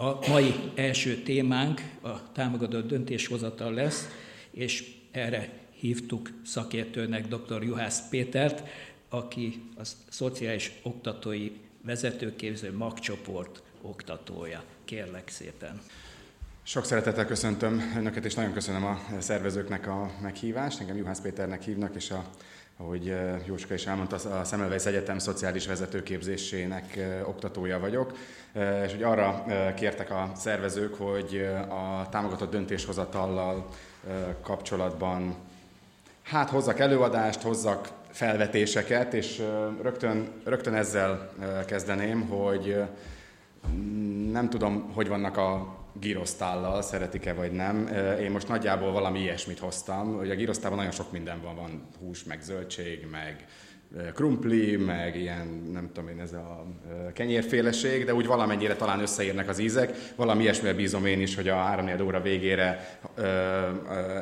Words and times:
A 0.00 0.18
mai 0.28 0.54
első 0.74 1.22
témánk 1.22 1.80
a 2.00 2.32
támogatott 2.32 2.86
döntéshozatal 2.86 3.72
lesz, 3.72 4.08
és 4.50 4.94
erre 5.10 5.48
hívtuk 5.72 6.30
szakértőnek 6.44 7.26
dr. 7.26 7.62
Juhász 7.62 8.08
Pétert, 8.08 8.62
aki 9.08 9.62
a 9.76 9.82
Szociális 10.08 10.72
Oktatói 10.82 11.50
Vezetőképző 11.84 12.76
magcsoport 12.76 13.62
oktatója. 13.82 14.64
Kérlek 14.84 15.28
szépen. 15.28 15.80
Sok 16.62 16.84
szeretettel 16.84 17.26
köszöntöm 17.26 17.92
Önöket, 17.96 18.24
és 18.24 18.34
nagyon 18.34 18.52
köszönöm 18.52 18.84
a 18.84 18.98
szervezőknek 19.18 19.86
a 19.86 20.10
meghívást. 20.22 20.80
Engem 20.80 20.96
Juhász 20.96 21.20
Péternek 21.20 21.62
hívnak, 21.62 21.94
és 21.94 22.10
a, 22.10 22.30
ahogy 22.82 23.08
eh, 23.08 23.46
Jóska 23.46 23.74
is 23.74 23.86
elmondta, 23.86 24.38
a 24.38 24.44
Szemelweis 24.44 24.84
Egyetem 24.84 25.18
szociális 25.18 25.66
vezetőképzésének 25.66 26.96
eh, 26.96 27.28
oktatója 27.28 27.78
vagyok. 27.78 28.12
Eh, 28.52 28.82
és 28.84 28.92
hogy 28.92 29.02
arra 29.02 29.44
kértek 29.76 30.10
a 30.10 30.32
szervezők, 30.36 30.94
hogy 30.94 31.48
a 31.68 32.08
támogatott 32.10 32.50
döntéshozatallal 32.50 33.68
kapcsolatban 34.42 35.34
hát 36.22 36.50
hozzak 36.50 36.78
előadást, 36.78 37.42
hozzak 37.42 37.88
felvetéseket, 38.10 39.14
és 39.14 39.42
rögtön, 39.82 40.28
rögtön 40.44 40.74
ezzel 40.74 41.32
kezdeném, 41.66 42.20
hogy 42.28 42.82
nem 44.30 44.48
tudom, 44.50 44.90
hogy 44.94 45.08
vannak 45.08 45.36
a 45.36 45.79
gyrosztállal, 46.00 46.82
szeretik-e 46.82 47.32
vagy 47.32 47.52
nem. 47.52 47.88
Én 48.20 48.30
most 48.30 48.48
nagyjából 48.48 48.92
valami 48.92 49.20
ilyesmit 49.20 49.58
hoztam, 49.58 50.16
hogy 50.16 50.30
a 50.30 50.34
gyrosztálban 50.34 50.78
nagyon 50.78 50.94
sok 50.94 51.12
minden 51.12 51.40
van, 51.42 51.54
van 51.56 51.88
hús, 51.98 52.24
meg 52.24 52.40
zöldség, 52.42 53.06
meg 53.10 53.46
krumpli, 54.14 54.76
meg 54.76 55.16
ilyen, 55.16 55.70
nem 55.72 55.90
tudom 55.92 56.10
én, 56.10 56.20
ez 56.20 56.32
a 56.32 56.64
kenyérféleség, 57.12 58.04
de 58.04 58.14
úgy 58.14 58.26
valamennyire 58.26 58.76
talán 58.76 59.00
összeérnek 59.00 59.48
az 59.48 59.58
ízek. 59.58 59.96
Valami 60.16 60.42
ilyesmire 60.42 60.74
bízom 60.74 61.06
én 61.06 61.20
is, 61.20 61.34
hogy 61.34 61.48
a 61.48 61.54
3 61.54 61.90
óra 62.04 62.20
végére 62.20 62.98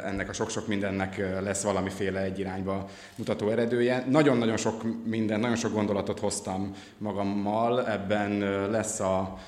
ennek 0.04 0.28
a 0.28 0.32
sok-sok 0.32 0.66
mindennek 0.66 1.40
lesz 1.42 1.62
valamiféle 1.62 2.20
egy 2.20 2.38
irányba 2.38 2.88
mutató 3.16 3.48
eredője. 3.48 4.04
Nagyon-nagyon 4.10 4.56
sok 4.56 4.82
minden, 5.04 5.40
nagyon 5.40 5.56
sok 5.56 5.72
gondolatot 5.72 6.18
hoztam 6.18 6.74
magammal, 6.98 7.86
ebben 7.86 8.38
lesz 8.70 9.00
a 9.00 9.38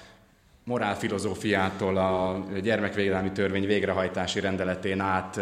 morálfilozófiától 0.70 1.96
a 1.96 2.44
gyermekvédelmi 2.62 3.32
törvény 3.32 3.66
végrehajtási 3.66 4.40
rendeletén 4.40 5.00
át 5.00 5.40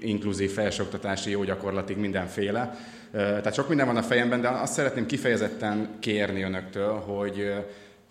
inkluzív 0.00 0.50
felsőoktatási 0.50 1.30
jó 1.30 1.44
gyakorlatig 1.44 1.96
mindenféle. 1.96 2.78
Tehát 3.12 3.54
sok 3.54 3.68
minden 3.68 3.86
van 3.86 3.96
a 3.96 4.02
fejemben, 4.02 4.40
de 4.40 4.48
azt 4.48 4.72
szeretném 4.72 5.06
kifejezetten 5.06 5.88
kérni 6.00 6.42
önöktől, 6.42 6.92
hogy, 6.92 7.52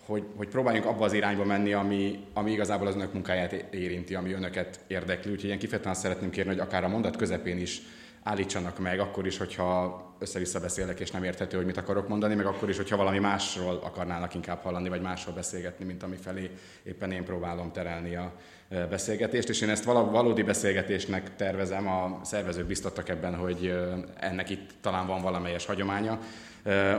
hogy, 0.06 0.22
hogy 0.36 0.48
próbáljunk 0.48 0.86
abba 0.86 1.04
az 1.04 1.12
irányba 1.12 1.44
menni, 1.44 1.72
ami, 1.72 2.18
ami 2.34 2.50
igazából 2.50 2.86
az 2.86 2.94
önök 2.94 3.12
munkáját 3.12 3.52
érinti, 3.70 4.14
ami 4.14 4.32
önöket 4.32 4.80
érdekli. 4.86 5.30
Úgyhogy 5.30 5.50
én 5.50 5.58
kifejezetten 5.58 5.92
azt 5.92 6.00
szeretném 6.00 6.30
kérni, 6.30 6.50
hogy 6.50 6.60
akár 6.60 6.84
a 6.84 6.88
mondat 6.88 7.16
közepén 7.16 7.58
is 7.58 7.82
állítsanak 8.22 8.78
meg, 8.78 9.00
akkor 9.00 9.26
is, 9.26 9.38
hogyha 9.38 10.11
össze-vissza 10.22 10.60
beszélek, 10.60 11.00
és 11.00 11.10
nem 11.10 11.24
érthető, 11.24 11.56
hogy 11.56 11.66
mit 11.66 11.76
akarok 11.76 12.08
mondani, 12.08 12.34
meg 12.34 12.46
akkor 12.46 12.68
is, 12.68 12.76
hogyha 12.76 12.96
valami 12.96 13.18
másról 13.18 13.80
akarnának 13.82 14.34
inkább 14.34 14.62
hallani, 14.62 14.88
vagy 14.88 15.00
másról 15.00 15.34
beszélgetni, 15.34 15.84
mint 15.84 16.02
ami 16.02 16.16
felé 16.16 16.50
éppen 16.82 17.12
én 17.12 17.24
próbálom 17.24 17.72
terelni 17.72 18.16
a 18.16 18.32
beszélgetést, 18.68 19.48
és 19.48 19.60
én 19.60 19.68
ezt 19.68 19.84
valódi 19.84 20.42
beszélgetésnek 20.42 21.36
tervezem, 21.36 21.88
a 21.88 22.20
szervezők 22.24 22.66
biztattak 22.66 23.08
ebben, 23.08 23.34
hogy 23.34 23.74
ennek 24.20 24.50
itt 24.50 24.70
talán 24.80 25.06
van 25.06 25.22
valamelyes 25.22 25.66
hagyománya, 25.66 26.18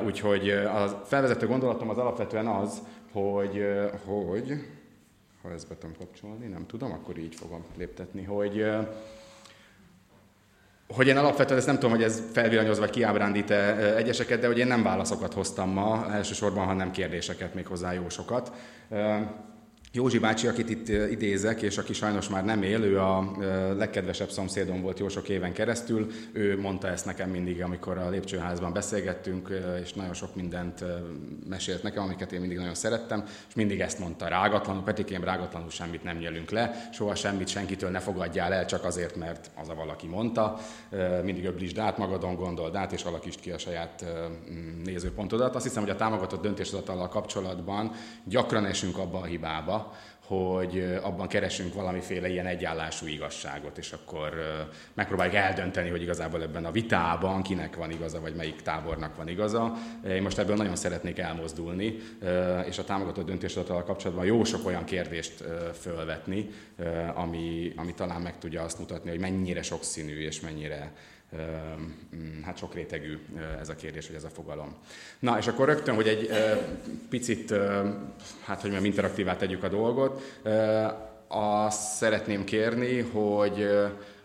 úgyhogy 0.05 0.49
a 0.49 1.03
felvezető 1.05 1.47
gondolatom 1.47 1.89
az 1.89 1.97
alapvetően 1.97 2.47
az, 2.47 2.81
hogy, 3.11 3.65
hogy 4.05 4.53
ha 5.41 5.51
ezt 5.51 5.67
be 5.67 5.75
tudom 5.77 5.95
kapcsolni, 5.97 6.47
nem 6.47 6.65
tudom, 6.65 6.91
akkor 6.91 7.17
így 7.17 7.35
fogom 7.35 7.63
léptetni, 7.77 8.23
hogy 8.23 8.65
hogy 10.95 11.07
én 11.07 11.17
alapvetően 11.17 11.57
ezt 11.57 11.67
nem 11.67 11.75
tudom, 11.75 11.91
hogy 11.91 12.03
ez 12.03 12.21
felvillanyoz 12.33 12.79
vagy 12.79 12.89
kiábrándít-e 12.89 13.75
egyeseket, 13.95 14.39
de 14.39 14.47
hogy 14.47 14.57
én 14.57 14.67
nem 14.67 14.83
válaszokat 14.83 15.33
hoztam 15.33 15.69
ma 15.69 16.05
elsősorban, 16.11 16.65
hanem 16.65 16.91
kérdéseket, 16.91 17.53
még 17.53 17.67
hozzá 17.67 17.93
jó 17.93 18.09
sokat. 18.09 18.51
Józsi 19.95 20.19
bácsi, 20.19 20.47
akit 20.47 20.69
itt 20.69 20.87
idézek, 20.87 21.61
és 21.61 21.77
aki 21.77 21.93
sajnos 21.93 22.29
már 22.29 22.45
nem 22.45 22.63
él, 22.63 22.83
ő 22.83 22.99
a 22.99 23.31
legkedvesebb 23.77 24.29
szomszédom 24.29 24.81
volt 24.81 24.99
jó 24.99 25.07
sok 25.07 25.29
éven 25.29 25.53
keresztül. 25.53 26.11
Ő 26.31 26.59
mondta 26.59 26.87
ezt 26.87 27.05
nekem 27.05 27.29
mindig, 27.29 27.61
amikor 27.61 27.97
a 27.97 28.09
lépcsőházban 28.09 28.73
beszélgettünk, 28.73 29.61
és 29.83 29.93
nagyon 29.93 30.13
sok 30.13 30.35
mindent 30.35 30.83
mesélt 31.49 31.83
nekem, 31.83 32.03
amiket 32.03 32.31
én 32.31 32.39
mindig 32.39 32.57
nagyon 32.57 32.73
szerettem, 32.73 33.23
és 33.47 33.55
mindig 33.55 33.79
ezt 33.79 33.99
mondta 33.99 34.27
rágatlanul, 34.27 34.83
Petikém 34.83 35.23
rágatlanul 35.23 35.69
semmit 35.69 36.03
nem 36.03 36.17
nyelünk 36.17 36.51
le, 36.51 36.89
soha 36.91 37.15
semmit 37.15 37.47
senkitől 37.47 37.89
ne 37.89 37.99
fogadjál 37.99 38.53
el, 38.53 38.65
csak 38.65 38.83
azért, 38.83 39.15
mert 39.15 39.51
az 39.55 39.69
a 39.69 39.75
valaki 39.75 40.07
mondta. 40.07 40.57
Mindig 41.23 41.45
öblítsd 41.45 41.77
át 41.77 41.97
magadon, 41.97 42.35
gondold 42.35 42.75
át, 42.75 42.91
és 42.91 43.03
alakítsd 43.03 43.39
ki 43.39 43.51
a 43.51 43.57
saját 43.57 44.05
nézőpontodat. 44.83 45.55
Azt 45.55 45.65
hiszem, 45.65 45.83
hogy 45.83 45.91
a 45.91 45.95
támogatott 45.95 46.41
döntéshozatallal 46.41 47.07
kapcsolatban 47.07 47.91
gyakran 48.23 48.65
esünk 48.65 48.97
abba 48.97 49.19
a 49.19 49.25
hibába, 49.25 49.81
hogy 50.27 50.99
abban 51.01 51.27
keresünk 51.27 51.73
valamiféle 51.73 52.29
ilyen 52.29 52.45
egyállású 52.45 53.07
igazságot, 53.07 53.77
és 53.77 53.91
akkor 53.91 54.33
megpróbáljuk 54.93 55.35
eldönteni, 55.35 55.89
hogy 55.89 56.01
igazából 56.01 56.41
ebben 56.41 56.65
a 56.65 56.71
vitában 56.71 57.41
kinek 57.41 57.75
van 57.75 57.91
igaza, 57.91 58.19
vagy 58.19 58.35
melyik 58.35 58.61
tábornak 58.61 59.15
van 59.15 59.27
igaza. 59.27 59.73
Én 60.07 60.21
most 60.21 60.37
ebből 60.37 60.55
nagyon 60.55 60.75
szeretnék 60.75 61.19
elmozdulni, 61.19 61.95
és 62.65 62.77
a 62.77 62.83
támogatott 62.83 63.25
döntéshozatal 63.25 63.83
kapcsolatban 63.83 64.25
jó 64.25 64.43
sok 64.43 64.65
olyan 64.65 64.83
kérdést 64.83 65.43
fölvetni, 65.79 66.49
ami, 67.13 67.73
ami 67.75 67.93
talán 67.93 68.21
meg 68.21 68.37
tudja 68.37 68.61
azt 68.61 68.79
mutatni, 68.79 69.09
hogy 69.09 69.19
mennyire 69.19 69.61
sokszínű 69.61 70.25
és 70.25 70.39
mennyire 70.39 70.93
hát 72.43 72.57
sok 72.57 72.73
rétegű 72.73 73.19
ez 73.59 73.69
a 73.69 73.75
kérdés, 73.75 74.07
vagy 74.07 74.15
ez 74.15 74.23
a 74.23 74.29
fogalom. 74.29 74.75
Na, 75.19 75.37
és 75.37 75.47
akkor 75.47 75.67
rögtön, 75.67 75.95
hogy 75.95 76.07
egy 76.07 76.29
picit, 77.09 77.51
hát 78.43 78.61
hogy 78.61 78.69
mondjam, 78.69 78.85
interaktívá 78.85 79.35
tegyük 79.35 79.63
a 79.63 79.69
dolgot, 79.69 80.21
azt 81.27 81.95
szeretném 81.95 82.43
kérni, 82.43 82.99
hogy 82.99 83.63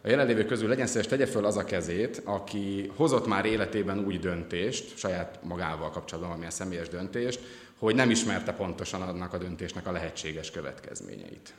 a 0.03 0.09
jelenlévők 0.09 0.47
közül 0.47 0.69
legyen 0.69 0.87
szíves, 0.87 1.07
tegye 1.07 1.27
föl 1.27 1.45
az 1.45 1.57
a 1.57 1.65
kezét, 1.65 2.23
aki 2.25 2.93
hozott 2.97 3.27
már 3.27 3.45
életében 3.45 3.99
úgy 3.99 4.21
döntést, 4.21 4.99
saját 4.99 5.39
magával 5.43 5.91
kapcsolatban 5.91 6.21
valamilyen 6.21 6.51
személyes 6.51 6.89
döntést, 6.89 7.41
hogy 7.79 7.95
nem 7.95 8.11
ismerte 8.11 8.53
pontosan 8.53 9.03
annak 9.03 9.33
a 9.33 9.39
döntésnek 9.39 9.87
a 9.87 9.93
lehetséges 9.93 10.51
következményeit. 10.51 11.55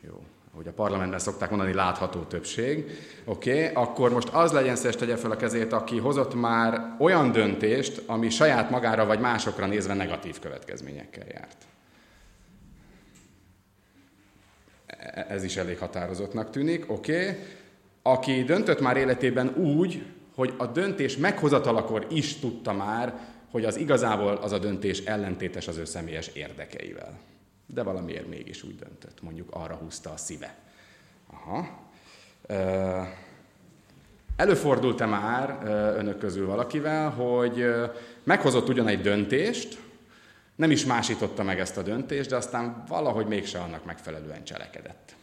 Jó 0.00 0.24
hogy 0.56 0.66
a 0.66 0.72
parlamentben 0.72 1.18
szokták 1.18 1.50
mondani, 1.50 1.72
látható 1.72 2.20
többség, 2.20 2.98
oké, 3.24 3.50
okay, 3.50 3.74
akkor 3.74 4.12
most 4.12 4.28
az 4.28 4.52
legyen 4.52 4.76
szíves 4.76 4.96
tegye 4.96 5.16
fel 5.16 5.30
a 5.30 5.36
kezét, 5.36 5.72
aki 5.72 5.98
hozott 5.98 6.34
már 6.34 6.94
olyan 6.98 7.32
döntést, 7.32 8.02
ami 8.06 8.30
saját 8.30 8.70
magára 8.70 9.06
vagy 9.06 9.20
másokra 9.20 9.66
nézve 9.66 9.94
negatív 9.94 10.38
következményekkel 10.38 11.26
járt. 11.32 11.56
E-, 14.86 15.26
ez 15.28 15.44
is 15.44 15.56
elég 15.56 15.78
határozottnak 15.78 16.50
tűnik, 16.50 16.84
oké. 16.90 17.20
Okay. 17.20 17.38
Aki 18.02 18.44
döntött 18.44 18.80
már 18.80 18.96
életében 18.96 19.54
úgy, 19.54 20.04
hogy 20.34 20.54
a 20.56 20.66
döntés 20.66 21.16
meghozatalakor 21.16 22.06
is 22.10 22.38
tudta 22.38 22.72
már, 22.72 23.14
hogy 23.50 23.64
az 23.64 23.76
igazából 23.76 24.34
az 24.34 24.52
a 24.52 24.58
döntés 24.58 24.98
ellentétes 25.00 25.68
az 25.68 25.76
ő 25.76 25.84
személyes 25.84 26.26
érdekeivel 26.26 27.18
de 27.66 27.82
valamiért 27.82 28.28
mégis 28.28 28.62
úgy 28.62 28.76
döntött, 28.76 29.22
mondjuk 29.22 29.48
arra 29.50 29.74
húzta 29.74 30.10
a 30.10 30.16
szíve. 30.16 30.54
Aha. 31.26 31.84
Előfordult-e 34.36 35.06
már 35.06 35.58
önök 35.98 36.18
közül 36.18 36.46
valakivel, 36.46 37.10
hogy 37.10 37.74
meghozott 38.22 38.68
ugyan 38.68 38.88
egy 38.88 39.00
döntést, 39.00 39.78
nem 40.56 40.70
is 40.70 40.84
másította 40.84 41.42
meg 41.42 41.60
ezt 41.60 41.76
a 41.76 41.82
döntést, 41.82 42.28
de 42.30 42.36
aztán 42.36 42.84
valahogy 42.88 43.26
mégse 43.26 43.58
annak 43.58 43.84
megfelelően 43.84 44.44
cselekedett. 44.44 45.14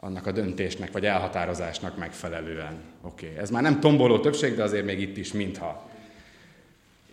Annak 0.00 0.26
a 0.26 0.32
döntésnek 0.32 0.92
vagy 0.92 1.06
elhatározásnak 1.06 1.98
megfelelően. 1.98 2.80
Oké, 3.02 3.26
okay. 3.26 3.38
ez 3.38 3.50
már 3.50 3.62
nem 3.62 3.80
tomboló 3.80 4.20
többség, 4.20 4.54
de 4.54 4.62
azért 4.62 4.84
még 4.84 5.00
itt 5.00 5.16
is 5.16 5.32
mintha 5.32 5.90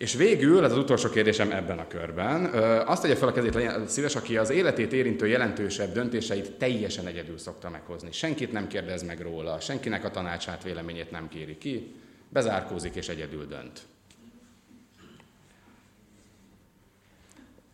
és 0.00 0.14
végül, 0.14 0.64
ez 0.64 0.72
az 0.72 0.78
utolsó 0.78 1.08
kérdésem 1.08 1.50
ebben 1.50 1.78
a 1.78 1.86
körben, 1.86 2.44
azt 2.86 3.02
tegye 3.02 3.16
fel 3.16 3.28
a 3.28 3.32
kezét, 3.32 3.88
szíves, 3.88 4.16
aki 4.16 4.36
az 4.36 4.50
életét 4.50 4.92
érintő 4.92 5.26
jelentősebb 5.26 5.92
döntéseit 5.92 6.52
teljesen 6.52 7.06
egyedül 7.06 7.38
szokta 7.38 7.70
meghozni. 7.70 8.12
Senkit 8.12 8.52
nem 8.52 8.66
kérdez 8.66 9.02
meg 9.02 9.20
róla, 9.20 9.60
senkinek 9.60 10.04
a 10.04 10.10
tanácsát, 10.10 10.62
véleményét 10.62 11.10
nem 11.10 11.28
kéri 11.28 11.58
ki, 11.58 11.94
bezárkózik 12.28 12.94
és 12.94 13.08
egyedül 13.08 13.46
dönt. 13.46 13.80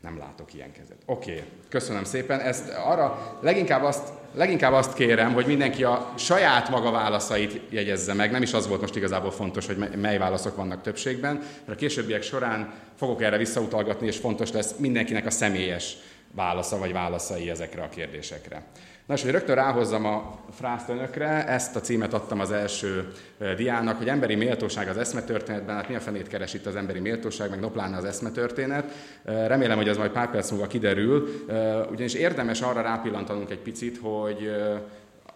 Nem 0.07 0.19
látok 0.19 0.55
ilyen 0.55 0.73
kezet. 0.73 0.97
Oké, 1.07 1.33
okay, 1.33 1.45
köszönöm 1.69 2.05
szépen. 2.05 2.41
Ezt 2.41 2.69
arra 2.69 3.39
leginkább 3.41 3.83
azt, 3.83 4.09
leginkább 4.35 4.73
azt 4.73 4.95
kérem, 4.95 5.33
hogy 5.33 5.47
mindenki 5.47 5.85
a 5.85 6.13
saját 6.17 6.69
maga 6.69 6.91
válaszait 6.91 7.61
jegyezze 7.71 8.15
meg. 8.15 8.31
Nem 8.31 8.43
is 8.43 8.53
az 8.53 8.69
volt 8.69 8.81
most 8.81 8.97
igazából 8.97 9.31
fontos, 9.31 9.67
hogy 9.67 9.77
mely 9.97 10.19
válaszok 10.19 10.57
vannak 10.57 10.83
többségben, 10.83 11.35
mert 11.35 11.69
a 11.69 11.75
későbbiek 11.75 12.23
során 12.23 12.73
fogok 12.97 13.23
erre 13.23 13.37
visszautalgatni, 13.37 14.07
és 14.07 14.17
fontos 14.17 14.53
lesz 14.53 14.75
mindenkinek 14.77 15.27
a 15.27 15.31
személyes 15.31 15.97
válasza 16.33 16.79
vagy 16.79 16.93
válaszai 16.93 17.51
ezekre 17.51 17.83
a 17.83 17.89
kérdésekre. 17.89 18.63
Na 19.07 19.15
és 19.15 19.23
hogy 19.23 19.31
rögtön 19.31 19.55
ráhozzam 19.55 20.05
a 20.05 20.39
frászt 20.51 20.89
önökre, 20.89 21.47
ezt 21.47 21.77
a 21.77 21.81
címet 21.81 22.15
adtam 22.15 22.41
az 22.41 22.51
első 22.51 23.13
diának, 23.57 23.97
hogy 23.97 24.09
emberi 24.09 24.35
méltóság 24.35 24.89
az 24.89 24.97
eszmetörténetben, 24.97 25.75
hát 25.75 25.89
mi 25.89 25.95
a 25.95 26.01
fenét 26.01 26.29
keres 26.29 26.55
itt 26.55 26.67
az 26.67 26.77
emberi 26.77 26.99
méltóság, 26.99 27.51
meg 27.51 27.61
noplána 27.61 27.97
az 27.97 28.05
eszmetörténet. 28.05 28.93
Remélem, 29.25 29.77
hogy 29.77 29.89
ez 29.89 29.97
majd 29.97 30.11
pár 30.11 30.31
perc 30.31 30.51
múlva 30.51 30.67
kiderül, 30.67 31.45
ugyanis 31.91 32.15
érdemes 32.15 32.61
arra 32.61 32.81
rápillantanunk 32.81 33.51
egy 33.51 33.59
picit, 33.63 33.99
hogy 34.03 34.51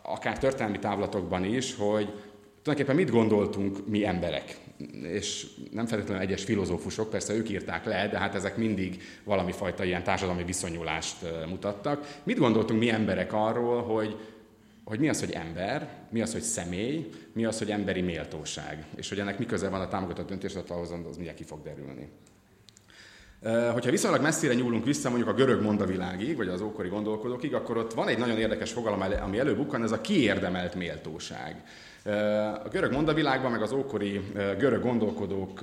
akár 0.02 0.38
történelmi 0.38 0.78
távlatokban 0.78 1.44
is, 1.44 1.76
hogy 1.76 2.12
tulajdonképpen 2.62 2.96
mit 2.96 3.10
gondoltunk 3.10 3.86
mi 3.86 4.06
emberek 4.06 4.56
és 5.02 5.46
nem 5.70 5.86
feltétlenül 5.86 6.22
egyes 6.22 6.44
filozófusok, 6.44 7.10
persze 7.10 7.34
ők 7.34 7.50
írták 7.50 7.84
le, 7.84 8.08
de 8.08 8.18
hát 8.18 8.34
ezek 8.34 8.56
mindig 8.56 9.02
valami 9.24 9.52
fajta 9.52 9.84
ilyen 9.84 10.02
társadalmi 10.02 10.44
viszonyulást 10.44 11.16
mutattak. 11.48 12.20
Mit 12.22 12.38
gondoltunk 12.38 12.80
mi 12.80 12.90
emberek 12.90 13.32
arról, 13.32 13.82
hogy, 13.82 14.16
hogy 14.84 14.98
mi 14.98 15.08
az, 15.08 15.20
hogy 15.20 15.30
ember, 15.30 15.88
mi 16.10 16.20
az, 16.20 16.32
hogy 16.32 16.42
személy, 16.42 17.08
mi 17.32 17.44
az, 17.44 17.58
hogy 17.58 17.70
emberi 17.70 18.00
méltóság, 18.00 18.84
és 18.96 19.08
hogy 19.08 19.18
ennek 19.18 19.38
mi 19.38 19.46
köze 19.46 19.68
van 19.68 19.80
a 19.80 19.88
támogatott 19.88 20.28
döntéshozatalhoz, 20.28 20.90
az 20.90 21.14
mindjárt 21.14 21.38
ki 21.38 21.44
fog 21.44 21.62
derülni. 21.62 22.08
Hogyha 23.72 23.90
viszonylag 23.90 24.22
messzire 24.22 24.54
nyúlunk 24.54 24.84
vissza 24.84 25.08
mondjuk 25.08 25.30
a 25.30 25.34
görög 25.34 25.62
mondavilágig, 25.62 26.36
vagy 26.36 26.48
az 26.48 26.60
ókori 26.60 26.88
gondolkodókig, 26.88 27.54
akkor 27.54 27.76
ott 27.76 27.94
van 27.94 28.08
egy 28.08 28.18
nagyon 28.18 28.38
érdekes 28.38 28.72
fogalom, 28.72 29.00
ami 29.00 29.38
előbukkan, 29.38 29.82
ez 29.82 29.92
a 29.92 30.00
kiérdemelt 30.00 30.74
méltóság. 30.74 31.64
A 32.64 32.68
görög 32.70 32.92
mondavilágban, 32.92 33.50
meg 33.50 33.62
az 33.62 33.72
ókori 33.72 34.32
görög 34.58 34.82
gondolkodók 34.82 35.60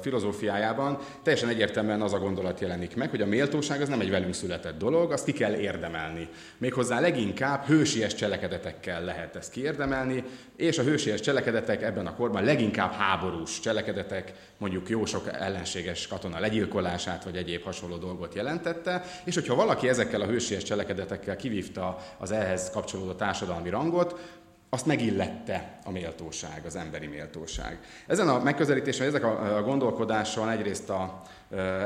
filozófiájában 0.00 0.98
teljesen 1.22 1.48
egyértelműen 1.48 2.02
az 2.02 2.12
a 2.12 2.18
gondolat 2.18 2.60
jelenik 2.60 2.96
meg, 2.96 3.10
hogy 3.10 3.20
a 3.20 3.26
méltóság 3.26 3.80
az 3.80 3.88
nem 3.88 4.00
egy 4.00 4.10
velünk 4.10 4.34
született 4.34 4.78
dolog, 4.78 5.12
azt 5.12 5.24
ki 5.24 5.32
kell 5.32 5.54
érdemelni. 5.54 6.28
Méghozzá 6.58 7.00
leginkább 7.00 7.64
hősies 7.64 8.14
cselekedetekkel 8.14 9.04
lehet 9.04 9.36
ezt 9.36 9.52
kiérdemelni, 9.52 10.24
és 10.56 10.78
a 10.78 10.82
hősies 10.82 11.20
cselekedetek 11.20 11.82
ebben 11.82 12.06
a 12.06 12.14
korban 12.14 12.44
leginkább 12.44 12.92
háborús 12.92 13.60
cselekedetek, 13.60 14.32
mondjuk 14.58 14.88
jó 14.88 15.04
sok 15.04 15.28
ellenséges 15.32 16.06
katona 16.06 16.40
legyilkolását, 16.40 17.24
vagy 17.24 17.36
egyéb 17.36 17.62
hasonló 17.62 17.96
dolgot 17.96 18.34
jelentette, 18.34 19.02
és 19.24 19.34
hogyha 19.34 19.54
valaki 19.54 19.88
ezekkel 19.88 20.20
a 20.20 20.26
hősies 20.26 20.62
cselekedetekkel 20.62 21.36
kivívta 21.36 21.98
az 22.18 22.30
ehhez 22.30 22.70
kapcsolódó 22.70 23.12
társadalmi 23.12 23.68
rangot, 23.68 24.40
azt 24.74 24.86
megillette 24.86 25.78
a 25.84 25.90
méltóság, 25.90 26.62
az 26.66 26.76
emberi 26.76 27.06
méltóság. 27.06 27.78
Ezen 28.06 28.28
a 28.28 28.42
megközelítésen, 28.42 29.06
ezek 29.06 29.24
a 29.24 29.62
gondolkodáson 29.64 30.48
egyrészt 30.48 30.90
a, 30.90 31.22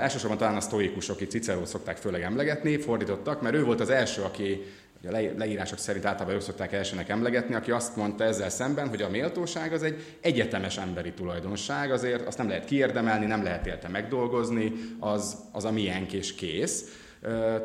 elsősorban 0.00 0.38
talán 0.38 0.56
a 0.56 0.60
sztoikusok, 0.60 1.20
itt 1.20 1.30
Cicerót 1.30 1.66
szokták 1.66 1.96
főleg 1.96 2.22
emlegetni, 2.22 2.76
fordítottak, 2.76 3.42
mert 3.42 3.54
ő 3.54 3.64
volt 3.64 3.80
az 3.80 3.90
első, 3.90 4.22
aki 4.22 4.62
a 5.04 5.10
leírások 5.36 5.78
szerint 5.78 6.04
általában 6.04 6.34
ők 6.34 6.40
szokták 6.40 6.72
elsőnek 6.72 7.08
emlegetni, 7.08 7.54
aki 7.54 7.70
azt 7.70 7.96
mondta 7.96 8.24
ezzel 8.24 8.50
szemben, 8.50 8.88
hogy 8.88 9.02
a 9.02 9.08
méltóság 9.08 9.72
az 9.72 9.82
egy 9.82 10.16
egyetemes 10.20 10.78
emberi 10.78 11.12
tulajdonság, 11.12 11.92
azért 11.92 12.26
azt 12.26 12.38
nem 12.38 12.48
lehet 12.48 12.64
kiérdemelni, 12.64 13.26
nem 13.26 13.42
lehet 13.42 13.66
érte 13.66 13.88
megdolgozni, 13.88 14.72
az, 14.98 15.36
az 15.52 15.64
a 15.64 15.72
miénk 15.72 16.12
és 16.12 16.34
kész. 16.34 17.02
E, 17.22 17.60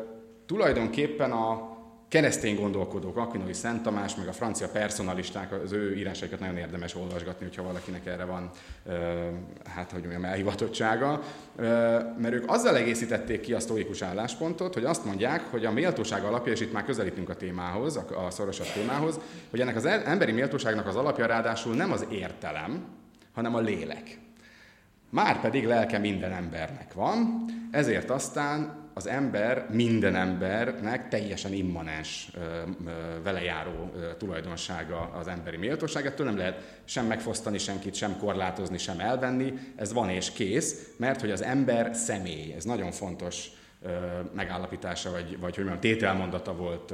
tulajdonképpen 0.46 1.30
a, 1.30 1.71
keresztény 2.12 2.56
gondolkodók, 2.56 3.16
Aquinoi 3.16 3.52
Szent 3.52 3.82
Tamás, 3.82 4.14
meg 4.14 4.28
a 4.28 4.32
francia 4.32 4.68
personalisták, 4.68 5.52
az 5.52 5.72
ő 5.72 5.96
írásaikat 5.96 6.40
nagyon 6.40 6.56
érdemes 6.56 6.94
olvasgatni, 6.94 7.46
hogyha 7.46 7.62
valakinek 7.62 8.06
erre 8.06 8.24
van, 8.24 8.50
hát 9.64 9.90
hogy 9.90 10.00
mondjam, 10.00 10.24
elhivatottsága, 10.24 11.22
mert 12.18 12.32
ők 12.32 12.50
azzal 12.50 12.76
egészítették 12.76 13.40
ki 13.40 13.52
a 13.52 13.60
sztoikus 13.60 14.02
álláspontot, 14.02 14.74
hogy 14.74 14.84
azt 14.84 15.04
mondják, 15.04 15.40
hogy 15.50 15.64
a 15.64 15.72
méltóság 15.72 16.24
alapja, 16.24 16.52
és 16.52 16.60
itt 16.60 16.72
már 16.72 16.84
közelítünk 16.84 17.28
a 17.28 17.36
témához, 17.36 17.96
a 17.96 18.30
szorosabb 18.30 18.72
témához, 18.74 19.20
hogy 19.50 19.60
ennek 19.60 19.76
az 19.76 19.84
emberi 19.84 20.32
méltóságnak 20.32 20.86
az 20.86 20.96
alapja 20.96 21.26
ráadásul 21.26 21.74
nem 21.74 21.92
az 21.92 22.06
értelem, 22.10 22.84
hanem 23.34 23.54
a 23.54 23.60
lélek. 23.60 24.18
Már 25.10 25.40
pedig 25.40 25.66
lelke 25.66 25.98
minden 25.98 26.32
embernek 26.32 26.92
van, 26.94 27.44
ezért 27.70 28.10
aztán 28.10 28.81
az 28.94 29.06
ember 29.06 29.66
minden 29.70 30.16
embernek 30.16 31.08
teljesen 31.08 31.52
immanens, 31.52 32.30
vele 33.22 33.42
járó 33.42 33.92
tulajdonsága 34.18 35.00
az 35.00 35.26
emberi 35.28 35.56
méltóság. 35.56 36.06
Ettől 36.06 36.26
nem 36.26 36.36
lehet 36.36 36.80
sem 36.84 37.06
megfosztani 37.06 37.58
senkit, 37.58 37.94
sem 37.94 38.18
korlátozni, 38.18 38.78
sem 38.78 39.00
elvenni. 39.00 39.52
Ez 39.76 39.92
van 39.92 40.08
és 40.08 40.32
kész, 40.32 40.92
mert 40.96 41.20
hogy 41.20 41.30
az 41.30 41.42
ember 41.42 41.94
személy. 41.94 42.52
Ez 42.52 42.64
nagyon 42.64 42.90
fontos 42.90 43.46
megállapítása, 44.34 45.10
vagy, 45.10 45.38
vagy 45.40 45.54
hogy 45.54 45.64
mondjam, 45.64 45.92
tételmondata 45.92 46.56
volt 46.56 46.92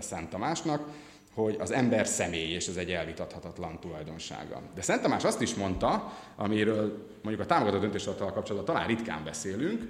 Szent 0.00 0.30
Tamásnak, 0.30 0.88
hogy 1.34 1.56
az 1.60 1.70
ember 1.70 2.06
személy, 2.06 2.52
és 2.52 2.66
ez 2.66 2.76
egy 2.76 2.90
elvitathatatlan 2.90 3.80
tulajdonsága. 3.80 4.62
De 4.74 4.82
Szent 4.82 5.02
Tamás 5.02 5.24
azt 5.24 5.40
is 5.40 5.54
mondta, 5.54 6.12
amiről 6.36 7.06
mondjuk 7.22 7.44
a 7.44 7.46
támogató 7.46 7.78
döntéshozatal 7.78 8.32
kapcsolatban 8.32 8.74
talán 8.74 8.88
ritkán 8.88 9.24
beszélünk, 9.24 9.82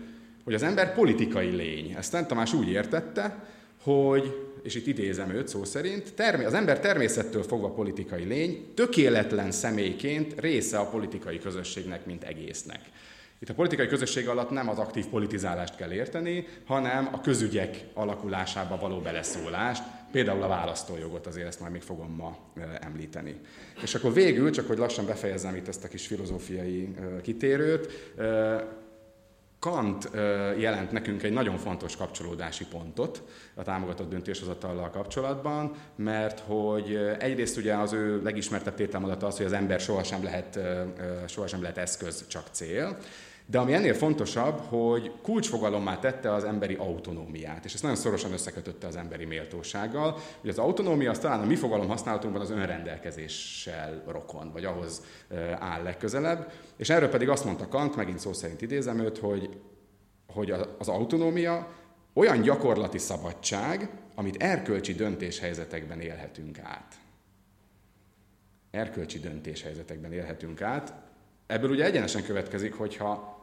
hogy 0.49 0.57
az 0.57 0.63
ember 0.63 0.95
politikai 0.95 1.51
lény. 1.51 1.95
Ezt 1.99 2.11
Szent 2.11 2.27
Tamás 2.27 2.53
úgy 2.53 2.69
értette, 2.69 3.45
hogy, 3.83 4.49
és 4.63 4.75
itt 4.75 4.87
idézem 4.87 5.31
őt 5.31 5.49
szó 5.49 5.65
szerint, 5.65 6.15
termé- 6.15 6.47
az 6.47 6.55
ember 6.55 6.81
természettől 6.81 7.43
fogva 7.43 7.71
politikai 7.71 8.25
lény, 8.25 8.73
tökéletlen 8.75 9.51
személyként 9.51 10.41
része 10.41 10.79
a 10.79 10.89
politikai 10.89 11.39
közösségnek, 11.39 12.07
mint 12.07 12.25
egésznek. 12.25 12.81
Itt 13.39 13.49
a 13.49 13.55
politikai 13.55 13.87
közösség 13.87 14.29
alatt 14.29 14.51
nem 14.51 14.69
az 14.69 14.79
aktív 14.79 15.07
politizálást 15.07 15.77
kell 15.77 15.93
érteni, 15.93 16.47
hanem 16.67 17.09
a 17.13 17.21
közügyek 17.21 17.85
alakulásába 17.95 18.79
való 18.79 18.99
beleszólást, 18.99 19.83
például 20.13 20.43
a 20.43 20.49
választójogot, 20.49 21.27
azért 21.27 21.47
ezt 21.47 21.61
majd 21.61 21.73
még 21.73 21.83
fogom 21.83 22.15
ma 22.17 22.37
említeni. 22.81 23.35
És 23.83 23.95
akkor 23.95 24.13
végül, 24.13 24.51
csak 24.51 24.67
hogy 24.67 24.79
lassan 24.79 25.07
befejezem 25.07 25.55
itt 25.55 25.69
ezt 25.69 25.85
a 25.85 25.89
kis 25.89 26.07
filozófiai 26.07 26.89
kitérőt, 27.23 28.13
Kant 29.59 30.11
jelent 30.57 30.91
nekünk 30.93 31.23
egy 31.23 31.33
nagyon 31.33 31.57
fontos 31.57 31.97
kapcsolódási 31.97 32.67
pontot 32.67 33.23
a 33.55 33.63
támogatott 33.63 34.11
döntéshozatallal 34.11 34.91
kapcsolatban, 34.91 35.75
mert 35.97 36.41
hogy 36.41 37.17
egyrészt 37.19 37.57
ugye 37.57 37.75
az 37.75 37.93
ő 37.93 38.23
legismertebb 38.23 38.75
tételmondata 38.75 39.27
az, 39.27 39.37
hogy 39.37 39.47
az 39.47 39.53
ember 39.53 39.81
sohasem 39.81 40.23
lehet, 40.23 40.59
sohasem 41.27 41.63
lehet 41.63 41.79
eszköz, 41.79 42.27
csak 42.27 42.45
cél, 42.51 42.99
de 43.51 43.59
ami 43.59 43.73
ennél 43.73 43.95
fontosabb, 43.95 44.59
hogy 44.59 45.13
kulcsfogalommá 45.23 45.99
tette 45.99 46.33
az 46.33 46.45
emberi 46.45 46.75
autonómiát, 46.75 47.65
és 47.65 47.75
ezt 47.75 47.83
nagyon 47.83 47.99
szorosan 47.99 48.33
összekötötte 48.33 48.87
az 48.87 48.97
emberi 48.97 49.25
méltósággal. 49.25 50.19
Ugye 50.41 50.51
az 50.51 50.59
autonómia 50.59 51.11
az 51.11 51.19
talán 51.19 51.41
a 51.41 51.45
mi 51.45 51.55
fogalom 51.55 51.89
használatunkban 51.89 52.43
az 52.43 52.51
önrendelkezéssel 52.51 54.03
rokon, 54.07 54.53
vagy 54.53 54.65
ahhoz 54.65 55.03
áll 55.59 55.83
legközelebb. 55.83 56.53
És 56.77 56.91
erről 56.91 57.09
pedig 57.09 57.29
azt 57.29 57.45
mondta 57.45 57.69
Kant, 57.69 57.97
megint 57.97 58.19
szó 58.19 58.33
szerint 58.33 58.63
idézem 58.63 58.99
őt, 58.99 59.19
hogy, 59.19 59.61
hogy 60.27 60.51
az 60.79 60.89
autonómia 60.89 61.73
olyan 62.13 62.43
gyakorlati 62.43 62.99
szabadság, 62.99 63.91
amit 64.15 64.43
erkölcsi 64.43 64.95
döntéshelyzetekben 64.95 66.01
élhetünk 66.01 66.59
át. 66.59 66.95
Erkölcsi 68.71 69.19
döntéshelyzetekben 69.19 70.13
élhetünk 70.13 70.63
át. 70.63 70.95
Ebből 71.47 71.71
ugye 71.71 71.85
egyenesen 71.85 72.23
következik, 72.23 72.75
hogyha 72.75 73.38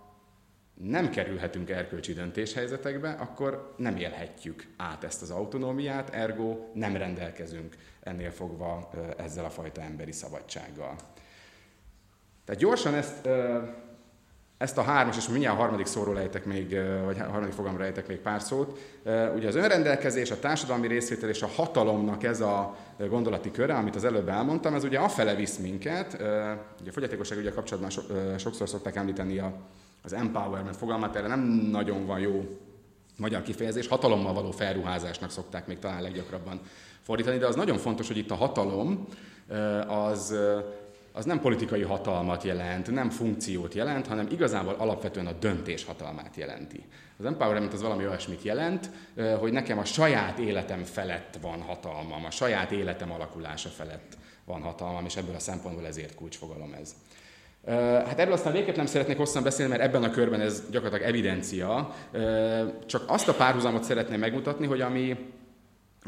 nem 0.84 1.10
kerülhetünk 1.10 1.70
erkölcsi 1.70 2.13
döntéshelyzetekbe, 2.13 3.10
akkor 3.10 3.74
nem 3.77 3.98
élhetjük 3.98 4.67
át 4.77 5.03
ezt 5.03 5.22
az 5.22 5.29
autonómiát, 5.29 6.10
ergo 6.10 6.58
nem 6.74 6.96
rendelkezünk 6.96 7.75
ennél 8.01 8.32
fogva 8.32 8.89
ezzel 9.17 9.46
a 9.46 9.50
fajta 9.50 9.82
emberi 9.82 10.12
szabadsággal. 10.12 10.96
Tehát 12.46 12.62
gyorsan 12.62 12.94
ezt, 12.94 13.29
ezt 14.58 14.77
a 14.77 14.82
hármas, 14.82 15.17
és 15.17 15.27
mindjárt 15.27 15.55
a 15.55 15.60
harmadik 15.60 15.86
szóról 15.86 16.20
ejtek 16.20 16.46
még, 16.46 16.79
vagy 17.05 17.20
a 17.20 17.29
harmadik 17.29 17.53
fogalomra 17.53 17.84
ejtek 17.84 18.08
még 18.08 18.17
pár 18.17 18.41
szót. 18.41 18.79
Ugye 19.36 19.48
az 19.48 19.55
önrendelkezés, 19.55 20.32
a 20.32 20.39
társadalmi 20.39 20.88
részvétel 20.88 21.29
és 21.29 21.41
a 21.41 21.48
hatalomnak 21.48 22.24
ez 22.24 22.41
a 22.41 22.77
gondolati 22.98 23.51
köre, 23.51 23.75
amit 23.75 23.96
az 23.96 24.03
előbb 24.03 24.29
elmondtam, 24.29 24.74
ez 24.74 24.84
ugye 24.84 25.00
afele 25.00 25.36
visz 25.36 25.58
minket. 25.58 26.13
Ugye 26.82 26.89
a 26.89 26.94
fogyatékosság 26.94 27.38
ugye 27.38 27.51
kapcsolatban 27.51 27.89
sokszor 28.38 28.70
szokták 28.70 28.96
említeni 28.96 29.39
a 29.39 29.53
az 30.06 30.14
empowerment 30.14 30.76
fogalmát, 30.76 31.16
erre 31.16 31.28
nem 31.28 31.40
nagyon 31.72 32.06
van 32.06 32.20
jó 32.20 32.60
magyar 33.18 33.42
kifejezés, 33.42 33.88
hatalommal 33.88 34.34
való 34.34 34.52
felruházásnak 34.52 35.32
szokták 35.32 35.68
még 35.68 35.80
talán 35.80 36.02
leggyakrabban 36.02 36.62
fordítani, 37.02 37.38
de 37.38 37.48
az 37.48 37.56
nagyon 37.56 37.78
fontos, 37.78 38.08
hogy 38.08 38.18
itt 38.18 38.32
a 38.32 38.36
hatalom 38.36 39.08
az 39.88 40.36
az 41.16 41.26
nem 41.26 41.40
politikai 41.40 41.82
hatalmat 41.82 42.44
jelent, 42.44 42.92
nem 42.92 43.10
funkciót 43.10 43.74
jelent, 43.74 44.08
hanem 44.08 44.28
igazából 44.32 44.76
alapvetően 44.78 45.28
a 45.28 45.32
döntés 45.32 45.86
hatalmát 45.86 46.36
jelenti. 46.36 46.84
Az 47.20 47.26
empowerment 47.26 47.74
az 47.74 47.82
valami 47.82 48.08
olyasmit 48.08 48.44
jelent, 48.44 48.90
hogy 49.40 49.52
nekem 49.52 49.78
a 49.78 49.86
saját 49.86 50.40
életem 50.40 50.84
felett 50.84 51.38
van 51.42 51.62
hatalmam, 51.62 52.26
a 52.26 52.32
saját 52.32 52.72
életem 52.72 53.12
alakulása 53.12 53.70
felett 53.70 54.18
van 54.46 54.62
hatalmam, 54.62 55.06
és 55.06 55.16
ebből 55.16 55.36
a 55.36 55.40
szempontból 55.40 55.86
ezért 55.86 56.16
kulcsfogalom 56.16 56.74
ez. 56.82 56.96
Hát 58.05 58.19
erről 58.19 58.34
aztán 58.34 58.53
végképp 58.53 58.75
nem 58.75 58.86
szeretnék 58.86 59.17
hosszan 59.17 59.43
beszélni, 59.43 59.72
mert 59.72 59.84
ebben 59.84 60.03
a 60.03 60.10
körben 60.10 60.41
ez 60.41 60.63
gyakorlatilag 60.72 61.10
evidencia. 61.10 61.93
Csak 62.86 63.03
azt 63.07 63.27
a 63.27 63.34
párhuzamot 63.34 63.84
szeretném 63.84 64.19
megmutatni, 64.19 64.65
hogy 64.65 64.81
ami 64.81 65.17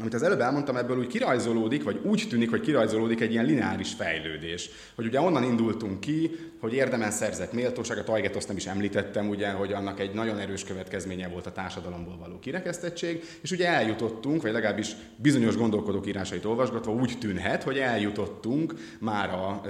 amit 0.00 0.14
az 0.14 0.22
előbb 0.22 0.40
elmondtam, 0.40 0.76
ebből 0.76 0.98
úgy 0.98 1.06
kirajzolódik, 1.06 1.82
vagy 1.82 2.00
úgy 2.02 2.26
tűnik, 2.30 2.50
hogy 2.50 2.60
kirajzolódik 2.60 3.20
egy 3.20 3.30
ilyen 3.30 3.44
lineáris 3.44 3.92
fejlődés. 3.92 4.70
Hogy 4.94 5.06
ugye 5.06 5.20
onnan 5.20 5.42
indultunk 5.42 6.00
ki, 6.00 6.30
hogy 6.60 6.74
érdemen 6.74 7.10
szerzett 7.10 7.52
méltóság, 7.52 7.98
a 7.98 8.04
Tajgetoszt 8.04 8.48
nem 8.48 8.56
is 8.56 8.66
említettem, 8.66 9.28
ugye, 9.28 9.50
hogy 9.50 9.72
annak 9.72 10.00
egy 10.00 10.14
nagyon 10.14 10.38
erős 10.38 10.64
következménye 10.64 11.28
volt 11.28 11.46
a 11.46 11.52
társadalomból 11.52 12.16
való 12.18 12.38
kirekesztettség, 12.38 13.24
és 13.40 13.50
ugye 13.50 13.68
eljutottunk, 13.68 14.42
vagy 14.42 14.52
legalábbis 14.52 14.92
bizonyos 15.16 15.56
gondolkodók 15.56 16.06
írásait 16.06 16.44
olvasgatva 16.44 16.92
úgy 16.92 17.18
tűnhet, 17.20 17.62
hogy 17.62 17.78
eljutottunk 17.78 18.74
már 19.00 19.30
a, 19.30 19.62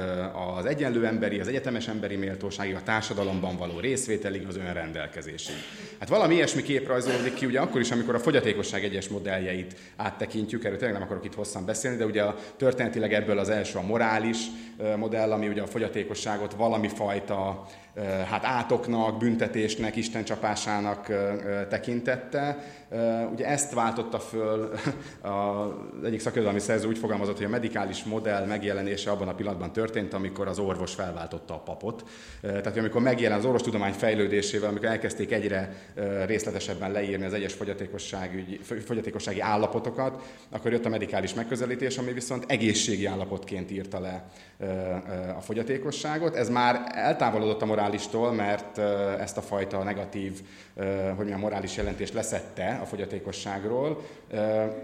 az 0.57 0.65
egyenlő 0.65 1.07
emberi, 1.07 1.41
az 1.41 1.49
egyetemes 1.49 1.89
emberi 1.89 2.17
méltóságig, 2.17 2.75
a 2.75 2.83
társadalomban 2.83 3.57
való 3.57 3.81
részvételig, 3.81 4.47
az 4.47 4.57
önrendelkezésig. 4.57 5.55
Hát 5.99 6.09
valami 6.09 6.35
ilyesmi 6.35 6.63
kép 6.63 6.87
rajzolódik 6.87 7.35
ki, 7.35 7.47
ugye 7.47 7.61
akkor 7.61 7.81
is, 7.81 7.91
amikor 7.91 8.15
a 8.15 8.19
fogyatékosság 8.19 8.85
egyes 8.85 9.09
modelljeit 9.09 9.77
áttekintjük, 10.19 10.65
erről 10.65 10.77
tényleg 10.77 10.97
nem 10.97 11.07
akarok 11.07 11.25
itt 11.25 11.35
hosszan 11.35 11.65
beszélni, 11.65 11.97
de 11.97 12.05
ugye 12.05 12.23
a, 12.23 12.35
történetileg 12.57 13.13
ebből 13.13 13.39
az 13.39 13.49
első 13.49 13.79
a 13.79 13.83
morális 13.83 14.39
modell, 14.97 15.33
ami 15.33 15.49
ugye 15.49 15.63
a 15.63 15.67
fogyatékosságot 15.67 16.55
valami 16.55 16.89
fajta 16.89 17.67
hát 18.05 18.45
átoknak, 18.45 19.19
büntetésnek, 19.19 19.97
Isten 19.97 20.25
csapásának 20.25 21.13
tekintette. 21.69 22.59
Ugye 23.33 23.47
ezt 23.47 23.75
váltotta 23.75 24.19
föl 24.19 24.73
az 25.21 26.05
egyik 26.05 26.21
szakirodalmi 26.21 26.59
szerző 26.59 26.89
úgy 26.89 26.99
fogalmazott, 26.99 27.37
hogy 27.37 27.47
a 27.47 27.49
medikális 27.49 28.05
modell 28.05 28.47
megjelenése 28.47 29.11
abban 29.11 29.29
a 29.29 29.35
pillanatban 29.35 29.73
történt, 29.73 30.15
amikor 30.15 30.49
az 30.49 30.59
orvos 30.59 30.95
felváltotta 30.95 31.55
a 31.55 31.59
papot. 31.59 32.05
Tehát 32.41 32.77
amikor 32.77 33.01
megjelen 33.01 33.39
az 33.39 33.45
orvostudomány 33.45 33.93
fejlődésével, 33.93 34.69
amikor 34.69 34.89
elkezdték 34.89 35.33
egyre 35.33 35.73
részletesebben 36.27 36.93
leírni 36.93 37.25
az 37.25 37.33
egyes 37.33 37.57
fogyatékossági 38.85 39.41
állapotokat, 39.41 40.23
akkor 40.51 40.73
jött 40.73 40.87
a 40.87 40.89
medikális 40.89 41.35
megközelítés, 41.35 41.99
ami 41.99 42.13
viszont 42.13 42.45
egészségi 42.49 43.07
állapotként 43.07 43.71
írta 43.71 44.01
le 44.01 44.25
a 45.37 45.41
fogyatékosságot. 45.41 46.35
Ez 46.35 46.49
már 46.49 46.81
eltávolodott 46.95 47.63
a 47.63 47.67
morálistól, 47.89 48.33
mert 48.33 48.79
ezt 49.21 49.37
a 49.37 49.41
fajta 49.41 49.83
negatív, 49.83 50.41
hogy 50.75 51.17
mondjam, 51.17 51.41
morális 51.41 51.77
jelentést 51.77 52.15
leszette 52.15 52.79
a 52.83 52.85
fogyatékosságról, 52.85 54.03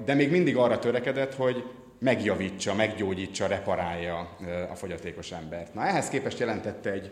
de 0.04 0.14
még 0.14 0.30
mindig 0.30 0.56
arra 0.56 0.78
törekedett, 0.78 1.34
hogy 1.34 1.64
megjavítsa, 1.98 2.74
meggyógyítsa, 2.74 3.46
reparálja 3.46 4.36
a 4.70 4.74
fogyatékos 4.74 5.32
embert. 5.32 5.74
Na 5.74 5.86
ehhez 5.86 6.08
képest 6.08 6.38
jelentette 6.38 6.90
egy 6.90 7.10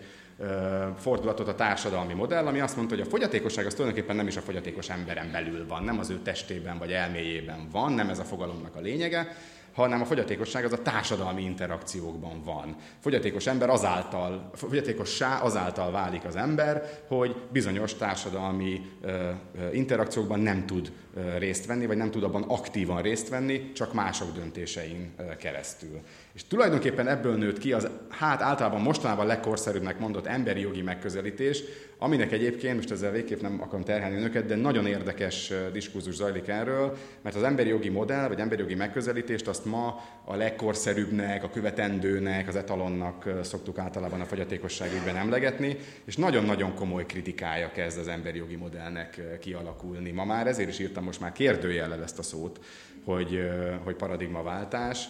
fordulatot 0.99 1.49
a 1.49 1.55
társadalmi 1.55 2.15
modell, 2.15 2.47
ami 2.47 2.61
azt 2.61 2.77
mondta, 2.77 2.95
hogy 2.95 3.05
a 3.07 3.11
fogyatékosság 3.11 3.67
az 3.67 3.75
tulajdonképpen 3.75 4.17
nem 4.17 4.27
is 4.27 4.37
a 4.37 4.41
fogyatékos 4.41 4.91
emberen 4.91 5.31
belül 5.33 5.67
van, 5.67 5.85
nem 5.85 5.99
az 5.99 6.11
ő 6.11 6.19
testében 6.19 6.79
vagy 6.79 6.93
elméjében 6.93 7.69
van, 7.73 7.93
nem 7.93 8.09
ez 8.09 8.19
a 8.19 8.25
fogalomnak 8.25 8.77
a 8.77 8.81
lényege, 8.81 9.37
hanem 9.75 10.01
a 10.01 10.05
fogyatékosság 10.05 10.65
az 10.65 10.73
a 10.73 10.83
társadalmi 10.83 11.43
interakciókban 11.43 12.43
van. 12.45 12.77
Fogyatékos 13.01 13.47
ember 13.47 13.71
azáltal, 13.71 14.51
fogyatékossá 14.55 15.39
azáltal 15.39 15.91
válik 15.91 16.25
az 16.25 16.37
ember, 16.37 17.03
hogy 17.09 17.37
bizonyos 17.53 17.95
társadalmi 17.95 18.81
interakciókban 19.73 20.41
nem 20.41 20.67
tud 20.67 20.93
részt 21.39 21.67
venni, 21.67 21.87
vagy 21.87 21.97
nem 21.97 22.11
tud 22.11 22.23
abban 22.23 22.43
aktívan 22.43 23.03
részt 23.03 23.29
venni, 23.29 23.73
csak 23.73 23.93
mások 23.93 24.33
döntésein 24.33 25.15
keresztül. 25.39 26.01
És 26.33 26.45
tulajdonképpen 26.47 27.09
ebből 27.09 27.37
nőtt 27.37 27.59
ki 27.59 27.73
az, 27.73 27.89
hát 28.09 28.43
általában 28.43 28.81
mostanában 28.81 29.27
legkorszerűbbnek 29.27 29.99
mondott 29.99 30.27
emberi 30.27 30.61
jogi 30.61 30.83
megközelítés, 30.83 31.63
aminek 31.99 32.33
egyébként, 32.33 32.77
most 32.77 32.91
ezzel 32.91 33.11
végképp 33.11 33.41
nem 33.41 33.63
akarom 33.63 33.85
terhelni 33.85 34.17
önöket, 34.17 34.47
de 34.47 34.57
nagyon 34.57 34.87
érdekes 34.87 35.53
diskurzus 35.73 36.15
zajlik 36.15 36.49
erről, 36.49 36.97
mert 37.23 37.37
az 37.37 37.43
emberi 37.43 37.69
jogi 37.69 37.89
modell, 37.89 38.29
vagy 38.29 38.39
emberi 38.39 38.61
jogi 38.61 38.75
megközelítést 38.75 39.49
azt 39.49 39.65
ma 39.65 40.01
a 40.25 40.37
legkorszerűbbnek, 40.37 41.45
a 41.45 41.51
követendőnek, 41.51 42.49
az 42.49 42.57
etalonnak 42.57 43.29
szoktuk 43.43 43.79
általában 43.79 44.21
a 44.21 44.25
fogyatékosság 44.25 44.93
ügyben 44.93 45.17
emlegetni, 45.17 45.77
és 46.05 46.17
nagyon-nagyon 46.17 46.75
komoly 46.75 47.07
kritikája 47.07 47.71
kezd 47.73 47.99
az 47.99 48.09
emberi 48.09 48.39
jogi 48.39 48.57
modellnek 48.57 49.21
kialakulni. 49.41 50.11
Ma 50.11 50.25
már 50.25 50.47
ezért 50.47 50.69
is 50.69 50.79
írtam 50.79 51.05
most 51.05 51.21
már 51.21 51.33
kérdőjellel 51.33 52.03
ezt 52.03 52.19
a 52.19 52.23
szót, 52.23 52.61
hogy, 53.05 53.51
hogy 53.85 53.95
paradigmaváltás, 53.95 55.09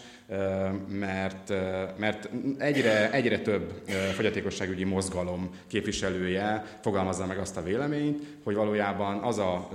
mert, 0.89 1.53
mert 1.97 2.29
egyre, 2.59 3.11
egyre 3.11 3.39
több 3.39 3.83
fogyatékosságügyi 4.15 4.85
mozgalom 4.85 5.51
képviselője 5.67 6.79
fogalmazza 6.83 7.27
meg 7.27 7.39
azt 7.39 7.57
a 7.57 7.63
véleményt, 7.63 8.23
hogy 8.45 8.55
valójában 8.55 9.19
az 9.19 9.39
a 9.39 9.69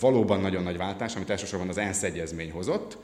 valóban 0.00 0.40
nagyon 0.40 0.62
nagy 0.62 0.76
váltás, 0.76 1.16
amit 1.16 1.30
elsősorban 1.30 1.68
az 1.68 1.78
ENSZ 1.78 2.02
egyezmény 2.02 2.50
hozott, 2.50 2.98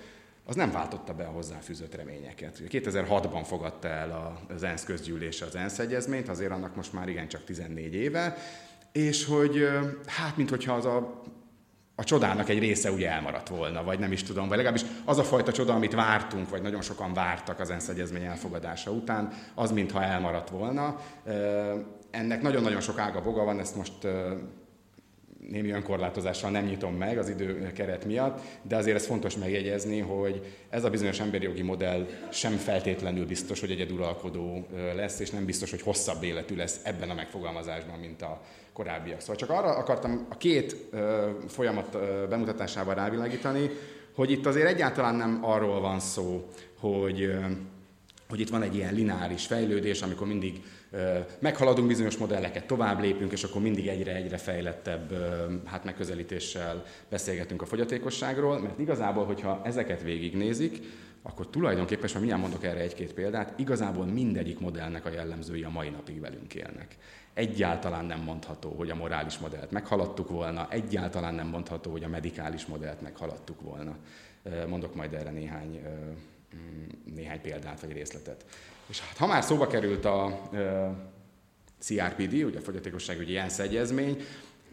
az 0.47 0.55
nem 0.55 0.73
váltotta 0.73 1.15
be 1.15 1.25
a 1.25 1.31
hozzáfűzött 1.31 1.95
reményeket. 1.95 2.63
2006-ban 2.69 3.43
fogadta 3.45 3.89
el 3.89 4.39
az 4.55 4.63
ENSZ 4.63 4.85
közgyűlése 4.85 5.45
az 5.45 5.57
ENSZ 5.57 5.79
egyezményt, 5.79 6.29
azért 6.29 6.51
annak 6.51 6.77
most 6.77 6.93
már 6.93 7.09
igencsak 7.09 7.45
14 7.45 7.95
éve, 7.95 8.37
és 8.93 9.25
hogy 9.25 9.69
hát, 10.07 10.37
mintha 10.37 10.73
az 10.73 10.85
a 10.85 11.23
a 11.97 12.05
csodának 12.05 12.49
egy 12.49 12.59
része 12.59 12.91
ugye 12.91 13.11
elmaradt 13.11 13.49
volna, 13.49 13.83
vagy 13.85 13.99
nem 13.99 14.13
is 14.13 14.23
tudom, 14.23 14.49
vagy 14.49 14.57
legalábbis 14.57 14.85
az 15.05 15.19
a 15.19 15.23
fajta 15.23 15.53
csoda, 15.53 15.75
amit 15.75 15.95
vártunk, 15.95 16.49
vagy 16.49 16.63
nagyon 16.63 16.83
sokan 16.83 17.15
vártak 17.15 17.61
az 17.61 17.71
ENSZ 17.71 17.89
egyezmény 17.89 18.25
elfogadása 18.25 18.91
után, 18.91 19.33
az 19.55 19.73
mintha 19.73 20.03
elmaradt 20.03 20.51
volna. 20.51 21.01
Ennek 22.11 22.43
nagyon-nagyon 22.43 22.81
sok 22.81 22.99
ága 22.99 23.23
boga 23.23 23.45
van, 23.45 23.61
ezt 23.61 23.77
most 23.77 23.93
némi 25.51 25.71
önkorlátozással 25.71 26.51
nem 26.51 26.65
nyitom 26.65 26.95
meg 26.95 27.19
az 27.19 27.29
idő 27.29 27.73
keret 27.73 28.05
miatt, 28.05 28.41
de 28.63 28.77
azért 28.77 28.97
ez 28.97 29.07
fontos 29.07 29.37
megjegyezni, 29.37 29.99
hogy 29.99 30.57
ez 30.71 30.85
a 30.85 30.91
bizonyos 30.91 31.21
emberi 31.21 31.45
jogi 31.45 31.63
modell 31.63 32.07
sem 32.31 32.53
feltétlenül 32.53 33.27
biztos, 33.27 33.61
hogy 33.61 33.71
egyeduralkodó 33.71 34.67
lesz, 34.95 35.21
és 35.21 35.31
nem 35.31 35.45
biztos, 35.45 35.71
hogy 35.71 35.83
hosszabb 35.83 36.23
életű 36.23 36.57
lesz 36.57 36.81
ebben 36.83 37.11
a 37.11 37.15
megfogalmazásban, 37.15 37.99
mint 37.99 38.23
a 38.23 38.41
korábbiak. 38.75 39.21
Szóval 39.21 39.37
csak 39.37 39.51
arra 39.51 39.77
akartam 39.77 40.27
a 40.31 40.37
két 40.37 40.77
folyamat 41.49 41.99
bemutatásával 42.29 42.95
rávilágítani, 42.95 43.71
hogy 44.15 44.31
itt 44.31 44.47
azért 44.47 44.67
egyáltalán 44.67 45.15
nem 45.15 45.39
arról 45.43 45.81
van 45.81 46.01
szó, 46.01 46.49
hogy, 46.81 47.35
hogy 48.29 48.41
itt 48.41 48.51
van 48.51 48.63
egy 48.63 48.75
ilyen 48.75 48.95
lineáris 48.95 49.47
fejlődés, 49.47 50.03
amikor 50.03 50.27
mindig 50.27 50.63
meghaladunk 51.39 51.89
bizonyos 51.89 52.17
modelleket, 52.17 52.67
tovább 52.67 53.01
lépünk, 53.01 53.33
és 53.33 53.45
akkor 53.45 53.63
mindig 53.63 53.87
egyre-egyre 53.87 54.37
fejlettebb 54.37 55.13
hát 55.65 55.85
megközelítéssel 55.85 56.85
beszélgetünk 57.09 57.63
a 57.63 57.67
fogyatékosságról, 57.67 58.61
mert 58.61 58.79
igazából, 58.79 59.25
hogyha 59.25 59.61
ezeket 59.65 60.03
végignézik, 60.03 60.83
akkor 61.23 61.51
tulajdonképpen, 61.51 62.05
és 62.05 62.13
mindjárt 62.13 62.41
mondok 62.41 62.65
erre 62.65 62.81
egy-két 62.81 63.15
példát, 63.15 63.59
igazából 63.59 64.05
mindegyik 64.05 64.61
modellnek 64.61 65.07
a 65.07 65.11
jellemzői 65.11 65.63
a 65.63 65.71
mai 65.71 65.89
napig 65.89 66.21
velünk 66.21 66.55
élnek. 66.55 66.97
Egyáltalán 67.35 68.05
nem 68.05 68.21
mondható, 68.21 68.75
hogy 68.77 68.91
a 68.91 68.95
morális 68.95 69.39
modellt 69.39 69.71
meghaladtuk 69.71 70.29
volna, 70.29 70.67
egyáltalán 70.71 71.35
nem 71.35 71.47
mondható, 71.47 71.91
hogy 71.91 72.05
a 72.05 72.09
medikális 72.09 72.67
modellt 72.67 73.01
meghaladtuk 73.01 73.61
volna. 73.61 73.97
Mondok 74.69 74.95
majd 74.95 75.13
erre 75.13 75.31
néhány, 75.31 75.83
mm, 76.55 77.15
néhány 77.15 77.41
példát 77.41 77.81
vagy 77.81 77.93
részletet. 77.93 78.45
És 78.87 79.01
hát, 79.01 79.17
ha 79.17 79.27
már 79.27 79.43
szóba 79.43 79.67
került 79.67 80.05
a 80.05 80.41
CRPD, 81.79 82.33
ugye 82.33 82.59
a 82.59 82.63
fogyatékosságügyi 82.63 83.37
ENSZ 83.37 83.59
egyezmény, 83.59 84.23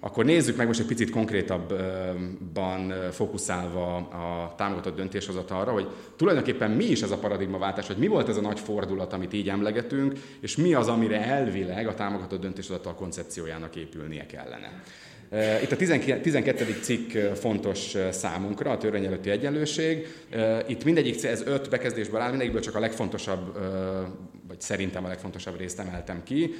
akkor 0.03 0.25
nézzük 0.25 0.55
meg 0.55 0.67
most 0.67 0.79
egy 0.79 0.85
picit 0.85 1.09
konkrétabban 1.09 2.93
fókuszálva 3.11 3.95
a 3.95 4.53
támogatott 4.57 4.95
döntéshozatalra, 4.95 5.71
hogy 5.71 5.87
tulajdonképpen 6.15 6.71
mi 6.71 6.83
is 6.85 7.01
ez 7.01 7.11
a 7.11 7.17
paradigmaváltás, 7.17 7.87
hogy 7.87 7.97
mi 7.97 8.07
volt 8.07 8.29
ez 8.29 8.37
a 8.37 8.41
nagy 8.41 8.59
fordulat, 8.59 9.13
amit 9.13 9.33
így 9.33 9.49
emlegetünk, 9.49 10.13
és 10.39 10.55
mi 10.55 10.73
az, 10.73 10.87
amire 10.87 11.25
elvileg 11.25 11.87
a 11.87 11.93
támogatott 11.93 12.41
döntéshozatal 12.41 12.95
koncepciójának 12.95 13.75
épülnie 13.75 14.25
kellene. 14.25 14.81
Itt 15.63 15.71
a 15.71 15.75
12. 16.21 16.77
cikk 16.81 17.17
fontos 17.33 17.95
számunkra, 18.11 18.71
a 18.71 18.77
törvény 18.77 19.05
előtti 19.05 19.29
egyenlőség. 19.29 20.07
Itt 20.67 20.83
mindegyik, 20.83 21.23
ez 21.23 21.41
öt 21.45 21.69
bekezdésből 21.69 22.21
áll, 22.21 22.29
mindegyikből 22.29 22.61
csak 22.61 22.75
a 22.75 22.79
legfontosabb, 22.79 23.57
vagy 24.47 24.61
szerintem 24.61 25.05
a 25.05 25.07
legfontosabb 25.07 25.57
részt 25.57 25.79
emeltem 25.79 26.23
ki. 26.23 26.53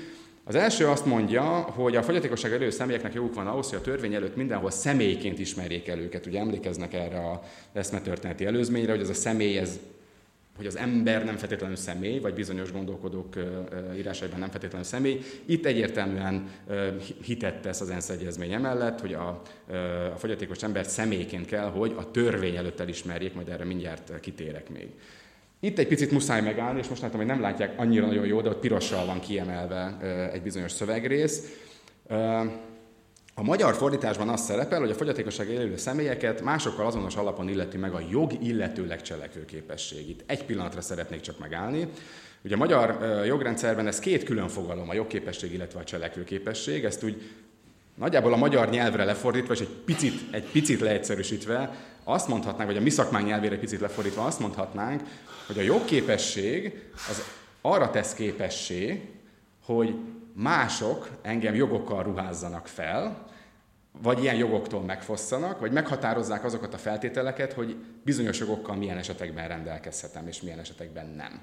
Az 0.51 0.58
első 0.58 0.88
azt 0.88 1.05
mondja, 1.05 1.41
hogy 1.62 1.96
a 1.96 2.03
fogyatékosság 2.03 2.53
elő 2.53 2.70
személyeknek 2.70 3.13
joguk 3.13 3.34
van 3.34 3.48
ahhoz, 3.48 3.70
hogy 3.70 3.77
a 3.77 3.81
törvény 3.81 4.13
előtt 4.13 4.36
mindenhol 4.36 4.72
személyként 4.72 5.39
ismerjék 5.39 5.88
el 5.88 6.00
őket. 6.00 6.25
Ugye 6.25 6.39
emlékeznek 6.39 6.93
erre 6.93 7.17
a 7.17 7.41
eszmetörténeti 7.74 8.46
előzményre, 8.46 8.91
hogy 8.91 9.01
ez 9.01 9.10
a 9.10 9.13
személy, 9.13 9.58
ez 9.58 9.79
hogy 10.58 10.65
az 10.65 10.77
ember 10.77 11.25
nem 11.25 11.38
feltétlenül 11.38 11.75
személy, 11.75 12.20
vagy 12.20 12.34
bizonyos 12.34 12.72
gondolkodók 12.72 13.36
írásaiban 13.98 14.39
nem 14.39 14.50
feltétlenül 14.50 14.88
személy. 14.88 15.22
Itt 15.46 15.65
egyértelműen 15.65 16.50
hitet 17.24 17.62
tesz 17.62 17.81
az 17.81 17.89
ENSZ 17.89 18.10
egyezmény 18.10 18.53
emellett, 18.53 19.00
hogy 19.00 19.13
a, 19.13 19.41
a 20.13 20.17
fogyatékos 20.17 20.63
embert 20.63 20.89
személyként 20.89 21.46
kell, 21.46 21.70
hogy 21.70 21.96
a 21.98 22.12
törvény 22.12 22.55
előtt 22.55 22.79
elismerjék, 22.79 23.34
majd 23.34 23.50
erre 23.50 23.65
mindjárt 23.65 24.20
kitérek 24.20 24.70
még. 24.70 24.88
Itt 25.63 25.79
egy 25.79 25.87
picit 25.87 26.11
muszáj 26.11 26.41
megállni, 26.41 26.79
és 26.79 26.87
most 26.87 27.01
látom, 27.01 27.17
hogy 27.17 27.25
nem 27.25 27.41
látják 27.41 27.79
annyira 27.79 28.05
nagyon 28.05 28.25
jó, 28.25 28.41
de 28.41 28.49
ott 28.49 28.59
pirossal 28.59 29.05
van 29.05 29.19
kiemelve 29.19 29.97
egy 30.33 30.41
bizonyos 30.41 30.71
szövegrész. 30.71 31.41
A 33.35 33.43
magyar 33.43 33.75
fordításban 33.75 34.29
az 34.29 34.41
szerepel, 34.41 34.79
hogy 34.79 34.89
a 34.89 34.93
fogyatékosság 34.93 35.49
élő 35.49 35.77
személyeket 35.77 36.41
másokkal 36.41 36.85
azonos 36.85 37.15
alapon 37.15 37.49
illeti 37.49 37.77
meg 37.77 37.93
a 37.93 38.01
jog, 38.09 38.31
illetőleg 38.43 39.01
cselekvőképesség. 39.01 40.09
Itt 40.09 40.23
egy 40.25 40.45
pillanatra 40.45 40.81
szeretnék 40.81 41.19
csak 41.19 41.39
megállni. 41.39 41.87
Ugye 42.43 42.55
a 42.55 42.57
magyar 42.57 42.97
jogrendszerben 43.25 43.87
ez 43.87 43.99
két 43.99 44.23
külön 44.23 44.47
fogalom, 44.47 44.89
a 44.89 44.93
jogképesség, 44.93 45.53
illetve 45.53 45.79
a 45.79 45.83
cselekvőképesség. 45.83 46.83
Ezt 46.83 47.03
úgy 47.03 47.21
nagyjából 47.95 48.33
a 48.33 48.37
magyar 48.37 48.69
nyelvre 48.69 49.03
lefordítva, 49.03 49.53
és 49.53 49.59
egy 49.59 49.75
picit, 49.85 50.13
egy 50.31 50.51
picit 50.51 50.79
leegyszerűsítve, 50.79 51.75
azt 52.03 52.27
mondhatnánk, 52.27 52.70
vagy 52.70 52.79
a 52.79 52.84
mi 52.84 52.89
szakmánk 52.89 53.27
nyelvére 53.27 53.58
picit 53.58 53.79
lefordítva 53.79 54.25
azt 54.25 54.39
mondhatnánk, 54.39 55.01
hogy 55.48 55.58
a 55.58 55.62
jogképesség 55.62 56.89
az 57.10 57.24
arra 57.62 57.89
tesz 57.89 58.13
képessé, 58.13 59.10
hogy 59.65 59.96
mások 60.34 61.10
engem 61.22 61.55
jogokkal 61.55 62.03
ruházzanak 62.03 62.67
fel, 62.67 63.25
vagy 64.01 64.22
ilyen 64.22 64.36
jogoktól 64.36 64.81
megfosszanak, 64.81 65.60
vagy 65.60 65.72
meghatározzák 65.72 66.43
azokat 66.43 66.74
a 66.74 66.77
feltételeket, 66.77 67.53
hogy 67.53 67.75
bizonyos 68.03 68.39
jogokkal 68.39 68.75
milyen 68.75 68.98
esetekben 68.98 69.48
rendelkezhetem, 69.48 70.27
és 70.27 70.41
milyen 70.41 70.60
esetekben 70.60 71.08
nem. 71.08 71.41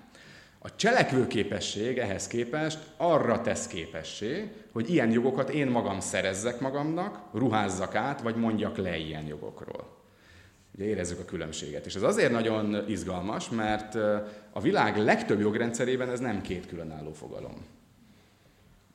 A 0.58 0.74
cselekvőképesség 0.74 1.98
ehhez 1.98 2.26
képest 2.26 2.78
arra 2.96 3.40
tesz 3.40 3.66
képessé, 3.66 4.52
hogy 4.72 4.90
ilyen 4.90 5.10
jogokat 5.10 5.50
én 5.50 5.66
magam 5.66 6.00
szerezzek 6.00 6.60
magamnak, 6.60 7.20
ruházzak 7.32 7.94
át, 7.94 8.20
vagy 8.20 8.36
mondjak 8.36 8.76
le 8.76 8.96
ilyen 8.96 9.26
jogokról. 9.26 9.97
Ugye 10.78 10.86
érezzük 10.86 11.18
a 11.18 11.24
különbséget. 11.24 11.86
És 11.86 11.94
ez 11.94 12.02
azért 12.02 12.32
nagyon 12.32 12.88
izgalmas, 12.88 13.48
mert 13.48 13.94
a 14.52 14.60
világ 14.60 14.96
legtöbb 14.96 15.40
jogrendszerében 15.40 16.10
ez 16.10 16.20
nem 16.20 16.40
két 16.40 16.66
különálló 16.66 17.12
fogalom. 17.12 17.66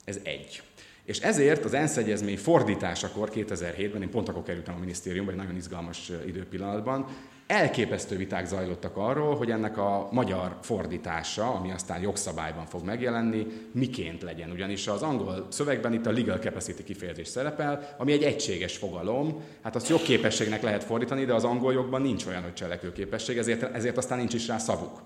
Ez 0.05 0.19
egy. 0.23 0.61
És 1.05 1.19
ezért 1.19 1.65
az 1.65 1.73
ENSZ 1.73 1.97
egyezmény 1.97 2.37
fordításakor 2.37 3.31
2007-ben, 3.33 4.01
én 4.01 4.09
pont 4.09 4.29
akkor 4.29 4.43
kerültem 4.43 4.75
a 4.75 4.79
minisztériumba, 4.79 5.31
egy 5.31 5.37
nagyon 5.37 5.55
izgalmas 5.55 6.11
időpillanatban, 6.25 7.05
elképesztő 7.47 8.17
viták 8.17 8.45
zajlottak 8.45 8.97
arról, 8.97 9.35
hogy 9.35 9.51
ennek 9.51 9.77
a 9.77 10.07
magyar 10.11 10.57
fordítása, 10.61 11.53
ami 11.53 11.71
aztán 11.71 12.01
jogszabályban 12.01 12.65
fog 12.65 12.83
megjelenni, 12.83 13.47
miként 13.71 14.21
legyen. 14.21 14.51
Ugyanis 14.51 14.87
az 14.87 15.01
angol 15.01 15.47
szövegben 15.49 15.93
itt 15.93 16.05
a 16.05 16.11
legal 16.11 16.37
capacity 16.37 16.83
kifejezés 16.83 17.27
szerepel, 17.27 17.95
ami 17.97 18.11
egy 18.11 18.23
egységes 18.23 18.77
fogalom, 18.77 19.43
hát 19.61 19.75
azt 19.75 19.89
jogképességnek 19.89 20.61
lehet 20.61 20.83
fordítani, 20.83 21.25
de 21.25 21.33
az 21.33 21.43
angol 21.43 21.73
jogban 21.73 22.01
nincs 22.01 22.25
olyan, 22.25 22.43
hogy 22.43 22.53
cselekvőképesség, 22.53 23.37
ezért, 23.37 23.75
ezért 23.75 23.97
aztán 23.97 24.17
nincs 24.17 24.33
is 24.33 24.47
rá 24.47 24.57
szavuk. 24.57 25.01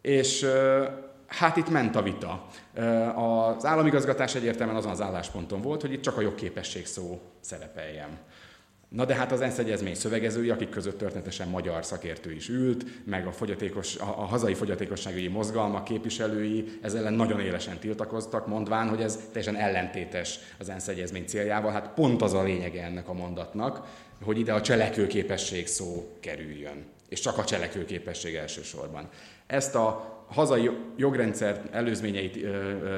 És 0.00 0.46
Hát 1.38 1.56
itt 1.56 1.68
ment 1.68 1.96
a 1.96 2.02
vita. 2.02 2.46
Az 3.14 3.64
államigazgatás 3.64 4.34
egyértelműen 4.34 4.78
azon 4.78 4.90
az 4.90 5.00
állásponton 5.00 5.60
volt, 5.60 5.80
hogy 5.80 5.92
itt 5.92 6.02
csak 6.02 6.16
a 6.16 6.20
jogképesség 6.20 6.86
szó 6.86 7.20
szerepeljen. 7.40 8.18
Na 8.88 9.04
de 9.04 9.14
hát 9.14 9.32
az 9.32 9.40
ENSZ 9.40 9.58
egyezmény 9.58 9.94
szövegezői, 9.94 10.50
akik 10.50 10.68
között 10.68 10.98
történetesen 10.98 11.48
magyar 11.48 11.84
szakértő 11.84 12.32
is 12.32 12.48
ült, 12.48 13.06
meg 13.06 13.26
a, 13.26 13.32
fogyatékos, 13.32 13.96
a, 13.96 14.04
a 14.04 14.24
hazai 14.24 14.54
fogyatékosságügyi 14.54 15.28
mozgalmak 15.28 15.84
képviselői 15.84 16.78
ezzel 16.82 17.00
ellen 17.00 17.12
nagyon 17.12 17.40
élesen 17.40 17.78
tiltakoztak, 17.78 18.46
mondván, 18.46 18.88
hogy 18.88 19.00
ez 19.00 19.18
teljesen 19.32 19.56
ellentétes 19.56 20.38
az 20.58 20.68
ENSZ 20.68 20.88
egyezmény 20.88 21.24
céljával. 21.26 21.72
Hát 21.72 21.90
pont 21.94 22.22
az 22.22 22.32
a 22.32 22.42
lényege 22.42 22.82
ennek 22.82 23.08
a 23.08 23.12
mondatnak, 23.12 23.86
hogy 24.22 24.38
ide 24.38 24.52
a 24.52 24.60
cselekvőképesség 24.60 25.66
szó 25.66 26.16
kerüljön. 26.20 26.84
És 27.08 27.20
csak 27.20 27.38
a 27.38 27.44
cselekvőképesség 27.44 28.34
elsősorban. 28.34 29.08
Ezt 29.46 29.74
a 29.74 30.12
hazai 30.32 30.70
jogrendszer 30.96 31.62
előzményeit 31.70 32.46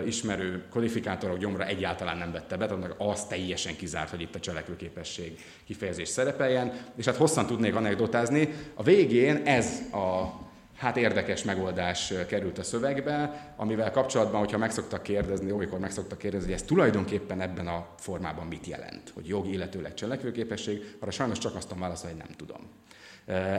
ismerő 0.07 0.65
kodifikátorok 0.71 1.39
gyomra 1.39 1.67
egyáltalán 1.67 2.19
nem 2.19 2.33
vette 2.33 2.57
be, 2.57 2.67
tehát 2.67 2.95
az 2.99 3.27
teljesen 3.27 3.77
kizárt, 3.77 4.11
hogy 4.11 4.21
itt 4.21 4.35
a 4.35 4.41
cselekvőképesség 4.41 5.39
kifejezés 5.67 6.09
szerepeljen, 6.09 6.73
és 6.97 7.05
hát 7.05 7.17
hosszan 7.17 7.47
tudnék 7.47 7.75
anekdotázni. 7.75 8.49
A 8.75 8.83
végén 8.83 9.37
ez 9.45 9.81
a 9.93 10.43
hát 10.77 10.97
érdekes 10.97 11.43
megoldás 11.43 12.13
került 12.29 12.59
a 12.59 12.63
szövegbe, 12.63 13.53
amivel 13.57 13.91
kapcsolatban, 13.91 14.41
hogyha 14.41 14.59
megszoktak 14.59 15.03
kérdezni, 15.03 15.53
olykor 15.53 15.79
megszoktak 15.79 16.19
kérdezni, 16.19 16.47
hogy 16.47 16.61
ez 16.61 16.67
tulajdonképpen 16.67 17.41
ebben 17.41 17.67
a 17.67 17.87
formában 17.99 18.47
mit 18.47 18.67
jelent, 18.67 19.11
hogy 19.15 19.27
jog, 19.27 19.47
illetőleg 19.47 19.95
cselekvőképesség, 19.95 20.97
arra 21.01 21.11
sajnos 21.11 21.39
csak 21.39 21.55
azt 21.55 21.75
válaszolni, 21.79 22.17
hogy 22.17 22.25
nem 22.27 22.37
tudom 22.37 22.61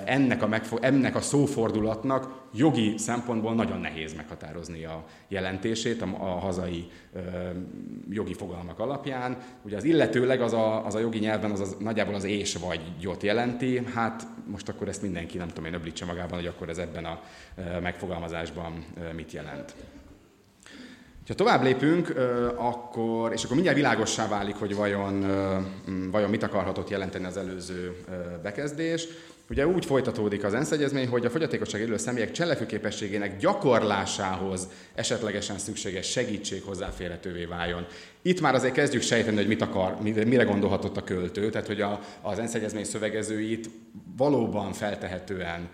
ennek 0.05 0.41
a, 0.41 0.47
megfo- 0.47 0.83
ennek 0.83 1.15
a 1.15 1.21
szófordulatnak 1.21 2.43
jogi 2.53 2.97
szempontból 2.97 3.53
nagyon 3.53 3.79
nehéz 3.79 4.15
meghatározni 4.15 4.85
a 4.85 5.03
jelentését 5.27 6.01
a, 6.01 6.05
a 6.19 6.39
hazai 6.39 6.87
ö, 7.13 7.19
jogi 8.09 8.33
fogalmak 8.33 8.79
alapján. 8.79 9.37
Ugye 9.61 9.77
az 9.77 9.83
illetőleg 9.83 10.41
az 10.41 10.53
a, 10.53 10.85
az 10.85 10.95
a 10.95 10.99
jogi 10.99 11.19
nyelven 11.19 11.51
az, 11.51 11.59
az 11.59 11.75
nagyjából 11.79 12.13
az 12.13 12.23
és 12.23 12.55
vagy 12.55 12.81
gyot 12.99 13.23
jelenti, 13.23 13.81
hát 13.93 14.27
most 14.51 14.69
akkor 14.69 14.87
ezt 14.87 15.01
mindenki 15.01 15.37
nem 15.37 15.47
tudom 15.47 15.65
én 15.65 15.73
öblítse 15.73 16.05
magában, 16.05 16.37
hogy 16.37 16.47
akkor 16.47 16.69
ez 16.69 16.77
ebben 16.77 17.05
a 17.05 17.21
megfogalmazásban 17.81 18.85
mit 19.15 19.31
jelent. 19.31 19.75
Ha 21.27 21.33
tovább 21.33 21.63
lépünk, 21.63 22.15
akkor, 22.55 23.31
és 23.31 23.43
akkor 23.43 23.55
mindjárt 23.55 23.77
világossá 23.77 24.27
válik, 24.27 24.55
hogy 24.55 24.75
vajon, 24.75 25.25
vajon 26.11 26.29
mit 26.29 26.43
akarhatott 26.43 26.89
jelenteni 26.89 27.25
az 27.25 27.37
előző 27.37 27.95
bekezdés. 28.43 29.07
Ugye 29.49 29.67
úgy 29.67 29.85
folytatódik 29.85 30.43
az 30.43 30.53
ENSZ 30.53 30.71
egyezmény, 30.71 31.07
hogy 31.07 31.25
a 31.25 31.29
fogyatékosság 31.29 31.81
élő 31.81 31.97
személyek 31.97 32.31
cselekvőképességének 32.31 33.37
gyakorlásához 33.37 34.67
esetlegesen 34.95 35.57
szükséges 35.57 36.07
segítség 36.07 36.63
hozzáférhetővé 36.63 37.45
váljon. 37.45 37.85
Itt 38.21 38.41
már 38.41 38.53
azért 38.53 38.73
kezdjük 38.73 39.01
sejteni, 39.01 39.35
hogy 39.35 39.47
mit 39.47 39.61
akar, 39.61 40.01
mire 40.01 40.43
gondolhatott 40.43 40.97
a 40.97 41.03
költő, 41.03 41.49
tehát 41.49 41.67
hogy 41.67 41.81
a, 41.81 41.99
az 42.21 42.39
ENSZ 42.39 42.53
egyezmény 42.53 42.83
szövegezőit 42.83 43.69
valóban 44.17 44.73
feltehetően 44.73 45.69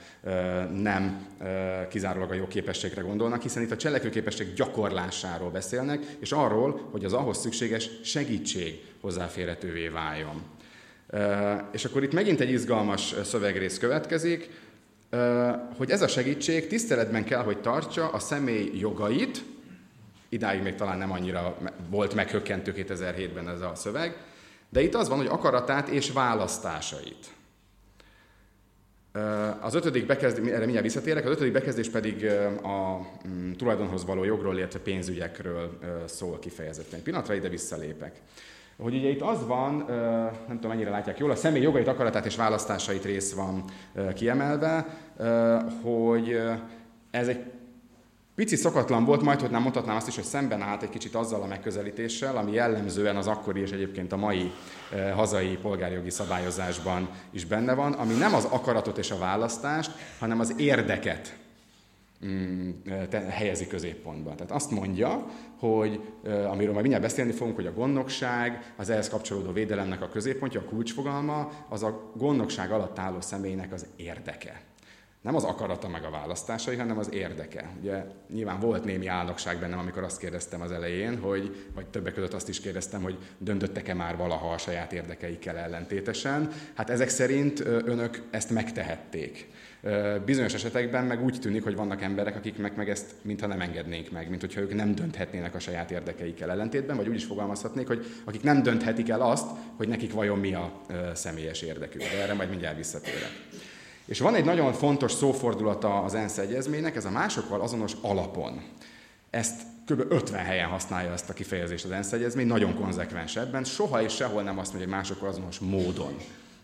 nem 0.74 1.28
kizárólag 1.90 2.32
a 2.32 2.36
jogképességre 2.36 3.02
gondolnak, 3.02 3.42
hiszen 3.42 3.64
itt 3.64 3.72
a 3.72 3.78
cselekvőképesség 3.78 4.54
gyakorlásáról 4.54 5.50
beszélnek, 5.50 6.16
és 6.20 6.32
arról, 6.32 6.88
hogy 6.92 7.06
az 7.06 7.14
ahhoz 7.14 7.38
szükséges 7.38 7.90
segítség 8.04 8.84
hozzáférhetővé 9.02 9.88
váljon. 9.88 10.42
És 11.72 11.86
akkor 11.86 12.04
itt 12.04 12.14
megint 12.14 12.40
egy 12.40 12.52
izgalmas 12.52 13.16
szövegrész 13.24 13.78
következik, 13.78 14.50
hogy 15.78 15.90
ez 15.90 16.02
a 16.02 16.08
segítség 16.08 16.68
tiszteletben 16.68 17.24
kell, 17.24 17.44
hogy 17.44 17.62
tartsa 17.62 18.10
a 18.10 18.20
személy 18.20 18.72
jogait, 18.74 19.44
idáig 20.30 20.62
még 20.62 20.76
talán 20.76 20.98
nem 20.98 21.12
annyira 21.12 21.58
volt 21.90 22.14
meghökkentő 22.14 22.74
2007-ben 22.76 23.50
ez 23.50 23.62
a 23.62 23.72
szöveg, 23.76 24.18
de 24.70 24.82
itt 24.82 24.96
az 24.96 25.10
van, 25.10 25.18
hogy 25.18 25.28
akaratát 25.28 25.88
és 25.88 26.12
választásait. 26.12 27.28
Az 29.60 29.74
ötödik 29.74 30.06
bekezdés, 30.06 30.46
erre 30.46 30.60
mindjárt 30.60 30.84
visszatérek, 30.84 31.26
az 31.26 31.32
ötödik 31.32 31.54
bekezdés 31.54 31.90
pedig 31.90 32.26
a 32.64 33.08
mm, 33.28 33.52
tulajdonhoz 33.52 34.06
való 34.06 34.24
jogról, 34.24 34.58
illetve 34.58 34.80
pénzügyekről 34.80 35.80
szól 36.06 36.40
kifejezetten. 36.40 37.02
Pillanatra 37.04 37.34
ide 37.34 37.50
visszalépek 37.50 38.20
hogy 38.82 38.96
ugye 38.96 39.10
itt 39.10 39.22
az 39.22 39.48
van, 39.48 39.86
nem 40.48 40.56
tudom 40.56 40.70
mennyire 40.70 40.90
látják 40.90 41.18
jól, 41.18 41.32
a 41.32 41.36
személy 41.36 41.62
jogait, 41.62 41.88
akaratát 41.88 42.26
és 42.26 42.36
választásait 42.36 43.06
rész 43.06 43.34
van 43.34 43.64
kiemelve, 44.14 44.86
hogy 45.84 46.42
ez 47.12 47.28
egy 47.28 47.44
pici 48.36 48.56
szokatlan 48.56 49.06
volt, 49.06 49.22
majd 49.22 49.42
hogy 49.42 49.50
nem 49.50 49.62
mondhatnám 49.62 49.96
azt 49.96 50.08
is, 50.08 50.16
hogy 50.16 50.24
szemben 50.24 50.62
állt 50.62 50.84
egy 50.84 50.90
kicsit 50.90 51.16
azzal 51.16 51.42
a 51.42 51.48
megközelítéssel, 51.48 52.38
ami 52.38 52.52
jellemzően 52.52 53.16
az 53.16 53.28
akkori 53.28 53.62
és 53.62 53.72
egyébként 53.72 54.12
a 54.12 54.18
mai 54.18 54.52
hazai 55.16 55.58
polgárjogi 55.62 56.10
szabályozásban 56.10 57.10
is 57.32 57.46
benne 57.46 57.74
van, 57.74 57.94
ami 57.94 58.14
nem 58.14 58.34
az 58.34 58.46
akaratot 58.46 58.98
és 58.98 59.12
a 59.12 59.18
választást, 59.18 59.92
hanem 60.20 60.40
az 60.40 60.54
érdeket 60.58 61.40
helyezi 63.30 63.68
középpontba. 63.68 64.36
Tehát 64.36 64.52
azt 64.52 64.72
mondja, 64.72 65.26
hogy 65.60 66.02
amiről 66.24 66.72
majd 66.72 66.82
mindjárt 66.82 67.02
beszélni 67.02 67.32
fogunk, 67.32 67.56
hogy 67.56 67.66
a 67.66 67.74
gondnokság, 67.74 68.74
az 68.78 68.90
ehhez 68.90 69.10
kapcsolódó 69.10 69.52
védelemnek 69.52 70.02
a 70.02 70.10
középpontja, 70.10 70.60
a 70.60 70.70
kulcsfogalma, 70.70 71.50
az 71.70 71.84
a 71.84 72.12
gondnokság 72.16 72.72
alatt 72.72 73.00
álló 73.00 73.22
személynek 73.22 73.74
az 73.74 73.86
érdeke. 73.96 74.62
nem 75.22 75.36
az 75.36 75.44
akarata 75.44 75.88
meg 75.88 76.04
a 76.04 76.10
választásai, 76.10 76.76
hanem 76.76 76.98
az 76.98 77.14
érdeke. 77.14 77.70
Ugye 77.80 78.04
nyilván 78.34 78.60
volt 78.60 78.84
némi 78.84 79.08
álnokság 79.08 79.60
bennem, 79.60 79.80
amikor 79.80 80.04
azt 80.04 80.20
kérdeztem 80.20 80.62
az 80.62 80.72
elején, 80.72 81.20
hogy, 81.20 81.66
vagy 81.76 81.88
többek 81.88 82.14
között 82.14 82.34
azt 82.34 82.50
is 82.50 82.60
kérdeztem, 82.60 83.02
hogy 83.02 83.18
döntöttek-e 83.38 83.94
már 83.94 84.18
valaha 84.18 84.52
a 84.52 84.58
saját 84.58 84.94
érdekeikkel 84.94 85.58
ellentétesen. 85.58 86.52
Hát 86.74 86.90
ezek 86.90 87.10
szerint 87.10 87.60
önök 87.60 88.22
ezt 88.32 88.50
megtehették. 88.50 89.48
Bizonyos 90.26 90.54
esetekben 90.54 91.06
meg 91.06 91.24
úgy 91.24 91.40
tűnik, 91.40 91.64
hogy 91.64 91.76
vannak 91.76 92.02
emberek, 92.02 92.36
akik 92.36 92.58
meg, 92.58 92.76
meg 92.76 92.90
ezt 92.90 93.06
mintha 93.22 93.48
nem 93.48 93.62
engednénk 93.62 94.12
meg, 94.12 94.30
mint 94.30 94.42
hogyha 94.42 94.62
ők 94.62 94.76
nem 94.76 94.96
dönthetnének 94.96 95.56
a 95.56 95.60
saját 95.60 95.92
érdekeikkel 95.92 96.52
ellentétben, 96.52 96.96
vagy 96.96 97.08
úgy 97.08 97.16
is 97.16 97.26
fogalmazhatnék, 97.26 97.88
hogy 97.88 98.06
akik 98.26 98.44
nem 98.44 98.64
dönthetik 98.64 99.10
el 99.10 99.22
azt, 99.22 99.48
hogy 99.76 99.88
nekik 99.88 100.14
vajon 100.14 100.40
mi 100.40 100.54
a 100.54 100.82
személyes 101.14 101.62
érdekük. 101.62 102.02
De 102.02 102.22
erre 102.22 102.34
majd 102.34 102.50
mindjárt 102.50 102.78
visszatérek. 102.78 103.32
És 104.06 104.20
van 104.20 104.36
egy 104.36 104.46
nagyon 104.46 104.74
fontos 104.74 105.12
szófordulata 105.12 106.02
az 106.02 106.14
ENSZ 106.14 106.38
egyezménynek, 106.38 106.96
ez 106.96 107.06
a 107.06 107.12
másokkal 107.12 107.62
azonos 107.62 107.94
alapon. 108.02 108.62
Ezt 109.30 109.62
kb. 109.86 110.12
50 110.12 110.46
helyen 110.46 110.68
használja 110.68 111.12
ezt 111.12 111.30
a 111.30 111.34
kifejezést 111.34 111.86
az 111.86 111.92
ENSZ 111.92 112.12
egyezmény, 112.12 112.48
nagyon 112.48 112.76
konzekvens 112.76 113.36
ebben, 113.36 113.64
soha 113.64 114.02
és 114.02 114.14
sehol 114.14 114.44
nem 114.44 114.60
azt 114.60 114.72
mondja, 114.74 114.90
hogy 114.90 114.98
másokkal 114.98 115.30
azonos 115.30 115.60
módon 115.60 116.18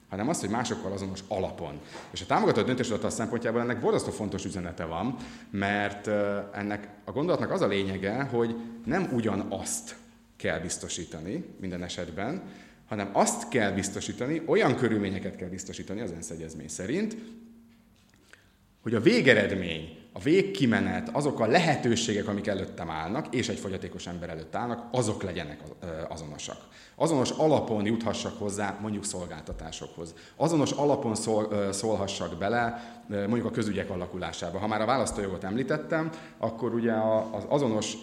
hanem 0.10 0.30
azt, 0.30 0.40
hogy 0.40 0.50
másokkal 0.50 0.92
azonos 0.92 1.20
alapon. 1.28 1.80
És 2.12 2.22
a 2.22 2.26
támogatott 2.26 2.66
döntéshozatal 2.66 3.10
szempontjából 3.10 3.62
ennek 3.62 3.80
borzasztó 3.80 4.12
fontos 4.12 4.46
üzenete 4.46 4.86
van, 4.86 5.16
mert 5.50 6.08
ennek 6.56 6.90
a 7.04 7.12
gondolatnak 7.12 7.52
az 7.52 7.62
a 7.62 7.68
lényege, 7.68 8.24
hogy 8.24 8.56
nem 8.86 9.10
ugyanazt 9.14 9.96
kell 10.36 10.60
biztosítani 10.60 11.46
minden 11.60 11.84
esetben, 11.84 12.42
hanem 12.88 13.10
azt 13.14 13.50
kell 13.50 13.72
biztosítani, 13.72 14.42
olyan 14.46 14.76
körülményeket 14.76 15.36
kell 15.36 15.50
biztosítani 15.50 16.02
az 16.02 16.12
ENSZ 16.12 16.30
egyezmény 16.30 16.68
szerint, 16.68 17.18
hogy 18.82 18.96
a 18.96 19.00
végeredmény, 19.00 19.98
a 20.18 20.20
végkimenet, 20.24 21.10
azok 21.14 21.40
a 21.40 21.46
lehetőségek, 21.46 22.28
amik 22.28 22.48
előttem 22.48 22.90
állnak, 22.90 23.36
és 23.36 23.50
egy 23.50 23.60
fogyatékos 23.60 24.08
ember 24.08 24.30
előtt 24.30 24.56
állnak, 24.56 24.88
azok 24.92 25.24
legyenek 25.24 25.60
azonosak. 26.10 26.58
Azonos 26.96 27.30
alapon 27.30 27.86
juthassak 27.86 28.40
hozzá 28.40 28.78
mondjuk 28.82 29.06
szolgáltatásokhoz. 29.06 30.14
Azonos 30.36 30.72
alapon 30.72 31.16
szól, 31.16 31.72
szólhassak 31.72 32.38
bele 32.38 32.96
mondjuk 33.08 33.46
a 33.46 33.52
közügyek 33.52 33.90
alakulásába. 33.90 34.60
Ha 34.60 34.68
már 34.68 34.82
a 34.82 34.86
választójogot 34.86 35.44
említettem, 35.44 36.10
akkor 36.38 36.74
ugye 36.74 36.94
az 37.32 37.44
azonos 37.48 37.94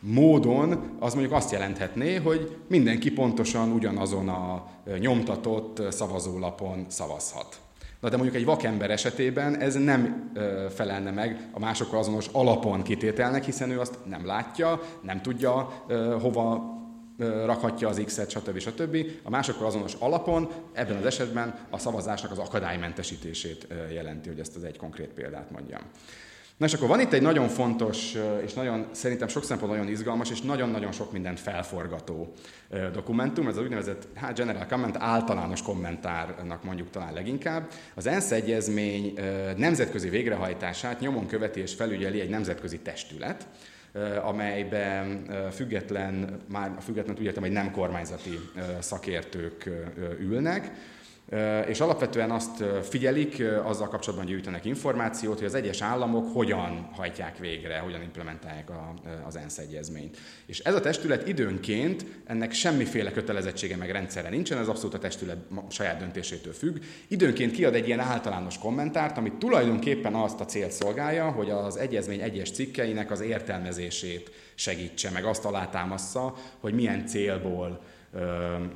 módon 0.00 0.96
az 0.98 1.12
mondjuk 1.12 1.34
azt 1.34 1.52
jelenthetné, 1.52 2.14
hogy 2.14 2.56
mindenki 2.68 3.12
pontosan 3.12 3.70
ugyanazon 3.70 4.28
a 4.28 4.66
nyomtatott 4.98 5.92
szavazólapon 5.92 6.86
szavazhat. 6.88 7.60
Na 8.00 8.08
de 8.08 8.16
mondjuk 8.16 8.36
egy 8.36 8.44
vakember 8.44 8.90
esetében 8.90 9.60
ez 9.60 9.74
nem 9.74 10.32
felelne 10.74 11.10
meg 11.10 11.48
a 11.52 11.58
másokkal 11.58 11.98
azonos 11.98 12.26
alapon 12.32 12.82
kitételnek, 12.82 13.44
hiszen 13.44 13.70
ő 13.70 13.80
azt 13.80 13.98
nem 14.04 14.26
látja, 14.26 14.80
nem 15.02 15.22
tudja 15.22 15.84
hova 16.20 16.76
rakhatja 17.44 17.88
az 17.88 18.02
X-et, 18.04 18.30
stb. 18.30 18.58
stb. 18.58 18.96
A 19.22 19.30
másokkal 19.30 19.66
azonos 19.66 19.94
alapon 19.98 20.50
ebben 20.72 20.96
az 20.96 21.04
esetben 21.04 21.58
a 21.70 21.78
szavazásnak 21.78 22.30
az 22.30 22.38
akadálymentesítését 22.38 23.66
jelenti, 23.92 24.28
hogy 24.28 24.40
ezt 24.40 24.56
az 24.56 24.64
egy 24.64 24.76
konkrét 24.76 25.08
példát 25.08 25.50
mondjam. 25.50 25.80
Na 26.58 26.66
és 26.66 26.72
akkor 26.72 26.88
van 26.88 27.00
itt 27.00 27.12
egy 27.12 27.22
nagyon 27.22 27.48
fontos, 27.48 28.16
és 28.44 28.52
nagyon, 28.52 28.86
szerintem 28.90 29.28
sok 29.28 29.44
szempontból 29.44 29.78
nagyon 29.78 29.92
izgalmas, 29.92 30.30
és 30.30 30.40
nagyon-nagyon 30.40 30.92
sok 30.92 31.12
mindent 31.12 31.40
felforgató 31.40 32.32
dokumentum, 32.92 33.48
ez 33.48 33.56
az 33.56 33.62
úgynevezett 33.62 34.06
hát 34.14 34.36
general 34.36 34.66
comment, 34.66 34.96
általános 34.98 35.62
kommentárnak 35.62 36.64
mondjuk 36.64 36.90
talán 36.90 37.12
leginkább. 37.12 37.70
Az 37.94 38.06
ENSZ 38.06 38.30
egyezmény 38.30 39.14
nemzetközi 39.56 40.08
végrehajtását 40.08 41.00
nyomon 41.00 41.26
követi 41.26 41.60
és 41.60 41.74
felügyeli 41.74 42.20
egy 42.20 42.30
nemzetközi 42.30 42.78
testület, 42.78 43.46
amelyben 44.22 45.26
független, 45.52 46.40
már 46.48 46.76
független 46.80 47.16
úgy 47.18 47.24
értem, 47.24 47.42
hogy 47.42 47.52
nem 47.52 47.70
kormányzati 47.70 48.38
szakértők 48.78 49.70
ülnek, 50.20 50.70
és 51.66 51.80
alapvetően 51.80 52.30
azt 52.30 52.64
figyelik, 52.82 53.42
azzal 53.64 53.88
kapcsolatban 53.88 54.26
gyűjtenek 54.28 54.64
információt, 54.64 55.38
hogy 55.38 55.46
az 55.46 55.54
egyes 55.54 55.80
államok 55.80 56.32
hogyan 56.32 56.88
hajtják 56.92 57.38
végre, 57.38 57.78
hogyan 57.78 58.02
implementálják 58.02 58.70
az 59.26 59.36
ENSZ 59.36 59.58
egyezményt. 59.58 60.16
És 60.46 60.58
ez 60.58 60.74
a 60.74 60.80
testület 60.80 61.28
időnként, 61.28 62.04
ennek 62.26 62.52
semmiféle 62.52 63.10
kötelezettsége 63.10 63.76
meg 63.76 63.90
rendszere 63.90 64.28
nincsen, 64.28 64.58
ez 64.58 64.68
abszolút 64.68 64.94
a 64.94 64.98
testület 64.98 65.38
saját 65.68 65.98
döntésétől 65.98 66.52
függ. 66.52 66.76
Időnként 67.08 67.52
kiad 67.52 67.74
egy 67.74 67.86
ilyen 67.86 68.00
általános 68.00 68.58
kommentárt, 68.58 69.18
ami 69.18 69.32
tulajdonképpen 69.38 70.14
azt 70.14 70.40
a 70.40 70.44
célt 70.44 70.72
szolgálja, 70.72 71.30
hogy 71.30 71.50
az 71.50 71.76
egyezmény 71.76 72.20
egyes 72.20 72.50
cikkeinek 72.50 73.10
az 73.10 73.20
értelmezését 73.20 74.30
segítse, 74.54 75.10
meg 75.10 75.24
azt 75.24 75.44
alátámassza, 75.44 76.34
hogy 76.60 76.74
milyen 76.74 77.06
célból 77.06 77.80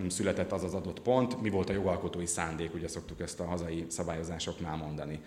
született 0.09 0.53
az 0.53 0.65
az 0.65 0.75
adott 0.75 1.01
pont, 1.01 1.41
mi 1.41 1.51
volt 1.51 1.71
a 1.71 1.73
jogalkotói 1.73 2.27
szándék, 2.27 2.75
ugye 2.75 2.89
szoktuk 2.89 3.21
ezt 3.21 3.41
a 3.41 3.45
hazai 3.45 3.87
szabályozásoknál 3.89 4.77
mondani. 4.77 5.21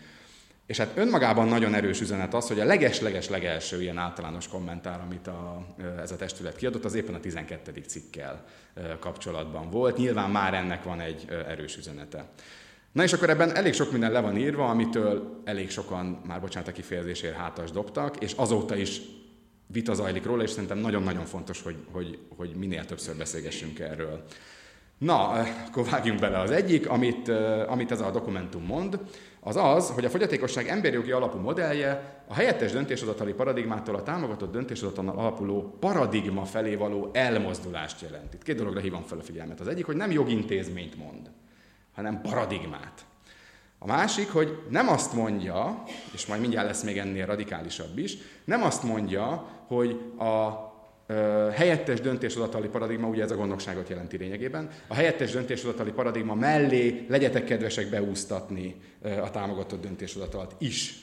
És 0.65 0.77
hát 0.77 0.97
önmagában 0.97 1.47
nagyon 1.47 1.73
erős 1.73 2.01
üzenet 2.01 2.33
az, 2.33 2.47
hogy 2.47 2.59
a 2.59 2.65
leges-leges 2.65 3.29
legelső 3.29 3.81
ilyen 3.81 3.97
általános 3.97 4.47
kommentár, 4.47 4.99
amit 4.99 5.27
a, 5.27 5.65
ez 6.01 6.11
a 6.11 6.15
testület 6.15 6.55
kiadott, 6.55 6.85
az 6.85 6.93
éppen 6.93 7.13
a 7.13 7.19
12. 7.19 7.83
cikkkel 7.87 8.45
kapcsolatban 8.99 9.69
volt. 9.69 9.97
Nyilván 9.97 10.29
már 10.29 10.53
ennek 10.53 10.83
van 10.83 10.99
egy 10.99 11.25
erős 11.47 11.77
üzenete. 11.77 12.29
Na 12.91 13.03
és 13.03 13.13
akkor 13.13 13.29
ebben 13.29 13.55
elég 13.55 13.73
sok 13.73 13.91
minden 13.91 14.11
le 14.11 14.19
van 14.19 14.37
írva, 14.37 14.69
amitől 14.69 15.41
elég 15.43 15.69
sokan, 15.69 16.21
már 16.25 16.41
bocsánat 16.41 16.67
a 16.67 16.71
kifejezésért, 16.71 17.35
hátas 17.35 17.71
dobtak, 17.71 18.23
és 18.23 18.33
azóta 18.35 18.75
is 18.75 19.01
vita 19.67 19.93
zajlik 19.93 20.25
róla, 20.25 20.43
és 20.43 20.49
szerintem 20.49 20.77
nagyon-nagyon 20.77 21.25
fontos, 21.25 21.61
hogy, 21.61 21.75
hogy, 21.91 22.19
hogy 22.37 22.55
minél 22.55 22.85
többször 22.85 23.15
beszélgessünk 23.15 23.79
erről. 23.79 24.23
Na, 24.97 25.29
akkor 25.67 25.89
vágjunk 25.89 26.19
bele. 26.19 26.39
Az 26.39 26.51
egyik, 26.51 26.89
amit, 26.89 27.29
amit 27.67 27.91
ez 27.91 28.01
a 28.01 28.11
dokumentum 28.11 28.63
mond, 28.63 28.99
az 29.39 29.55
az, 29.55 29.89
hogy 29.89 30.05
a 30.05 30.09
fogyatékosság 30.09 30.67
emberjogi 30.67 31.11
alapú 31.11 31.37
modellje 31.37 32.21
a 32.27 32.33
helyettes 32.33 32.71
döntéshozatali 32.71 33.33
paradigmától 33.33 33.95
a 33.95 34.03
támogatott 34.03 34.51
döntéshozatalon 34.51 35.17
alapuló 35.17 35.77
paradigma 35.79 36.45
felé 36.45 36.75
való 36.75 37.09
elmozdulást 37.13 38.01
jelent. 38.01 38.33
Itt 38.33 38.43
két 38.43 38.55
dologra 38.55 38.79
hívom 38.79 39.03
fel 39.03 39.17
a 39.17 39.23
figyelmet. 39.23 39.59
Az 39.59 39.67
egyik, 39.67 39.85
hogy 39.85 39.95
nem 39.95 40.11
jogintézményt 40.11 40.97
mond, 40.97 41.31
hanem 41.93 42.21
paradigmát. 42.21 43.05
A 43.79 43.85
másik, 43.85 44.31
hogy 44.31 44.59
nem 44.69 44.89
azt 44.89 45.13
mondja, 45.13 45.83
és 46.13 46.25
majd 46.25 46.41
mindjárt 46.41 46.67
lesz 46.67 46.83
még 46.83 46.97
ennél 46.97 47.25
radikálisabb 47.25 47.97
is, 47.97 48.17
nem 48.45 48.63
azt 48.63 48.83
mondja, 48.83 49.47
hogy 49.67 49.99
a 50.17 50.63
helyettes 51.53 52.01
döntéshozatali 52.01 52.67
paradigma, 52.67 53.07
ugye 53.07 53.23
ez 53.23 53.31
a 53.31 53.35
gondnokságot 53.35 53.89
jelenti 53.89 54.17
lényegében, 54.17 54.69
a 54.87 54.93
helyettes 54.93 55.31
döntéshozatali 55.31 55.91
paradigma 55.91 56.35
mellé 56.35 57.05
legyetek 57.09 57.43
kedvesek 57.43 57.89
beúsztatni 57.89 58.75
a 59.01 59.31
támogatott 59.31 59.81
döntéshozatalt 59.81 60.55
is. 60.57 60.99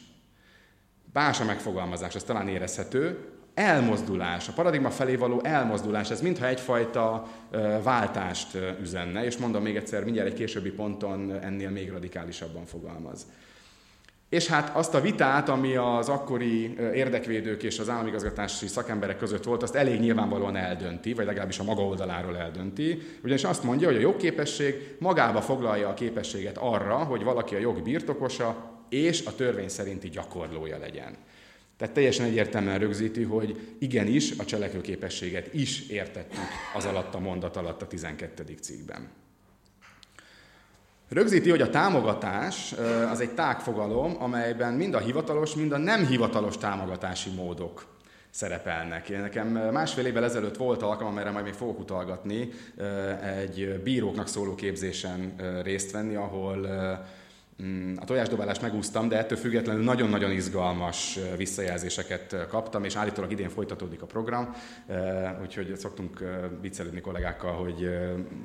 Más 1.13 1.41
a 1.41 1.45
megfogalmazás, 1.45 2.15
ez 2.15 2.23
talán 2.23 2.49
érezhető, 2.49 3.19
elmozdulás, 3.55 4.49
a 4.49 4.53
paradigma 4.53 4.91
felé 4.91 5.17
való 5.17 5.41
elmozdulás, 5.43 6.11
ez 6.11 6.21
mintha 6.21 6.47
egyfajta 6.47 7.27
váltást 7.83 8.59
üzenne, 8.81 9.25
és 9.25 9.37
mondom 9.37 9.63
még 9.63 9.77
egyszer, 9.77 10.05
mindjárt 10.05 10.29
egy 10.29 10.35
későbbi 10.35 10.71
ponton 10.71 11.33
ennél 11.33 11.71
még 11.71 11.91
radikálisabban 11.91 12.65
fogalmaz. 12.65 13.27
És 14.33 14.47
hát 14.47 14.77
azt 14.77 14.95
a 14.95 15.01
vitát, 15.01 15.49
ami 15.49 15.77
az 15.77 16.09
akkori 16.09 16.75
érdekvédők 16.95 17.63
és 17.63 17.79
az 17.79 17.89
államigazgatási 17.89 18.67
szakemberek 18.67 19.17
között 19.17 19.45
volt, 19.45 19.63
azt 19.63 19.75
elég 19.75 20.01
nyilvánvalóan 20.01 20.57
eldönti, 20.57 21.13
vagy 21.13 21.27
legalábbis 21.27 21.59
a 21.59 21.65
maga 21.65 21.83
oldaláról 21.83 22.37
eldönti. 22.37 22.99
Ugyanis 23.23 23.45
azt 23.45 23.63
mondja, 23.63 23.87
hogy 23.87 23.97
a 23.97 24.01
jogképesség 24.01 24.97
magába 24.99 25.41
foglalja 25.41 25.89
a 25.89 25.95
képességet 25.95 26.59
arra, 26.59 26.97
hogy 26.97 27.23
valaki 27.23 27.55
a 27.55 27.59
jog 27.59 27.83
birtokosa 27.83 28.81
és 28.89 29.25
a 29.25 29.35
törvény 29.35 29.69
szerinti 29.69 30.09
gyakorlója 30.09 30.79
legyen. 30.79 31.17
Tehát 31.77 31.95
teljesen 31.95 32.27
egyértelműen 32.27 32.79
rögzíti, 32.79 33.23
hogy 33.23 33.77
igenis 33.79 34.39
a 34.39 34.45
cselekvőképességet 34.45 35.55
is 35.55 35.89
értettük 35.89 36.49
az 36.75 36.85
alatt 36.85 37.15
a 37.15 37.21
mondat 37.21 37.57
alatt 37.57 37.83
a 37.83 37.87
12. 37.87 38.45
cikkben. 38.61 39.09
Rögzíti, 41.13 41.51
hogy 41.51 41.61
a 41.61 41.71
támogatás 41.71 42.75
az 43.11 43.21
egy 43.21 43.31
tágfogalom, 43.31 44.17
amelyben 44.19 44.75
mind 44.75 44.95
a 44.95 44.99
hivatalos, 44.99 45.55
mind 45.55 45.73
a 45.73 45.79
nem 45.79 46.07
hivatalos 46.07 46.57
támogatási 46.59 47.31
módok 47.31 47.85
szerepelnek. 48.31 49.09
Én 49.09 49.21
nekem 49.21 49.49
másfél 49.49 50.07
évvel 50.07 50.25
ezelőtt 50.25 50.57
volt 50.57 50.83
alkalom, 50.83 51.13
amire 51.13 51.31
majd 51.31 51.45
még 51.45 51.53
fogok 51.55 51.79
utalgatni, 51.79 52.49
egy 53.39 53.81
bíróknak 53.85 54.29
szóló 54.29 54.55
képzésen 54.55 55.35
részt 55.63 55.91
venni, 55.91 56.15
ahol 56.15 56.69
a 57.97 58.05
tojásdobálást 58.05 58.63
megúsztam, 58.63 59.09
de 59.09 59.19
ettől 59.19 59.39
függetlenül 59.39 59.85
nagyon-nagyon 59.85 60.31
izgalmas 60.31 61.19
visszajelzéseket 61.37 62.47
kaptam, 62.49 62.85
és 62.85 62.97
állítólag 62.97 63.31
idén 63.31 63.49
folytatódik 63.49 64.03
a 64.03 64.07
program, 64.07 64.55
úgyhogy 65.43 65.77
szoktunk 65.77 66.25
viccelődni 66.61 67.01
kollégákkal, 67.01 67.53
hogy 67.53 67.89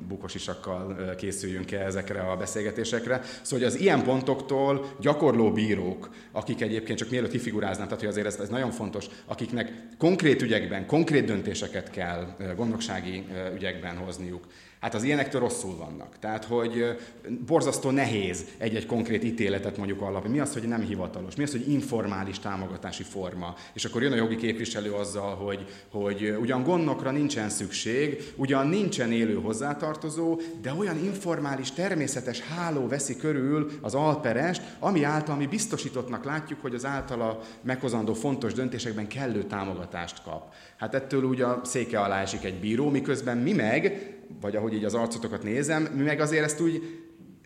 bukosisakkal 0.08 1.14
készüljünk 1.16 1.72
el 1.72 1.86
ezekre 1.86 2.20
a 2.20 2.36
beszélgetésekre. 2.36 3.20
Szóval 3.42 3.66
hogy 3.66 3.74
az 3.74 3.80
ilyen 3.80 4.02
pontoktól 4.02 4.86
gyakorló 5.00 5.52
bírók, 5.52 6.10
akik 6.32 6.60
egyébként 6.60 6.98
csak 6.98 7.10
mielőtt 7.10 7.30
kifiguráznám, 7.30 7.86
tehát 7.86 8.00
hogy 8.00 8.10
azért 8.10 8.26
ez, 8.26 8.36
ez 8.36 8.48
nagyon 8.48 8.70
fontos, 8.70 9.06
akiknek 9.26 9.72
konkrét 9.98 10.42
ügyekben, 10.42 10.86
konkrét 10.86 11.24
döntéseket 11.24 11.90
kell 11.90 12.36
gondnoksági 12.56 13.26
ügyekben 13.54 13.96
hozniuk, 13.96 14.46
Hát 14.80 14.94
az 14.94 15.02
ilyenektől 15.02 15.40
rosszul 15.40 15.76
vannak. 15.76 16.18
Tehát, 16.18 16.44
hogy 16.44 16.98
borzasztó 17.46 17.90
nehéz 17.90 18.44
egy-egy 18.58 18.86
konkrét 18.86 19.24
ítéletet 19.24 19.76
mondjuk 19.76 20.00
alapni. 20.00 20.30
Mi 20.30 20.38
az, 20.38 20.52
hogy 20.52 20.62
nem 20.62 20.80
hivatalos? 20.80 21.36
Mi 21.36 21.42
az, 21.42 21.50
hogy 21.50 21.70
informális 21.70 22.38
támogatási 22.38 23.02
forma? 23.02 23.54
És 23.72 23.84
akkor 23.84 24.02
jön 24.02 24.12
a 24.12 24.16
jogi 24.16 24.36
képviselő 24.36 24.92
azzal, 24.92 25.34
hogy, 25.34 25.66
hogy 25.90 26.36
ugyan 26.40 26.62
gondnokra 26.62 27.10
nincsen 27.10 27.48
szükség, 27.48 28.32
ugyan 28.36 28.66
nincsen 28.66 29.12
élő 29.12 29.34
hozzátartozó, 29.34 30.40
de 30.62 30.72
olyan 30.72 31.04
informális, 31.04 31.72
természetes 31.72 32.40
háló 32.40 32.88
veszi 32.88 33.16
körül 33.16 33.70
az 33.80 33.94
alperest, 33.94 34.62
ami 34.78 35.02
által 35.02 35.36
mi 35.36 35.46
biztosítottnak 35.46 36.24
látjuk, 36.24 36.60
hogy 36.60 36.74
az 36.74 36.84
általa 36.84 37.40
meghozandó 37.62 38.14
fontos 38.14 38.52
döntésekben 38.52 39.08
kellő 39.08 39.42
támogatást 39.42 40.22
kap. 40.22 40.52
Hát 40.78 40.94
ettől 40.94 41.22
úgy 41.22 41.40
a 41.40 41.60
széke 41.64 42.00
alá 42.00 42.20
esik 42.20 42.44
egy 42.44 42.60
bíró, 42.60 42.90
miközben 42.90 43.38
mi 43.38 43.52
meg 43.52 44.16
vagy 44.40 44.56
ahogy 44.56 44.74
így 44.74 44.84
az 44.84 44.94
arcotokat 44.94 45.42
nézem, 45.42 45.82
mi 45.82 46.02
meg 46.02 46.20
azért 46.20 46.44
ezt 46.44 46.60
úgy 46.60 47.02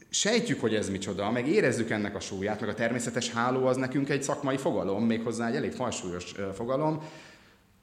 sejtjük, 0.08 0.60
hogy 0.60 0.74
ez 0.74 0.90
micsoda, 0.90 1.30
meg 1.30 1.48
érezzük 1.48 1.90
ennek 1.90 2.14
a 2.14 2.20
súlyát, 2.20 2.60
meg 2.60 2.68
a 2.68 2.74
természetes 2.74 3.30
háló 3.30 3.66
az 3.66 3.76
nekünk 3.76 4.08
egy 4.08 4.22
szakmai 4.22 4.56
fogalom, 4.56 5.04
méghozzá 5.04 5.48
egy 5.48 5.56
elég 5.56 5.72
falsúlyos 5.72 6.34
fogalom, 6.54 7.02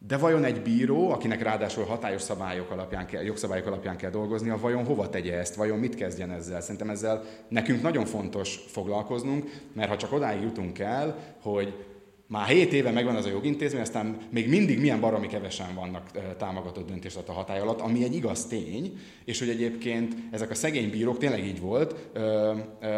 de 0.08 0.18
vajon 0.18 0.44
egy 0.44 0.62
bíró, 0.62 1.12
akinek 1.12 1.42
ráadásul 1.42 1.84
hatályos 1.84 2.22
szabályok 2.22 2.72
alapján 2.72 3.06
kell, 3.06 3.24
jogszabályok 3.24 3.66
alapján 3.66 3.98
kell 3.98 4.10
dolgoznia, 4.10 4.58
vajon 4.58 4.86
hova 4.86 5.10
tegye 5.10 5.38
ezt, 5.38 5.56
vajon 5.56 5.80
mit 5.80 5.96
kezdjen 5.96 6.32
ezzel? 6.32 6.62
Szerintem 6.62 6.90
ezzel 6.90 7.24
nekünk 7.48 7.82
nagyon 7.82 8.06
fontos 8.06 8.60
foglalkoznunk, 8.68 9.52
mert 9.74 9.90
ha 9.90 9.98
csak 9.98 10.14
odáig 10.14 10.42
jutunk 10.42 10.80
el, 10.80 11.36
hogy 11.42 11.89
már 12.32 12.48
7 12.48 12.74
éve 12.74 12.92
megvan 12.92 13.16
az 13.16 13.26
a 13.26 13.30
jogintézmény, 13.30 13.82
aztán 13.82 14.18
még 14.30 14.50
mindig 14.50 14.80
milyen 14.80 15.00
baromi 15.00 15.28
kevesen 15.28 15.76
vannak 15.76 16.10
támogatott 16.38 16.88
döntéshozat 16.88 17.30
a 17.30 17.34
hatály 17.34 17.60
alatt, 17.60 17.80
ami 17.80 18.04
egy 18.04 18.16
igaz 18.16 18.46
tény, 18.46 19.00
és 19.26 19.40
hogy 19.40 19.50
egyébként 19.50 20.16
ezek 20.32 20.50
a 20.50 20.56
szegény 20.56 20.90
bírók 20.90 21.18
tényleg 21.18 21.46
így 21.46 21.60
volt, 21.60 21.96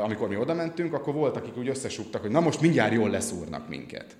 amikor 0.04 0.28
mi 0.28 0.36
oda 0.36 0.54
mentünk, 0.54 0.94
akkor 0.94 1.14
volt, 1.14 1.36
akik 1.36 1.58
úgy 1.58 1.68
összesúgtak, 1.68 2.22
hogy 2.22 2.32
na 2.32 2.40
most 2.40 2.62
mindjárt 2.62 2.94
jól 2.94 3.10
leszúrnak 3.10 3.70
minket. 3.70 4.18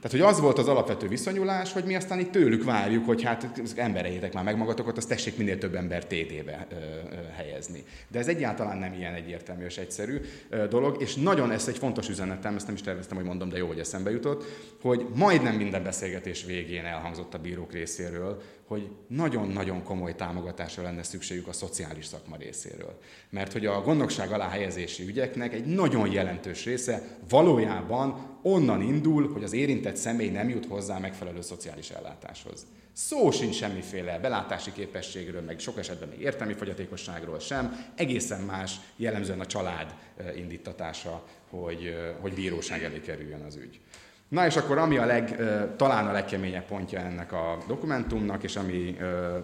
Tehát, 0.00 0.10
hogy 0.10 0.34
az 0.34 0.40
volt 0.40 0.58
az 0.58 0.68
alapvető 0.68 1.08
viszonyulás, 1.08 1.72
hogy 1.72 1.84
mi 1.84 1.94
aztán 1.94 2.18
itt 2.18 2.30
tőlük 2.30 2.64
várjuk, 2.64 3.06
hogy 3.06 3.22
hát 3.22 3.60
embereitek 3.76 4.32
már 4.32 4.44
meg 4.44 4.56
magatokat, 4.56 4.96
azt 4.96 5.08
tessék 5.08 5.36
minél 5.36 5.58
több 5.58 5.74
ember 5.74 6.06
TD-be 6.06 6.66
ö, 6.70 6.74
ö, 6.74 7.16
helyezni. 7.36 7.84
De 8.08 8.18
ez 8.18 8.28
egyáltalán 8.28 8.78
nem 8.78 8.92
ilyen 8.92 9.14
egyértelmű 9.14 9.64
és 9.64 9.78
egyszerű 9.78 10.20
ö, 10.48 10.68
dolog, 10.68 11.00
és 11.00 11.14
nagyon 11.14 11.50
ez 11.50 11.68
egy 11.68 11.78
fontos 11.78 12.08
üzenetem, 12.08 12.54
ezt 12.54 12.66
nem 12.66 12.74
is 12.74 12.82
terveztem, 12.82 13.16
hogy 13.16 13.26
mondom, 13.26 13.48
de 13.48 13.56
jó, 13.56 13.66
hogy 13.66 13.78
eszembe 13.78 14.10
jutott, 14.10 14.44
hogy 14.80 15.06
majdnem 15.14 15.54
minden 15.54 15.82
beszélgetés 15.82 16.44
végén 16.44 16.84
elhangzott 16.84 17.34
a 17.34 17.38
bírók 17.38 17.72
részéről, 17.72 18.42
hogy 18.68 18.88
nagyon-nagyon 19.06 19.82
komoly 19.82 20.14
támogatásra 20.14 20.82
lenne 20.82 21.02
szükségük 21.02 21.48
a 21.48 21.52
szociális 21.52 22.06
szakma 22.06 22.36
részéről. 22.36 22.98
Mert 23.30 23.52
hogy 23.52 23.66
a 23.66 23.80
gondnokság 23.80 24.32
alá 24.32 24.48
helyezési 24.48 25.06
ügyeknek 25.06 25.54
egy 25.54 25.64
nagyon 25.64 26.12
jelentős 26.12 26.64
része 26.64 27.02
valójában 27.28 28.37
onnan 28.52 28.82
indul, 28.82 29.32
hogy 29.32 29.42
az 29.42 29.52
érintett 29.52 29.96
személy 29.96 30.30
nem 30.30 30.48
jut 30.48 30.66
hozzá 30.66 30.98
megfelelő 30.98 31.40
szociális 31.40 31.90
ellátáshoz. 31.90 32.66
Szó 32.92 33.30
sincs 33.30 33.54
semmiféle 33.54 34.18
belátási 34.18 34.72
képességről, 34.72 35.40
meg 35.40 35.58
sok 35.58 35.78
esetben 35.78 36.08
még 36.08 36.20
értelmi 36.20 36.52
fogyatékosságról 36.52 37.38
sem, 37.38 37.86
egészen 37.94 38.40
más, 38.40 38.74
jellemzően 38.96 39.40
a 39.40 39.46
család 39.46 39.94
indítatása, 40.36 41.24
hogy, 41.50 41.96
hogy 42.20 42.34
bíróság 42.34 42.82
elé 42.82 43.00
kerüljön 43.00 43.40
az 43.40 43.56
ügy. 43.56 43.80
Na 44.28 44.46
és 44.46 44.56
akkor 44.56 44.78
ami 44.78 44.96
a 44.96 45.06
leg, 45.06 45.36
talán 45.76 46.06
a 46.06 46.12
legkeményebb 46.12 46.64
pontja 46.64 47.00
ennek 47.00 47.32
a 47.32 47.58
dokumentumnak, 47.66 48.42
és 48.42 48.56
ami 48.56 48.96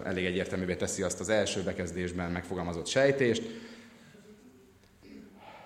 elég 0.03 0.25
egyértelművé 0.25 0.75
teszi 0.75 1.01
azt 1.01 1.19
az 1.19 1.29
első 1.29 1.61
bekezdésben 1.61 2.31
megfogalmazott 2.31 2.87
sejtést, 2.87 3.43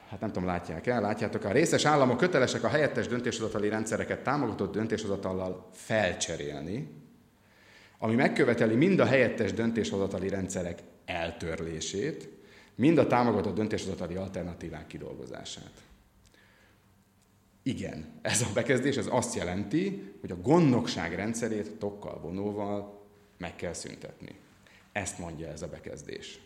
hát 0.10 0.20
nem 0.20 0.32
tudom, 0.32 0.48
látják 0.48 0.88
el, 0.88 1.02
látjátok, 1.02 1.44
a 1.44 1.52
részes 1.52 1.86
államok 1.86 2.18
kötelesek 2.18 2.64
a 2.64 2.68
helyettes 2.68 3.08
döntéshozatali 3.08 3.70
rendszereket 3.70 4.24
támogatott 4.24 4.74
döntéshozatallal 4.74 5.70
felcserélni, 5.74 6.88
ami 7.98 8.16
megköveteli 8.16 8.76
mind 8.76 9.00
a 9.00 9.06
helyettes 9.06 9.54
döntéshozatali 9.54 10.30
rendszerek 10.30 10.80
eltörlését, 11.06 12.30
mind 12.76 12.98
a 12.98 13.08
támogatott 13.08 13.56
döntéshozatali 13.56 14.16
alternatívák 14.16 14.88
kidolgozását. 14.88 15.72
Igen, 17.64 18.20
ez 18.22 18.42
a 18.42 18.54
bekezdés 18.54 18.96
ez 18.96 19.08
azt 19.10 19.36
jelenti, 19.36 20.14
hogy 20.22 20.32
a 20.32 20.42
gondnokság 20.42 21.16
rendszerét 21.16 21.78
tokkal 21.78 22.20
vonóval 22.20 23.08
meg 23.38 23.56
kell 23.56 23.74
szüntetni. 23.74 24.36
Ezt 24.92 25.20
mondja 25.20 25.48
ez 25.48 25.62
a 25.62 25.68
bekezdés. 25.68 26.40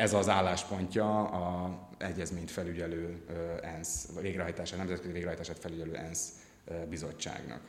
Ez 0.00 0.12
az 0.12 0.28
álláspontja 0.28 1.24
a 1.24 1.78
egyezményt 1.98 2.50
felügyelő 2.50 3.22
ENSZ, 3.62 4.08
végrehajtását, 4.20 4.78
nemzetközi 4.78 5.12
végrehajtását 5.12 5.58
felügyelő 5.58 5.94
ENSZ 5.94 6.28
bizottságnak. 6.88 7.60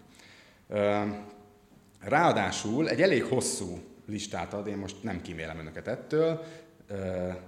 Ráadásul 1.99 2.89
egy 2.89 3.01
elég 3.01 3.23
hosszú 3.23 3.79
listát 4.05 4.53
ad, 4.53 4.67
én 4.67 4.77
most 4.77 5.03
nem 5.03 5.21
kímélem 5.21 5.59
önöket 5.59 5.87
ettől, 5.87 6.43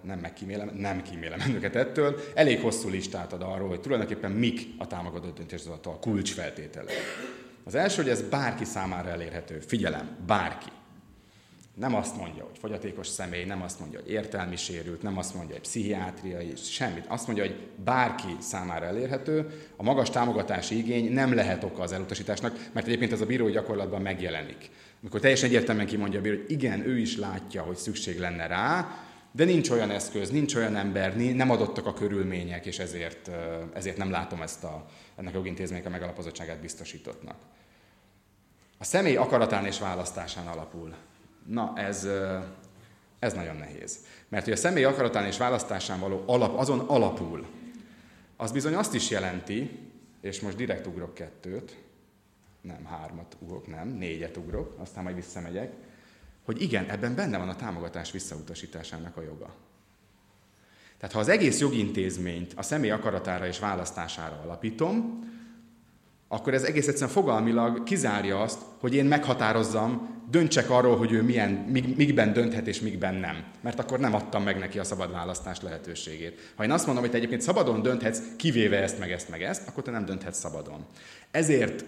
nem 0.02 0.19
megkímélem, 0.19 0.72
nem 0.76 1.02
kímélem 1.02 1.39
önöket 1.50 1.76
ettől, 1.76 2.19
elég 2.36 2.60
hosszú 2.60 2.89
listát 2.89 3.34
ad 3.34 3.41
arról, 3.41 3.67
hogy 3.67 3.82
tulajdonképpen 3.82 4.32
mik 4.32 4.67
a 4.78 4.88
támogatott 4.88 5.38
döntéshozatal 5.38 6.00
kulcsfeltételek. 6.00 6.93
Az 7.63 7.76
első, 7.76 8.02
hogy 8.02 8.12
ez 8.12 8.22
bárki 8.22 8.65
számára 8.65 9.10
elérhető. 9.10 9.60
Figyelem, 9.60 10.17
bárki. 10.26 10.69
Nem 11.76 11.96
azt 11.96 12.18
mondja, 12.18 12.44
hogy 12.44 12.58
fogyatékos 12.58 13.08
személy, 13.08 13.44
nem 13.44 13.62
azt 13.62 13.80
mondja, 13.80 14.00
hogy 14.00 14.12
értelmi 14.12 14.56
sérült, 14.56 15.02
nem 15.02 15.18
azt 15.18 15.34
mondja, 15.34 15.54
hogy 15.54 15.64
pszichiátriai, 15.64 16.54
semmit. 16.56 17.06
Azt 17.08 17.26
mondja, 17.26 17.46
hogy 17.46 17.68
bárki 17.84 18.36
számára 18.40 18.86
elérhető. 18.86 19.68
A 19.76 19.84
magas 19.84 20.10
támogatási 20.10 20.78
igény 20.78 21.14
nem 21.14 21.34
lehet 21.34 21.64
oka 21.64 21.82
az 21.82 21.92
elutasításnak, 21.92 22.70
mert 22.74 22.88
egyébként 22.88 23.12
ez 23.12 23.22
a 23.22 23.26
bírói 23.26 23.52
gyakorlatban 23.52 24.02
megjelenik. 24.02 24.70
Amikor 25.02 25.20
teljesen 25.20 25.50
egyértelműen 25.50 25.88
kimondja 25.88 26.20
a 26.20 26.22
bíró, 26.22 26.36
hogy 26.36 26.52
igen, 26.52 26.88
ő 26.88 26.98
is 26.98 27.18
látja, 27.18 27.62
hogy 27.62 27.76
szükség 27.76 28.20
lenne 28.20 28.48
rá, 28.48 28.98
de 29.32 29.44
nincs 29.44 29.70
olyan 29.70 29.92
eszköz, 29.92 30.30
nincs 30.30 30.56
olyan 30.56 30.76
ember, 30.76 31.16
nem 31.16 31.50
adottak 31.50 31.86
a 31.86 31.94
körülmények, 31.94 32.66
és 32.66 32.80
ezért, 32.80 33.30
ezért 33.74 33.98
nem 33.98 34.12
látom 34.12 34.42
ezt 34.42 34.64
a, 34.64 34.86
ennek 35.16 35.34
a 35.34 35.38
jogintézmények 35.38 35.86
a 35.86 35.90
megalapozottságát 35.90 36.60
biztosítottnak. 36.60 37.36
A 38.78 38.84
személy 38.84 39.16
akaratán 39.16 39.66
és 39.66 39.80
választásán 39.80 40.48
alapul. 40.48 40.96
Na, 41.45 41.73
ez, 41.75 42.08
ez 43.19 43.34
nagyon 43.34 43.56
nehéz. 43.56 44.06
Mert 44.27 44.43
hogy 44.43 44.53
a 44.53 44.58
személy 44.58 44.84
akaratán 44.84 45.25
és 45.25 45.38
választásán 45.38 45.99
való 45.99 46.23
alap, 46.25 46.58
azon 46.58 46.79
alapul, 46.79 47.47
az 48.38 48.51
bizony 48.51 48.73
azt 48.73 48.93
is 48.93 49.10
jelenti, 49.10 49.79
és 50.21 50.41
most 50.41 50.56
direkt 50.56 50.88
ugrok 50.88 51.13
kettőt, 51.13 51.77
nem 52.62 52.86
hármat 52.86 53.38
ugrok, 53.39 53.67
nem, 53.67 53.88
négyet 53.88 54.38
ugrok, 54.38 54.75
aztán 54.79 55.03
majd 55.03 55.15
visszamegyek, 55.15 55.73
hogy 56.43 56.62
igen, 56.62 56.89
ebben 56.89 57.15
benne 57.15 57.38
van 57.38 57.49
a 57.49 57.56
támogatás 57.56 58.12
visszautasításának 58.12 59.17
a 59.17 59.21
joga. 59.21 59.56
Tehát 60.97 61.13
ha 61.13 61.21
az 61.21 61.27
egész 61.27 61.60
jogintézményt 61.60 62.53
a 62.56 62.62
személy 62.62 62.91
akaratára 62.91 63.47
és 63.47 63.60
választására 63.60 64.41
alapítom, 64.43 65.19
akkor 66.34 66.54
ez 66.54 66.63
egész 66.63 66.88
egyszerűen 66.88 67.12
fogalmilag 67.12 67.84
kizárja 67.84 68.41
azt, 68.41 68.60
hogy 68.80 68.96
én 68.96 69.06
meghatározzam, 69.06 70.22
döntsek 70.30 70.69
arról, 70.69 70.98
hogy 70.98 71.12
ő 71.12 71.22
milyen, 71.22 71.50
mikben 71.96 72.34
dönthet 72.34 72.67
és 72.67 72.80
mikben 72.80 73.15
nem. 73.15 73.43
Mert 73.62 73.80
akkor 73.80 74.00
nem 74.00 74.13
adtam 74.13 74.43
meg 74.43 74.60
neki 74.60 74.80
a 74.80 74.84
szabad 74.84 75.12
választás 75.12 75.62
lehetőségét. 75.62 76.54
Ha 76.56 76.63
én 76.63 76.72
azt 76.72 76.86
mondom, 76.86 77.04
hogy 77.04 77.12
te 77.12 77.17
egyébként 77.17 77.41
szabadon 77.41 77.82
dönthetsz, 77.82 78.22
kivéve 78.38 78.82
ezt, 78.82 79.00
meg 79.00 79.12
ezt, 79.12 79.30
meg 79.30 79.43
ezt, 79.43 79.67
akkor 79.67 79.84
te 79.84 79.91
nem 79.91 80.06
dönthetsz 80.06 80.39
szabadon. 80.39 80.86
Ezért 81.32 81.86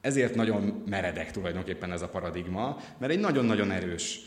ezért 0.00 0.34
nagyon 0.34 0.82
meredek 0.88 1.30
tulajdonképpen 1.30 1.92
ez 1.92 2.02
a 2.02 2.08
paradigma, 2.08 2.76
mert 2.98 3.12
egy 3.12 3.20
nagyon-nagyon 3.20 3.70
erős 3.70 4.20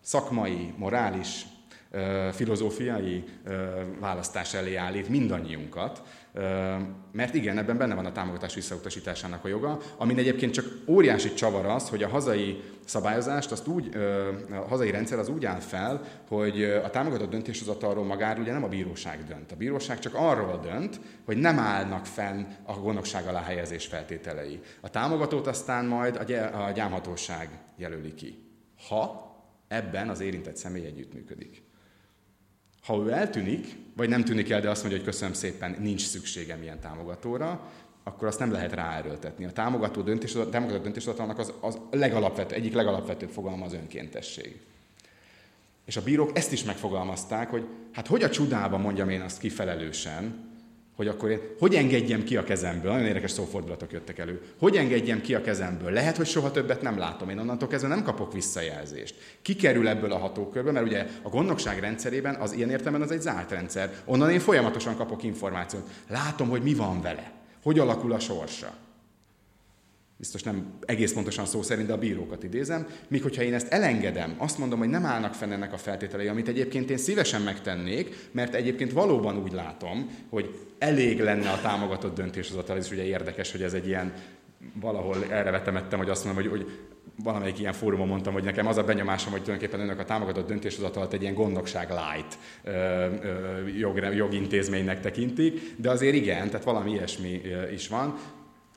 szakmai, 0.00 0.72
morális 0.76 1.46
filozófiai 2.32 3.24
választás 4.00 4.54
elé 4.54 4.74
állít 4.74 5.08
mindannyiunkat, 5.08 6.02
mert 7.12 7.34
igen, 7.34 7.58
ebben 7.58 7.76
benne 7.76 7.94
van 7.94 8.06
a 8.06 8.12
támogatás 8.12 8.54
visszautasításának 8.54 9.44
a 9.44 9.48
joga, 9.48 9.78
amin 9.96 10.18
egyébként 10.18 10.52
csak 10.52 10.64
óriási 10.86 11.34
csavar 11.34 11.66
az, 11.66 11.88
hogy 11.88 12.02
a 12.02 12.08
hazai 12.08 12.62
szabályozást, 12.84 13.52
azt 13.52 13.66
úgy, 13.66 13.96
a 14.50 14.66
hazai 14.68 14.90
rendszer 14.90 15.18
az 15.18 15.28
úgy 15.28 15.44
áll 15.44 15.58
fel, 15.58 16.02
hogy 16.28 16.62
a 16.64 16.90
támogatott 16.90 17.30
döntéshozatalról 17.30 18.04
magáról 18.04 18.42
ugye 18.42 18.52
nem 18.52 18.64
a 18.64 18.68
bíróság 18.68 19.24
dönt. 19.24 19.52
A 19.52 19.56
bíróság 19.56 19.98
csak 19.98 20.14
arról 20.14 20.60
dönt, 20.62 21.00
hogy 21.24 21.36
nem 21.36 21.58
állnak 21.58 22.06
fenn 22.06 22.44
a 22.66 22.72
gondosság 22.72 23.26
alá 23.26 23.42
helyezés 23.42 23.86
feltételei. 23.86 24.60
A 24.80 24.90
támogatót 24.90 25.46
aztán 25.46 25.84
majd 25.84 26.16
a 26.52 26.70
gyámhatóság 26.70 27.48
jelöli 27.76 28.14
ki. 28.14 28.38
Ha 28.88 29.26
ebben 29.68 30.08
az 30.08 30.20
érintett 30.20 30.56
személy 30.56 30.86
együttműködik. 30.86 31.67
Ha 32.88 32.96
ő 32.96 33.12
eltűnik, 33.12 33.76
vagy 33.96 34.08
nem 34.08 34.24
tűnik 34.24 34.50
el, 34.50 34.60
de 34.60 34.70
azt 34.70 34.80
mondja, 34.80 35.00
hogy 35.00 35.10
köszönöm 35.10 35.34
szépen, 35.34 35.76
nincs 35.80 36.06
szükségem 36.06 36.62
ilyen 36.62 36.80
támogatóra, 36.80 37.70
akkor 38.02 38.28
azt 38.28 38.38
nem 38.38 38.52
lehet 38.52 38.72
ráerőltetni. 38.72 39.44
A 39.44 39.52
támogató 39.52 40.02
döntés, 40.02 40.34
a 40.34 40.48
támogató 40.48 40.82
döntéshozatalnak 40.82 41.38
az, 41.38 41.52
az 41.60 41.78
legalapvető, 41.90 42.54
egyik 42.54 42.74
legalapvetőbb 42.74 43.28
fogalma 43.30 43.64
az 43.64 43.72
önkéntesség. 43.72 44.60
És 45.84 45.96
a 45.96 46.02
bírók 46.02 46.36
ezt 46.36 46.52
is 46.52 46.64
megfogalmazták, 46.64 47.50
hogy 47.50 47.66
hát 47.92 48.06
hogy 48.06 48.22
a 48.22 48.30
csodába 48.30 48.78
mondjam 48.78 49.08
én 49.08 49.20
azt 49.20 49.38
kifelelősen, 49.38 50.47
hogy 50.98 51.08
akkor 51.08 51.30
én 51.30 51.40
hogy 51.58 51.74
engedjem 51.74 52.24
ki 52.24 52.36
a 52.36 52.44
kezemből, 52.44 52.90
nagyon 52.90 53.06
érdekes 53.06 53.30
szófordulatok 53.30 53.92
jöttek 53.92 54.18
elő, 54.18 54.40
hogy 54.58 54.76
engedjem 54.76 55.20
ki 55.20 55.34
a 55.34 55.40
kezemből, 55.40 55.90
lehet, 55.90 56.16
hogy 56.16 56.26
soha 56.26 56.50
többet 56.50 56.82
nem 56.82 56.98
látom, 56.98 57.28
én 57.28 57.38
onnantól 57.38 57.68
kezdve 57.68 57.88
nem 57.88 58.02
kapok 58.02 58.32
visszajelzést. 58.32 59.14
Ki 59.42 59.56
kerül 59.56 59.88
ebből 59.88 60.12
a 60.12 60.18
hatókörből, 60.18 60.72
mert 60.72 60.86
ugye 60.86 61.06
a 61.22 61.28
gondnokság 61.28 61.78
rendszerében 61.80 62.34
az 62.34 62.52
ilyen 62.52 62.70
értelemben 62.70 63.02
az 63.02 63.10
egy 63.10 63.20
zárt 63.20 63.50
rendszer, 63.50 63.94
onnan 64.04 64.30
én 64.30 64.40
folyamatosan 64.40 64.96
kapok 64.96 65.22
információt, 65.22 65.88
látom, 66.08 66.48
hogy 66.48 66.62
mi 66.62 66.74
van 66.74 67.00
vele, 67.02 67.32
hogy 67.62 67.78
alakul 67.78 68.12
a 68.12 68.18
sorsa 68.18 68.87
biztos 70.18 70.42
nem 70.42 70.78
egész 70.86 71.12
pontosan 71.12 71.46
szó 71.46 71.62
szerint, 71.62 71.86
de 71.86 71.92
a 71.92 71.98
bírókat 71.98 72.42
idézem, 72.42 72.86
míg 73.08 73.22
hogyha 73.22 73.42
én 73.42 73.54
ezt 73.54 73.72
elengedem, 73.72 74.34
azt 74.38 74.58
mondom, 74.58 74.78
hogy 74.78 74.88
nem 74.88 75.04
állnak 75.04 75.34
fenn 75.34 75.52
ennek 75.52 75.72
a 75.72 75.76
feltételei, 75.76 76.26
amit 76.26 76.48
egyébként 76.48 76.90
én 76.90 76.96
szívesen 76.96 77.42
megtennék, 77.42 78.28
mert 78.30 78.54
egyébként 78.54 78.92
valóban 78.92 79.42
úgy 79.42 79.52
látom, 79.52 80.10
hogy 80.30 80.58
elég 80.78 81.20
lenne 81.20 81.50
a 81.50 81.60
támogatott 81.60 82.14
döntéshozatal, 82.14 82.76
ez 82.76 82.84
is 82.84 82.92
ugye 82.92 83.04
érdekes, 83.04 83.52
hogy 83.52 83.62
ez 83.62 83.72
egy 83.72 83.86
ilyen, 83.86 84.12
valahol 84.80 85.24
erre 85.30 85.50
vetemettem, 85.50 85.98
hogy 85.98 86.08
azt 86.08 86.24
mondom, 86.24 86.42
hogy, 86.42 86.50
hogy 86.50 86.70
valamelyik 87.22 87.58
ilyen 87.58 87.72
fórumon 87.72 88.08
mondtam, 88.08 88.32
hogy 88.32 88.44
nekem 88.44 88.66
az 88.66 88.76
a 88.76 88.84
benyomásom, 88.84 89.32
hogy 89.32 89.42
tulajdonképpen 89.42 89.84
önök 89.84 89.98
a 89.98 90.04
támogatott 90.04 90.48
döntéshozatalat 90.48 91.12
egy 91.12 91.22
ilyen 91.22 91.34
gondnokság 91.34 91.88
light 91.88 92.38
ö, 92.64 92.70
ö, 92.70 93.66
jog, 93.66 94.14
jogintézménynek 94.14 95.00
tekintik, 95.00 95.60
de 95.76 95.90
azért 95.90 96.14
igen, 96.14 96.46
tehát 96.50 96.64
valami 96.64 96.90
ilyesmi 96.90 97.40
is 97.72 97.88
van. 97.88 98.18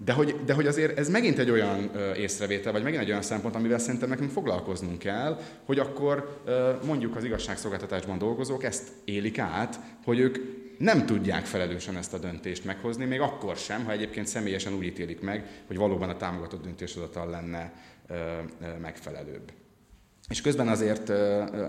De 0.05 0.13
hogy, 0.13 0.35
de 0.45 0.53
hogy 0.53 0.67
azért 0.67 0.97
ez 0.97 1.09
megint 1.09 1.37
egy 1.37 1.49
olyan 1.49 1.91
észrevétel, 2.15 2.71
vagy 2.71 2.83
megint 2.83 3.01
egy 3.01 3.09
olyan 3.09 3.21
szempont, 3.21 3.55
amivel 3.55 3.77
szerintem 3.77 4.09
nekünk 4.09 4.31
foglalkoznunk 4.31 4.99
kell, 4.99 5.39
hogy 5.65 5.79
akkor 5.79 6.41
mondjuk 6.85 7.15
az 7.15 7.23
igazságszolgáltatásban 7.23 8.17
dolgozók 8.17 8.63
ezt 8.63 8.87
élik 9.05 9.39
át, 9.39 9.79
hogy 10.03 10.19
ők 10.19 10.37
nem 10.77 11.05
tudják 11.05 11.45
felelősen 11.45 11.97
ezt 11.97 12.13
a 12.13 12.17
döntést 12.17 12.65
meghozni, 12.65 13.05
még 13.05 13.19
akkor 13.19 13.55
sem, 13.55 13.85
ha 13.85 13.91
egyébként 13.91 14.27
személyesen 14.27 14.73
úgy 14.73 14.85
ítélik 14.85 15.21
meg, 15.21 15.63
hogy 15.67 15.77
valóban 15.77 16.09
a 16.09 16.17
támogatott 16.17 16.63
döntéshozatal 16.63 17.29
lenne 17.29 17.73
megfelelőbb. 18.81 19.51
És 20.32 20.41
közben 20.41 20.67
azért, 20.67 21.10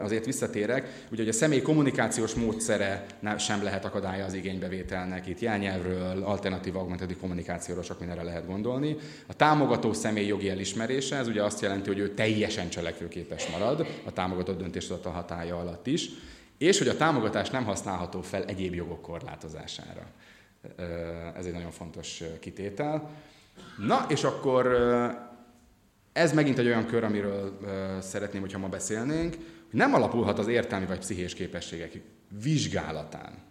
azért 0.03 0.25
visszatérek, 0.25 1.05
ugye, 1.11 1.23
hogy 1.23 1.29
a 1.29 1.33
személy 1.33 1.63
kommunikációs 1.63 2.35
módszere 2.35 3.07
sem 3.39 3.63
lehet 3.63 3.85
akadálya 3.85 4.25
az 4.25 4.35
igénybevételnek. 4.35 5.27
Itt 5.27 5.41
jelnyelvről, 5.41 6.23
alternatív 6.23 6.77
augmentatív 6.77 7.19
kommunikációról 7.19 7.83
sok 7.83 7.99
mindenre 7.99 8.23
lehet 8.23 8.47
gondolni. 8.47 8.97
A 9.27 9.35
támogató 9.35 9.93
személy 9.93 10.27
jogi 10.27 10.49
elismerése, 10.49 11.17
ez 11.17 11.29
ugye 11.29 11.43
azt 11.43 11.61
jelenti, 11.61 11.89
hogy 11.89 11.99
ő 11.99 12.15
teljesen 12.15 12.69
cselekvőképes 12.69 13.47
marad 13.47 13.87
a 14.05 14.13
támogatott 14.13 14.59
döntéshozatal 14.59 15.13
hatája 15.13 15.59
alatt 15.59 15.87
is, 15.87 16.09
és 16.59 16.79
hogy 16.79 16.89
a 16.89 16.97
támogatás 16.97 17.51
nem 17.51 17.65
használható 17.65 18.21
fel 18.21 18.45
egyéb 18.45 18.75
jogok 18.75 19.03
korlátozására. 19.03 20.07
Ez 21.37 21.47
egy 21.47 21.53
nagyon 21.53 21.71
fontos 21.71 22.23
kitétel. 22.41 23.11
Na, 23.87 24.07
és 24.09 24.25
akkor 24.25 24.67
ez 26.13 26.33
megint 26.33 26.59
egy 26.59 26.67
olyan 26.67 26.87
kör, 26.87 27.05
amiről 27.05 27.59
uh, 27.63 27.69
szeretném, 28.01 28.41
hogyha 28.41 28.59
ma 28.59 28.69
beszélnénk, 28.69 29.35
hogy 29.71 29.81
nem 29.81 29.95
alapulhat 29.95 30.39
az 30.39 30.47
értelmi 30.47 30.87
vagy 30.87 30.99
pszichés 30.99 31.35
képességek 31.35 32.01
vizsgálatán. 32.43 33.51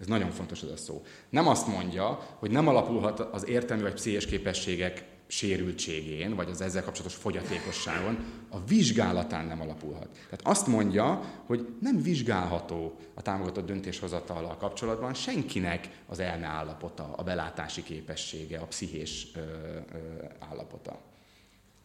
Ez 0.00 0.06
nagyon 0.06 0.30
fontos 0.30 0.62
ez 0.62 0.70
a 0.70 0.76
szó. 0.76 1.02
Nem 1.28 1.48
azt 1.48 1.66
mondja, 1.66 2.36
hogy 2.38 2.50
nem 2.50 2.68
alapulhat 2.68 3.20
az 3.20 3.48
értelmi 3.48 3.82
vagy 3.82 3.94
pszichés 3.94 4.26
képességek 4.26 5.04
sérültségén, 5.26 6.34
vagy 6.34 6.50
az 6.50 6.60
ezzel 6.60 6.84
kapcsolatos 6.84 7.14
fogyatékosságon, 7.18 8.24
a 8.48 8.64
vizsgálatán 8.64 9.46
nem 9.46 9.60
alapulhat. 9.60 10.08
Tehát 10.12 10.40
azt 10.42 10.66
mondja, 10.66 11.20
hogy 11.46 11.68
nem 11.80 12.02
vizsgálható 12.02 12.96
a 13.14 13.22
támogatott 13.22 13.66
döntéshozatallal 13.66 14.56
kapcsolatban 14.56 15.14
senkinek 15.14 15.88
az 16.06 16.18
elme 16.18 16.46
állapota, 16.46 17.12
a 17.16 17.22
belátási 17.22 17.82
képessége, 17.82 18.58
a 18.58 18.66
pszichés 18.66 19.26
ö, 19.34 19.40
ö, 19.40 20.24
állapota. 20.38 21.05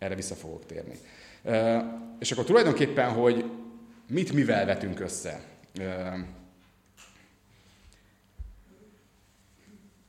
Erre 0.01 0.15
vissza 0.15 0.35
fogok 0.35 0.65
térni. 0.65 0.99
És 2.19 2.31
akkor 2.31 2.43
tulajdonképpen, 2.43 3.09
hogy 3.09 3.45
mit 4.07 4.33
mivel 4.33 4.65
vetünk 4.65 4.99
össze. 4.99 5.43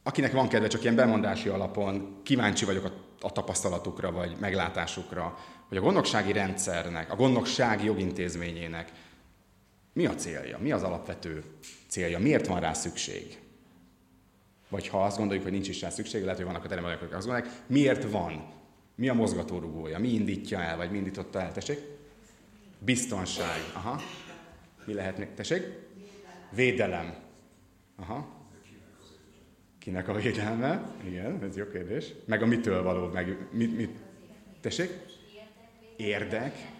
Akinek 0.02 0.32
van 0.32 0.48
kedve 0.48 0.68
csak 0.68 0.82
ilyen 0.82 0.94
bemondási 0.94 1.48
alapon, 1.48 2.20
kíváncsi 2.22 2.64
vagyok 2.64 2.84
a, 2.84 2.92
a 3.20 3.32
tapasztalatukra 3.32 4.10
vagy 4.10 4.36
meglátásukra, 4.40 5.38
hogy 5.68 5.76
a 5.76 5.80
gondnoksági 5.80 6.32
rendszernek, 6.32 7.12
a 7.12 7.16
gondnoksági 7.16 7.84
jogintézményének 7.84 8.92
mi 9.92 10.06
a 10.06 10.14
célja, 10.14 10.58
mi 10.58 10.72
az 10.72 10.82
alapvető 10.82 11.44
célja, 11.88 12.18
miért 12.18 12.46
van 12.46 12.60
rá 12.60 12.72
szükség. 12.72 13.38
Vagy 14.68 14.88
ha 14.88 15.04
azt 15.04 15.16
gondoljuk, 15.16 15.44
hogy 15.44 15.52
nincs 15.52 15.68
is 15.68 15.80
rá 15.80 15.88
szükség, 15.88 16.22
lehet, 16.22 16.36
hogy 16.36 16.46
vannak 16.46 16.64
a 16.64 16.68
teremek, 16.68 17.02
akik 17.02 17.14
azt 17.14 17.26
gondolják, 17.26 17.54
miért 17.66 18.10
van 18.10 18.60
mi 18.94 19.08
a 19.08 19.14
mozgatórugója? 19.14 19.98
Mi 19.98 20.08
indítja 20.08 20.62
el, 20.62 20.76
vagy 20.76 20.90
mi 20.90 20.96
indította 20.96 21.40
el? 21.40 21.52
Tessék? 21.52 21.78
Biztonság. 22.78 23.60
Aha. 23.72 24.00
Mi 24.84 24.94
lehet 24.94 25.18
még? 25.18 25.34
Tessék? 25.34 25.62
Védelem. 26.50 27.14
Aha. 27.96 28.28
Kinek 29.78 30.08
a 30.08 30.12
védelme? 30.12 30.90
Igen, 31.04 31.42
ez 31.42 31.56
jó 31.56 31.64
kérdés. 31.66 32.12
Meg 32.24 32.42
a 32.42 32.46
mitől 32.46 32.82
való, 32.82 33.06
meg 33.06 33.36
mit, 33.50 33.76
mit? 33.76 33.90
Tessék? 34.60 34.90
Érdek. 35.96 36.70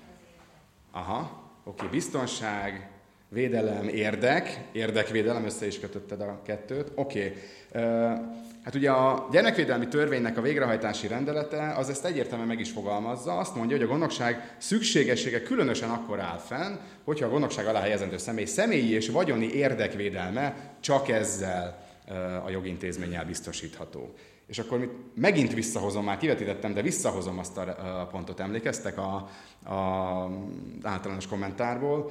Aha. 0.90 1.50
Oké, 1.64 1.86
biztonság, 1.90 2.90
védelem, 3.28 3.88
érdek. 3.88 4.68
Érdekvédelem, 4.72 5.44
össze 5.44 5.66
is 5.66 5.80
kötötted 5.80 6.20
a 6.20 6.42
kettőt. 6.42 6.92
Oké. 6.94 7.32
Hát 8.64 8.74
ugye 8.74 8.90
a 8.90 9.28
gyermekvédelmi 9.30 9.88
törvénynek 9.88 10.36
a 10.36 10.40
végrehajtási 10.40 11.06
rendelete 11.06 11.74
az 11.76 11.88
ezt 11.88 12.04
egyértelműen 12.04 12.48
meg 12.48 12.60
is 12.60 12.70
fogalmazza. 12.70 13.38
Azt 13.38 13.54
mondja, 13.54 13.76
hogy 13.76 13.84
a 13.86 13.88
gondnokság 13.88 14.54
szükségessége 14.58 15.42
különösen 15.42 15.90
akkor 15.90 16.20
áll 16.20 16.38
fenn, 16.38 16.76
hogyha 17.04 17.26
a 17.26 17.30
gondnokság 17.30 17.66
alá 17.66 17.80
helyezendő 17.80 18.16
személy 18.16 18.44
személyi 18.44 18.90
és 18.90 19.08
vagyoni 19.08 19.46
érdekvédelme 19.46 20.76
csak 20.80 21.08
ezzel 21.08 21.86
a 22.44 22.50
jogintézménnyel 22.50 23.24
biztosítható. 23.24 24.14
És 24.46 24.58
akkor 24.58 24.78
mit, 24.78 24.90
megint 25.14 25.54
visszahozom, 25.54 26.04
már 26.04 26.18
kivetítettem, 26.18 26.74
de 26.74 26.82
visszahozom 26.82 27.38
azt 27.38 27.58
a 27.58 28.08
pontot, 28.10 28.40
emlékeztek 28.40 28.98
a, 28.98 29.14
a 29.72 30.30
általános 30.82 31.26
kommentárból. 31.26 32.10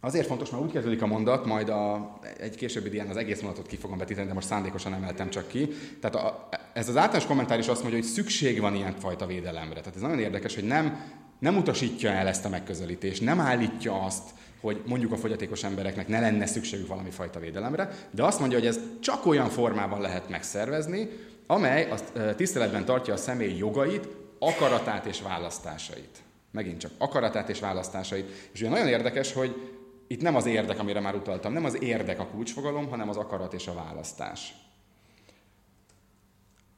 Azért 0.00 0.26
fontos, 0.26 0.50
mert 0.50 0.62
úgy 0.62 0.72
kezdődik 0.72 1.02
a 1.02 1.06
mondat, 1.06 1.44
majd 1.44 1.68
a, 1.68 2.18
egy 2.38 2.56
későbbi 2.56 2.88
dián 2.88 3.08
az 3.08 3.16
egész 3.16 3.40
mondatot 3.40 3.66
ki 3.66 3.76
fogom 3.76 3.98
vetíteni, 3.98 4.26
de 4.26 4.34
most 4.34 4.46
szándékosan 4.46 4.94
emeltem 4.94 5.30
csak 5.30 5.48
ki. 5.48 5.68
Tehát 6.00 6.16
a, 6.16 6.48
ez 6.72 6.88
az 6.88 6.96
általános 6.96 7.26
kommentár 7.26 7.58
is 7.58 7.68
azt 7.68 7.82
mondja, 7.82 8.00
hogy 8.00 8.08
szükség 8.08 8.60
van 8.60 8.74
ilyen 8.74 8.94
fajta 8.98 9.26
védelemre. 9.26 9.78
Tehát 9.80 9.96
ez 9.96 10.00
nagyon 10.00 10.18
érdekes, 10.18 10.54
hogy 10.54 10.64
nem, 10.64 11.00
nem 11.38 11.56
utasítja 11.56 12.10
el 12.10 12.26
ezt 12.26 12.44
a 12.44 12.48
megközelítést, 12.48 13.22
nem 13.22 13.40
állítja 13.40 14.02
azt, 14.02 14.30
hogy 14.60 14.82
mondjuk 14.86 15.12
a 15.12 15.16
fogyatékos 15.16 15.64
embereknek 15.64 16.08
ne 16.08 16.20
lenne 16.20 16.46
szükségük 16.46 16.86
valami 16.86 17.10
fajta 17.10 17.38
védelemre, 17.38 17.90
de 18.10 18.24
azt 18.24 18.40
mondja, 18.40 18.58
hogy 18.58 18.66
ez 18.66 18.80
csak 19.00 19.26
olyan 19.26 19.48
formában 19.48 20.00
lehet 20.00 20.28
megszervezni, 20.28 21.08
amely 21.46 21.90
azt 21.90 22.12
tiszteletben 22.36 22.84
tartja 22.84 23.14
a 23.14 23.16
személy 23.16 23.56
jogait, 23.56 24.08
akaratát 24.38 25.06
és 25.06 25.22
választásait. 25.22 26.22
Megint 26.50 26.80
csak 26.80 26.90
akaratát 26.98 27.48
és 27.48 27.60
választásait. 27.60 28.48
És 28.52 28.60
ugye 28.60 28.70
nagyon 28.70 28.88
érdekes, 28.88 29.32
hogy 29.32 29.77
itt 30.08 30.20
nem 30.20 30.36
az 30.36 30.46
érdek, 30.46 30.78
amire 30.78 31.00
már 31.00 31.14
utaltam, 31.14 31.52
nem 31.52 31.64
az 31.64 31.82
érdek 31.82 32.18
a 32.18 32.26
kulcsfogalom, 32.26 32.88
hanem 32.88 33.08
az 33.08 33.16
akarat 33.16 33.52
és 33.52 33.66
a 33.66 33.74
választás. 33.74 34.54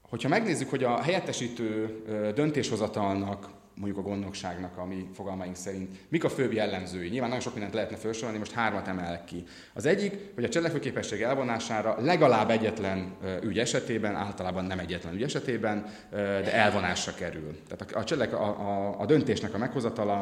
Hogyha 0.03 0.29
megnézzük, 0.29 0.71
hogy 0.71 0.85
a 0.85 1.03
helyettesítő 1.03 2.03
döntéshozatalnak 2.35 3.51
mondjuk 3.75 3.99
a 3.99 4.09
gondnokságnak 4.09 4.77
a 4.79 4.85
mi 4.85 5.09
fogalmaink 5.15 5.57
szerint. 5.57 5.91
Mik 6.09 6.25
a 6.25 6.29
főbb 6.29 6.53
jellemzői? 6.53 7.09
Nyilván 7.09 7.29
nagyon 7.29 7.45
sok 7.45 7.53
mindent 7.53 7.75
lehetne 7.75 7.97
felsorolni, 7.97 8.39
most 8.39 8.53
hármat 8.53 8.89
emelek 8.89 9.25
ki. 9.25 9.45
Az 9.75 9.87
egyik, 9.87 10.35
hogy 10.35 10.45
a 10.45 10.49
cselekvőképesség 10.49 11.23
elvonására 11.23 11.97
legalább 12.01 12.51
egyetlen 12.51 13.17
ügy 13.43 13.59
esetében, 13.59 14.15
általában 14.15 14.65
nem 14.65 14.79
egyetlen 14.79 15.15
ügy 15.15 15.23
esetében, 15.23 15.87
de 16.11 16.53
elvonásra 16.53 17.15
kerül. 17.15 17.59
Tehát 17.69 17.95
a, 17.95 18.05
cselek, 18.05 18.33
a, 18.33 18.47
a, 18.47 19.01
a 19.01 19.07
döntésnek 19.07 19.55
a 19.55 19.59
meghozatala, 19.59 20.19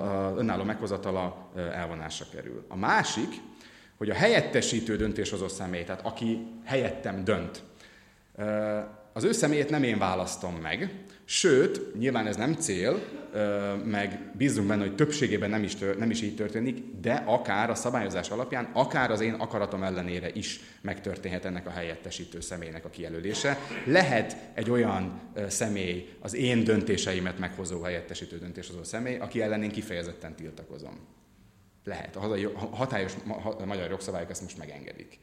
a 0.00 0.34
önálló 0.36 0.62
meghozatala 0.62 1.50
elvonásra 1.56 2.26
kerül. 2.32 2.64
A 2.68 2.76
másik, 2.76 3.28
hogy 3.96 4.10
a 4.10 4.14
helyettesítő 4.14 4.96
döntéshozó 4.96 5.48
személy, 5.48 5.84
tehát 5.84 6.06
aki 6.06 6.46
helyettem 6.64 7.24
dönt, 7.24 7.62
az 9.12 9.24
ő 9.24 9.32
személyét 9.32 9.70
nem 9.70 9.82
én 9.82 9.98
választom 9.98 10.54
meg, 10.54 11.04
sőt, 11.24 11.98
nyilván 11.98 12.26
ez 12.26 12.36
nem 12.36 12.54
cél, 12.54 13.02
meg 13.84 14.30
bízunk 14.36 14.68
benne, 14.68 14.82
hogy 14.82 14.94
többségében 14.94 15.50
nem 15.50 15.62
is, 15.62 15.74
tör, 15.74 15.98
nem 15.98 16.10
is 16.10 16.22
így 16.22 16.34
történik, 16.34 16.82
de 17.00 17.22
akár 17.26 17.70
a 17.70 17.74
szabályozás 17.74 18.30
alapján, 18.30 18.70
akár 18.72 19.10
az 19.10 19.20
én 19.20 19.32
akaratom 19.32 19.82
ellenére 19.82 20.30
is 20.32 20.60
megtörténhet 20.80 21.44
ennek 21.44 21.66
a 21.66 21.70
helyettesítő 21.70 22.40
személynek 22.40 22.84
a 22.84 22.90
kijelölése. 22.90 23.58
Lehet 23.84 24.36
egy 24.54 24.70
olyan 24.70 25.20
személy, 25.48 26.08
az 26.20 26.34
én 26.34 26.64
döntéseimet 26.64 27.38
meghozó 27.38 27.82
helyettesítő 27.82 28.38
döntéshozó 28.38 28.82
személy, 28.82 29.16
aki 29.16 29.42
ellen 29.42 29.62
én 29.62 29.70
kifejezetten 29.70 30.34
tiltakozom. 30.34 30.98
Lehet. 31.84 32.16
A 32.16 32.58
hatályos 32.76 33.12
magyar 33.64 33.90
jogszabályok 33.90 34.30
ezt 34.30 34.42
most 34.42 34.58
megengedik. 34.58 35.18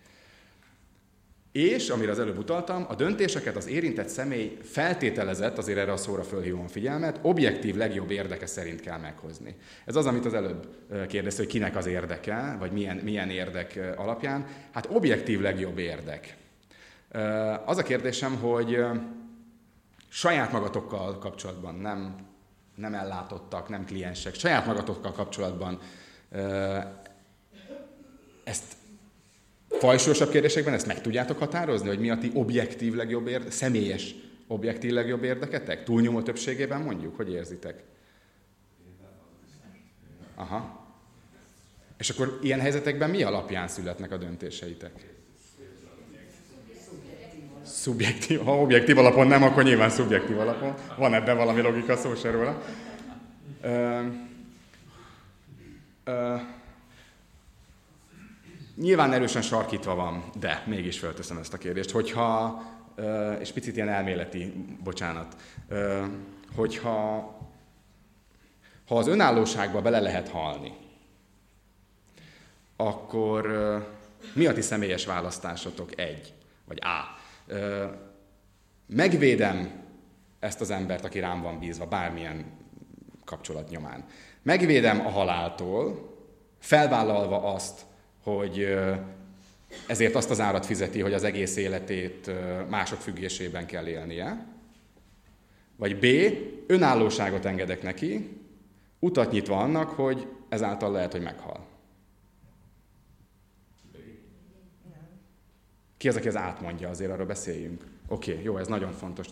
És, 1.51 1.89
amire 1.89 2.11
az 2.11 2.19
előbb 2.19 2.37
utaltam, 2.37 2.85
a 2.89 2.95
döntéseket 2.95 3.55
az 3.55 3.67
érintett 3.67 4.07
személy 4.07 4.57
feltételezett, 4.63 5.57
azért 5.57 5.77
erre 5.77 5.91
a 5.91 5.97
szóra 5.97 6.23
fölhívom 6.23 6.63
a 6.63 6.67
figyelmet, 6.67 7.19
objektív 7.21 7.75
legjobb 7.75 8.11
érdeke 8.11 8.45
szerint 8.45 8.81
kell 8.81 8.97
meghozni. 8.97 9.55
Ez 9.85 9.95
az, 9.95 10.05
amit 10.05 10.25
az 10.25 10.33
előbb 10.33 10.67
kérdezte, 11.07 11.41
hogy 11.41 11.51
kinek 11.51 11.75
az 11.75 11.85
érdeke, 11.85 12.55
vagy 12.59 12.71
milyen, 12.71 12.97
milyen 12.97 13.29
érdek 13.29 13.79
alapján. 13.97 14.47
Hát 14.71 14.87
objektív 14.91 15.39
legjobb 15.39 15.77
érdek. 15.77 16.37
Az 17.65 17.77
a 17.77 17.83
kérdésem, 17.83 18.35
hogy 18.35 18.85
saját 20.07 20.51
magatokkal 20.51 21.17
kapcsolatban, 21.17 21.75
nem, 21.75 22.15
nem 22.75 22.93
ellátottak, 22.93 23.69
nem 23.69 23.85
kliensek, 23.85 24.33
saját 24.33 24.65
magatokkal 24.65 25.11
kapcsolatban 25.11 25.79
ezt 28.43 28.75
fajsúlyosabb 29.79 30.29
kérdésekben 30.29 30.73
ezt 30.73 30.87
meg 30.87 31.01
tudjátok 31.01 31.37
határozni, 31.37 31.87
hogy 31.87 31.99
mi 31.99 32.09
a 32.09 32.17
ti 32.17 32.31
objektív 32.33 32.93
legjobb 32.93 33.27
érde, 33.27 33.51
személyes 33.51 34.15
objektív 34.47 34.91
legjobb 34.91 35.23
érdeketek? 35.23 35.83
Túlnyomó 35.83 36.21
többségében 36.21 36.81
mondjuk? 36.81 37.15
Hogy 37.15 37.31
érzitek? 37.31 37.83
Aha. 40.35 40.79
És 41.97 42.09
akkor 42.09 42.39
ilyen 42.41 42.59
helyzetekben 42.59 43.09
mi 43.09 43.23
alapján 43.23 43.67
születnek 43.67 44.11
a 44.11 44.17
döntéseitek? 44.17 44.91
Szubjektív. 47.63 48.39
Ha 48.39 48.61
objektív 48.61 48.97
alapon 48.97 49.27
nem, 49.27 49.43
akkor 49.43 49.63
nyilván 49.63 49.89
szubjektív 49.89 50.39
alapon. 50.39 50.73
Van 50.97 51.13
ebben 51.13 51.37
valami 51.37 51.61
logika, 51.61 51.95
szó 51.95 52.15
se 52.15 52.31
róla. 52.31 52.61
Ö, 53.61 53.99
ö, 56.03 56.35
Nyilván 58.75 59.13
erősen 59.13 59.41
sarkítva 59.41 59.95
van, 59.95 60.23
de 60.39 60.63
mégis 60.65 60.99
fölteszem 60.99 61.37
ezt 61.37 61.53
a 61.53 61.57
kérdést, 61.57 61.91
hogyha, 61.91 62.61
és 63.39 63.51
picit 63.51 63.75
ilyen 63.75 63.89
elméleti, 63.89 64.53
bocsánat, 64.83 65.35
hogyha 66.55 67.39
ha 68.87 68.97
az 68.97 69.07
önállóságba 69.07 69.81
bele 69.81 69.99
lehet 69.99 70.29
halni, 70.29 70.73
akkor 72.75 73.47
mi 74.33 74.45
a 74.45 74.53
ti 74.53 74.61
személyes 74.61 75.05
választásotok? 75.05 75.99
Egy, 75.99 76.33
vagy 76.65 76.79
A. 76.81 77.17
Megvédem 78.87 79.83
ezt 80.39 80.61
az 80.61 80.69
embert, 80.69 81.05
aki 81.05 81.19
rám 81.19 81.41
van 81.41 81.59
bízva, 81.59 81.85
bármilyen 81.85 82.45
kapcsolat 83.25 83.69
nyomán. 83.69 84.05
Megvédem 84.41 85.05
a 85.05 85.09
haláltól, 85.09 86.09
felvállalva 86.59 87.53
azt, 87.53 87.81
hogy 88.23 88.77
ezért 89.87 90.15
azt 90.15 90.29
az 90.29 90.39
árat 90.39 90.65
fizeti, 90.65 91.01
hogy 91.01 91.13
az 91.13 91.23
egész 91.23 91.55
életét 91.55 92.31
mások 92.69 92.99
függésében 92.99 93.65
kell 93.65 93.87
élnie. 93.87 94.45
Vagy 95.75 95.99
B, 95.99 96.05
önállóságot 96.67 97.45
engedek 97.45 97.81
neki, 97.81 98.39
utat 98.99 99.31
nyitva 99.31 99.57
annak, 99.57 99.89
hogy 99.89 100.27
ezáltal 100.49 100.91
lehet, 100.91 101.11
hogy 101.11 101.21
meghal. 101.21 101.69
Ki 105.97 106.07
az, 106.07 106.15
aki 106.15 106.27
az 106.27 106.35
átmondja, 106.35 106.89
azért 106.89 107.11
arról 107.11 107.25
beszéljünk. 107.25 107.85
Oké, 108.07 108.31
okay, 108.31 108.43
jó, 108.43 108.57
ez 108.57 108.67
nagyon 108.67 108.91
fontos. 108.91 109.27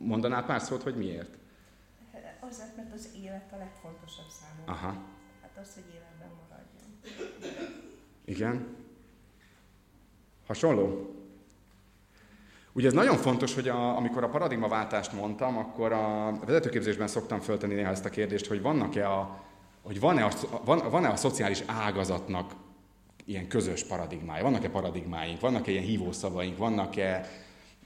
Mondanál 0.00 0.44
pár 0.44 0.60
szót, 0.60 0.82
hogy 0.82 0.96
miért? 0.96 1.36
Azért, 2.40 2.76
mert 2.76 2.92
az 2.92 3.08
élet 3.22 3.52
a 3.52 3.56
legfontosabb 3.56 4.26
számomra. 4.28 4.72
Aha. 4.72 5.02
Hát 5.42 5.58
az, 5.62 5.74
hogy 5.74 5.84
életben 5.94 6.28
maradjon. 6.48 7.83
Igen. 8.24 8.66
Hasonló? 10.46 11.14
Ugye 12.72 12.86
ez 12.86 12.92
nagyon 12.92 13.16
fontos, 13.16 13.54
hogy 13.54 13.68
a, 13.68 13.96
amikor 13.96 14.24
a 14.24 14.28
paradigmaváltást 14.28 15.12
mondtam, 15.12 15.58
akkor 15.58 15.92
a 15.92 16.38
vezetőképzésben 16.46 17.06
szoktam 17.06 17.40
föltenni 17.40 17.74
néha 17.74 17.90
ezt 17.90 18.04
a 18.04 18.10
kérdést, 18.10 18.46
hogy 18.46 18.62
vannak-e 18.62 19.10
a, 19.10 19.42
hogy 19.82 20.00
van-e 20.00 20.24
a, 20.24 20.30
van, 20.64 20.90
van-e 20.90 21.08
a 21.08 21.16
szociális 21.16 21.62
ágazatnak 21.66 22.52
ilyen 23.24 23.48
közös 23.48 23.84
paradigmája, 23.84 24.42
vannak-e 24.42 24.68
paradigmáink, 24.68 25.40
vannak-e 25.40 25.70
ilyen 25.70 25.84
hívószavaink, 25.84 26.58
vannak-e 26.58 27.30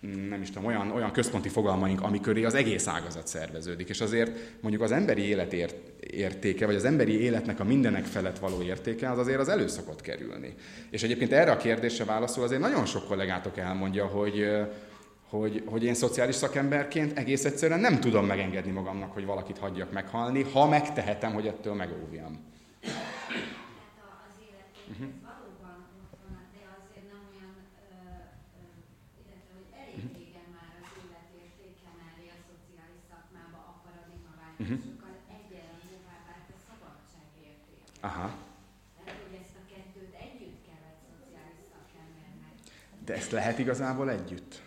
nem 0.01 0.43
is 0.43 0.51
tudom, 0.51 0.65
olyan, 0.65 0.91
olyan 0.91 1.11
központi 1.13 1.49
fogalmaink, 1.49 2.03
amiköré 2.03 2.45
az 2.45 2.55
egész 2.55 2.87
ágazat 2.87 3.27
szerveződik. 3.27 3.89
És 3.89 4.01
azért 4.01 4.39
mondjuk 4.61 4.83
az 4.83 4.93
emberi 4.93 5.23
élet 5.23 5.53
értéke, 6.01 6.67
vagy 6.67 6.75
az 6.75 6.85
emberi 6.85 7.21
életnek 7.21 7.61
a 7.61 7.65
mindenek 7.65 8.05
felett 8.05 8.39
való 8.39 8.63
értéke, 8.63 9.11
az 9.11 9.19
azért 9.19 9.39
az 9.39 9.49
elő 9.49 9.67
szokott 9.67 10.01
kerülni. 10.01 10.55
És 10.91 11.03
egyébként 11.03 11.33
erre 11.33 11.51
a 11.51 11.57
kérdésre 11.57 12.05
válaszol 12.05 12.45
azért 12.45 12.61
nagyon 12.61 12.87
sok 12.87 13.07
kollégátok 13.07 13.57
elmondja, 13.57 14.07
hogy, 14.07 14.47
hogy, 15.29 15.63
hogy 15.67 15.85
én 15.85 15.95
szociális 15.95 16.35
szakemberként 16.35 17.19
egész 17.19 17.45
egyszerűen 17.45 17.81
nem 17.81 18.01
tudom 18.01 18.27
megengedni 18.27 18.71
magamnak, 18.71 19.13
hogy 19.13 19.25
valakit 19.25 19.59
hagyjak 19.59 19.93
meghalni, 19.93 20.43
ha 20.43 20.69
megtehetem, 20.69 21.33
hogy 21.33 21.47
ettől 21.47 21.75
megóvjam. 21.75 22.47
Uh-huh. 24.91 25.28
Uh-huh. 34.61 34.79
Sokkal 34.79 35.15
egyenlőbbá 35.29 36.17
vált 36.27 36.49
a 36.51 36.59
szabadság. 36.69 37.23
Aha. 38.01 38.35
Tehát, 39.05 39.21
hogy 39.29 39.39
ezt 39.43 39.55
a 39.55 39.63
kettőt 39.75 40.15
együtt 40.15 40.59
kellett 40.67 40.99
szociális 41.11 41.65
szakembernek. 41.73 42.53
De 43.05 43.15
ezt 43.15 43.31
lehet 43.31 43.59
igazából 43.59 44.11
együtt? 44.11 44.63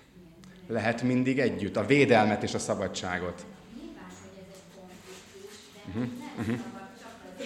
Lehet 0.67 1.01
mindig 1.01 1.39
együtt, 1.39 1.75
a 1.75 1.85
védelmet 1.85 2.43
és 2.43 2.53
a 2.53 2.59
szabadságot. 2.59 3.45
Nyilván, 3.79 4.03
hogy 4.21 4.37
ez 4.37 4.55
egy 4.55 4.63
konfliktus, 4.75 5.55
de 5.85 5.99
uh-huh. 5.99 6.17
nem 6.17 6.35
uh-huh. 6.37 6.57
szabad 6.57 6.89
csak 6.99 7.15
az 7.25 7.41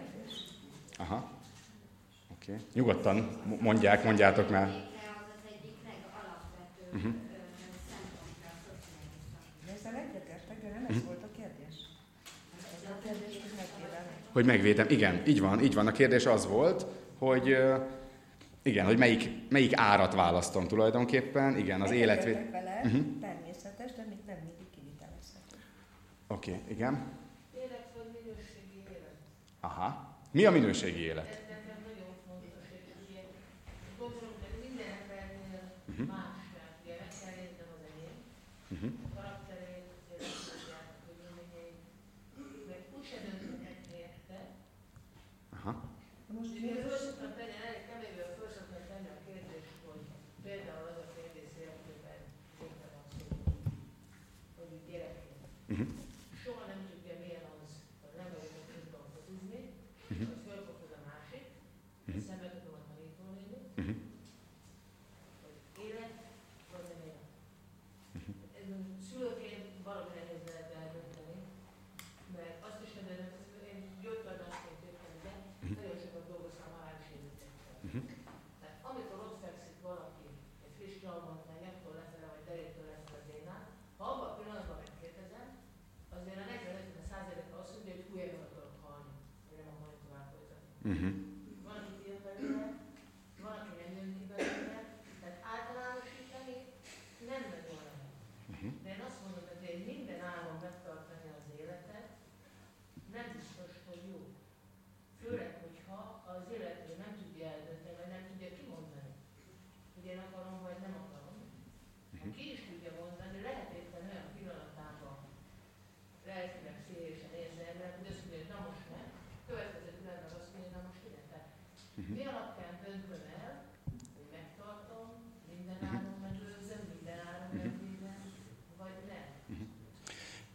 Aha. 0.96 1.30
Oké. 2.32 2.52
Okay. 2.52 2.64
Nyugodtan 2.72 3.40
mondják, 3.60 4.04
mondjátok 4.04 4.50
már. 4.50 4.89
Uh-huh. 6.94 7.12
Ezzel 9.74 9.94
egyetértek, 9.94 10.62
de 10.62 10.68
nem 10.68 10.84
ez 10.88 10.96
uh-huh. 10.96 11.04
volt 11.04 11.22
a 11.22 11.28
kérdés. 11.36 11.74
Ez 12.84 12.90
a 12.90 12.98
kérdés, 13.02 13.40
hogy 13.42 13.52
megvédem. 13.56 14.04
Hogy 14.32 14.44
megvédem, 14.44 14.86
igen, 14.88 15.22
így 15.26 15.40
van, 15.40 15.62
így 15.62 15.74
van. 15.74 15.86
A 15.86 15.92
kérdés 15.92 16.26
az 16.26 16.46
volt, 16.46 16.86
hogy 17.18 17.56
igen, 18.62 18.86
hogy 18.86 18.98
melyik, 18.98 19.30
melyik 19.48 19.72
árat 19.76 20.14
választom 20.14 20.66
tulajdonképpen, 20.68 21.56
igen, 21.56 21.80
az 21.80 21.90
életvé... 21.90 22.32
vele, 22.50 22.80
uh-huh. 22.84 23.20
természetes, 23.20 23.92
de 23.92 24.06
még 24.08 24.18
nem 24.26 24.36
mindig 24.36 24.70
kivitelezhető. 24.74 25.56
Oké, 26.28 26.50
okay, 26.50 26.62
igen. 26.74 27.12
Élet 27.54 27.86
vagy 27.94 28.10
minőségi 28.22 28.82
élet? 28.88 29.14
Aha. 29.60 30.18
Mi 30.30 30.44
a 30.44 30.50
minőségi 30.50 31.00
élet? 31.00 31.49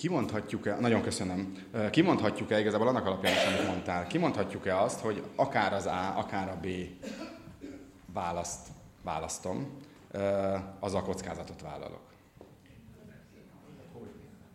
Kimondhatjuk-e, 0.06 0.76
nagyon 0.80 1.01
köszönöm, 1.01 1.58
kimondhatjuk-e 1.91 2.60
igazából 2.60 2.88
annak 2.88 3.06
alapján 3.06 3.34
is, 3.34 3.43
amit 3.43 3.68
mondtál, 3.68 4.08
kimondhatjuk-e 4.08 4.78
azt, 4.82 4.99
hogy 4.99 5.24
akár 5.36 5.74
az 5.74 5.86
A, 5.86 6.14
akár 6.18 6.49
a 6.49 6.60
B 6.62 6.68
választ 8.14 8.68
választom, 9.03 9.68
az 10.80 10.93
a 10.93 11.01
kockázatot 11.01 11.62
vállalok. 11.62 12.01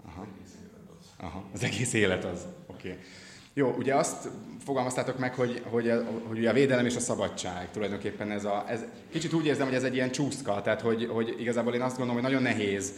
Aha. 0.07 0.27
Aha. 1.17 1.45
Az 1.53 1.63
egész 1.63 1.93
élet 1.93 2.25
az. 2.25 2.47
Oké. 2.67 2.89
Okay. 2.89 3.03
Jó, 3.55 3.75
ugye 3.79 3.95
azt 3.95 4.29
fogalmaztátok 4.65 5.19
meg, 5.19 5.35
hogy, 5.35 5.63
hogy, 5.71 5.93
hogy 6.29 6.47
a 6.47 6.53
védelem 6.53 6.87
és 6.87 6.97
a 6.97 7.01
szabadság 7.01 7.71
tulajdonképpen 7.71 8.31
ez 8.31 8.45
a... 8.45 8.65
Ez, 8.69 8.85
kicsit 9.11 9.33
úgy 9.33 9.47
érzem, 9.47 9.67
hogy 9.67 9.75
ez 9.77 9.85
egy 9.85 9.95
ilyen 9.95 10.11
csúszka, 10.11 10.63
tehát 10.63 10.81
hogy, 10.81 11.07
hogy 11.07 11.37
igazából 11.39 11.75
én 11.75 11.83
azt 11.83 11.97
gondolom, 11.97 12.23
hogy 12.23 12.31
nagyon 12.31 12.43
nehéz 12.43 12.93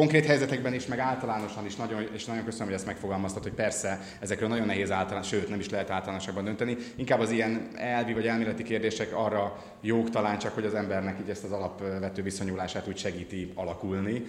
konkrét 0.00 0.26
helyzetekben 0.26 0.74
is, 0.74 0.86
meg 0.86 0.98
általánosan 0.98 1.66
is 1.66 1.76
nagyon, 1.76 2.08
és 2.12 2.24
nagyon 2.24 2.44
köszönöm, 2.44 2.66
hogy 2.66 2.76
ezt 2.76 2.86
megfogalmaztat, 2.86 3.42
hogy 3.42 3.52
persze 3.52 4.00
ezekről 4.20 4.48
nagyon 4.48 4.66
nehéz 4.66 4.90
általános, 4.90 5.28
sőt 5.28 5.48
nem 5.48 5.58
is 5.58 5.70
lehet 5.70 5.90
általánosabban 5.90 6.44
dönteni. 6.44 6.76
Inkább 6.96 7.20
az 7.20 7.30
ilyen 7.30 7.68
elvi 7.76 8.12
vagy 8.12 8.26
elméleti 8.26 8.62
kérdések 8.62 9.16
arra 9.16 9.56
jók 9.80 10.10
talán 10.10 10.38
csak, 10.38 10.54
hogy 10.54 10.64
az 10.64 10.74
embernek 10.74 11.20
így 11.20 11.30
ezt 11.30 11.44
az 11.44 11.52
alapvető 11.52 12.22
viszonyulását 12.22 12.88
úgy 12.88 12.96
segíti 12.96 13.52
alakulni. 13.54 14.24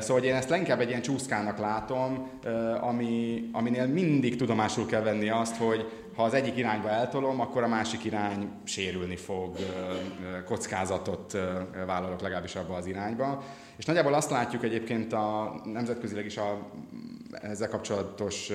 Szóval 0.00 0.22
én 0.22 0.34
ezt 0.34 0.50
inkább 0.50 0.80
egy 0.80 0.88
ilyen 0.88 1.02
csúszkának 1.02 1.58
látom, 1.58 2.30
ami, 2.80 3.44
aminél 3.52 3.86
mindig 3.86 4.36
tudomásul 4.36 4.86
kell 4.86 5.02
venni 5.02 5.28
azt, 5.28 5.56
hogy 5.56 5.88
ha 6.16 6.22
az 6.22 6.34
egyik 6.34 6.56
irányba 6.56 6.88
eltolom, 6.88 7.40
akkor 7.40 7.62
a 7.62 7.68
másik 7.68 8.04
irány 8.04 8.50
sérülni 8.64 9.16
fog, 9.16 9.56
kockázatot 10.44 11.38
vállalok 11.86 12.20
legalábbis 12.20 12.54
abba 12.54 12.74
az 12.74 12.86
irányba. 12.86 13.44
És 13.80 13.86
nagyjából 13.86 14.14
azt 14.14 14.30
látjuk 14.30 14.64
egyébként 14.64 15.12
a 15.12 15.60
nemzetközileg 15.64 16.24
is 16.24 16.36
a 16.36 16.70
ezzel 17.30 17.68
kapcsolatos, 17.68 18.50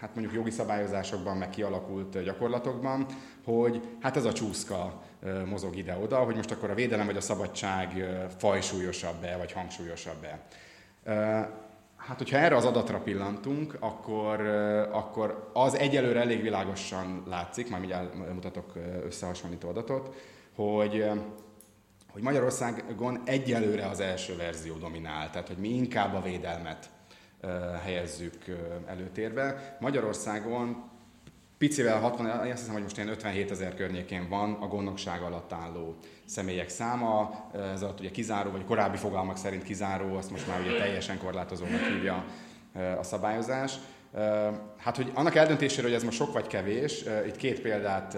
hát 0.00 0.14
mondjuk 0.14 0.34
jogi 0.34 0.50
szabályozásokban, 0.50 1.36
meg 1.36 1.50
kialakult 1.50 2.22
gyakorlatokban, 2.22 3.06
hogy 3.44 3.80
hát 4.00 4.16
ez 4.16 4.24
a 4.24 4.32
csúszka 4.32 5.02
mozog 5.46 5.76
ide-oda, 5.76 6.16
hogy 6.16 6.36
most 6.36 6.50
akkor 6.50 6.70
a 6.70 6.74
védelem 6.74 7.06
vagy 7.06 7.16
a 7.16 7.20
szabadság 7.20 8.06
fajsúlyosabb-e, 8.38 9.36
vagy 9.36 9.52
hangsúlyosabb-e. 9.52 10.40
Hát, 11.96 12.18
hogyha 12.18 12.36
erre 12.36 12.56
az 12.56 12.64
adatra 12.64 12.98
pillantunk, 12.98 13.76
akkor, 13.80 14.40
akkor 14.92 15.50
az 15.52 15.74
egyelőre 15.74 16.20
elég 16.20 16.42
világosan 16.42 17.22
látszik, 17.26 17.68
majd 17.68 17.80
mindjárt 17.80 18.32
mutatok 18.32 18.72
összehasonlító 19.04 19.68
adatot, 19.68 20.14
hogy 20.54 21.04
hogy 22.12 22.22
Magyarországon 22.22 23.22
egyelőre 23.24 23.86
az 23.86 24.00
első 24.00 24.36
verzió 24.36 24.76
dominál, 24.76 25.30
tehát 25.30 25.48
hogy 25.48 25.56
mi 25.56 25.68
inkább 25.68 26.14
a 26.14 26.22
védelmet 26.22 26.90
helyezzük 27.84 28.44
előtérbe. 28.86 29.76
Magyarországon 29.80 30.90
picivel 31.58 31.98
60, 31.98 32.26
azt 32.26 32.50
hiszem, 32.50 32.72
hogy 32.72 32.82
most 32.82 32.96
ilyen 32.96 33.08
57 33.08 33.50
ezer 33.50 33.74
környékén 33.74 34.28
van 34.28 34.52
a 34.52 34.66
gondnokság 34.66 35.22
alatt 35.22 35.52
álló 35.52 35.96
személyek 36.24 36.68
száma, 36.68 37.44
ez 37.74 37.82
alatt 37.82 38.00
ugye 38.00 38.10
kizáró, 38.10 38.50
vagy 38.50 38.64
korábbi 38.64 38.96
fogalmak 38.96 39.36
szerint 39.36 39.62
kizáró, 39.62 40.16
azt 40.16 40.30
most 40.30 40.46
már 40.46 40.60
ugye 40.60 40.78
teljesen 40.78 41.18
korlátozónak 41.18 41.80
hívja 41.80 42.24
a 42.98 43.02
szabályozás. 43.02 43.78
Hát, 44.76 44.96
hogy 44.96 45.10
annak 45.14 45.34
eldöntésére, 45.34 45.82
hogy 45.82 45.96
ez 45.96 46.04
most 46.04 46.16
sok 46.16 46.32
vagy 46.32 46.46
kevés, 46.46 47.04
itt 47.26 47.36
két 47.36 47.60
példát 47.60 48.16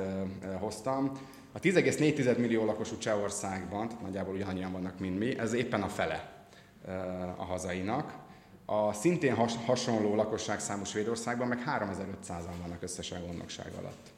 hoztam. 0.59 1.13
A 1.57 1.61
10,4 1.61 2.37
millió 2.37 2.65
lakosú 2.65 2.99
Csehországban, 2.99 3.89
tehát 3.89 4.03
nagyjából 4.03 4.35
ugyanannyian 4.35 4.73
vannak, 4.73 4.99
mint 4.99 5.19
mi, 5.19 5.39
ez 5.39 5.53
éppen 5.53 5.83
a 5.83 5.89
fele 5.89 6.47
a 7.37 7.45
hazainak. 7.45 8.19
A 8.67 8.93
szintén 8.93 9.35
has, 9.35 9.53
hasonló 9.67 10.15
lakosságszámú 10.15 10.85
Svédországban 10.85 11.49
meg 11.49 11.59
3500-an 11.67 12.61
vannak 12.63 12.83
összesen 12.83 13.27
gondnokság 13.27 13.73
alatt. 13.79 14.13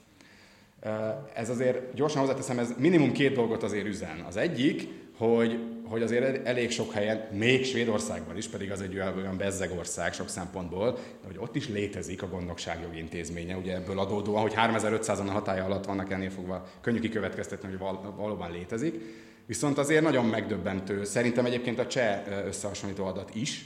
Ez 1.35 1.51
azért 1.51 1.95
gyorsan 1.95 2.21
hozzáteszem, 2.21 2.59
ez 2.59 2.73
minimum 2.79 3.13
két 3.13 3.35
dolgot 3.35 3.63
azért 3.63 3.87
üzen. 3.87 4.21
Az 4.21 4.37
egyik, 4.37 4.89
hogy, 5.17 5.76
hogy 5.89 6.03
azért 6.03 6.47
elég 6.47 6.71
sok 6.71 6.93
helyen, 6.93 7.29
még 7.33 7.65
Svédországban 7.65 8.37
is, 8.37 8.49
pedig 8.49 8.71
az 8.71 8.81
egy 8.81 8.95
olyan, 8.95 9.17
olyan 9.17 9.37
bezzeg 9.37 9.71
ország 9.79 10.13
sok 10.13 10.29
szempontból, 10.29 10.99
hogy 11.27 11.37
ott 11.39 11.57
is 11.57 11.69
létezik 11.69 12.23
a 12.23 12.29
gondnokságjogi 12.29 12.99
intézménye, 12.99 13.57
ugye 13.57 13.75
ebből 13.75 13.99
adódóan, 13.99 14.43
hogy 14.43 14.55
3500-an 14.57 15.29
a 15.29 15.31
hatája 15.31 15.65
alatt 15.65 15.85
vannak 15.85 16.13
ennél 16.13 16.31
fogva, 16.31 16.67
könnyű 16.81 16.99
kikövetkeztetni, 16.99 17.69
hogy 17.69 17.79
val- 17.79 18.17
valóban 18.17 18.51
létezik. 18.51 18.95
Viszont 19.47 19.79
azért 19.79 20.03
nagyon 20.03 20.25
megdöbbentő, 20.25 21.05
szerintem 21.05 21.45
egyébként 21.45 21.79
a 21.79 21.87
cseh 21.87 22.23
összehasonlító 22.47 23.05
adat 23.05 23.35
is, 23.35 23.65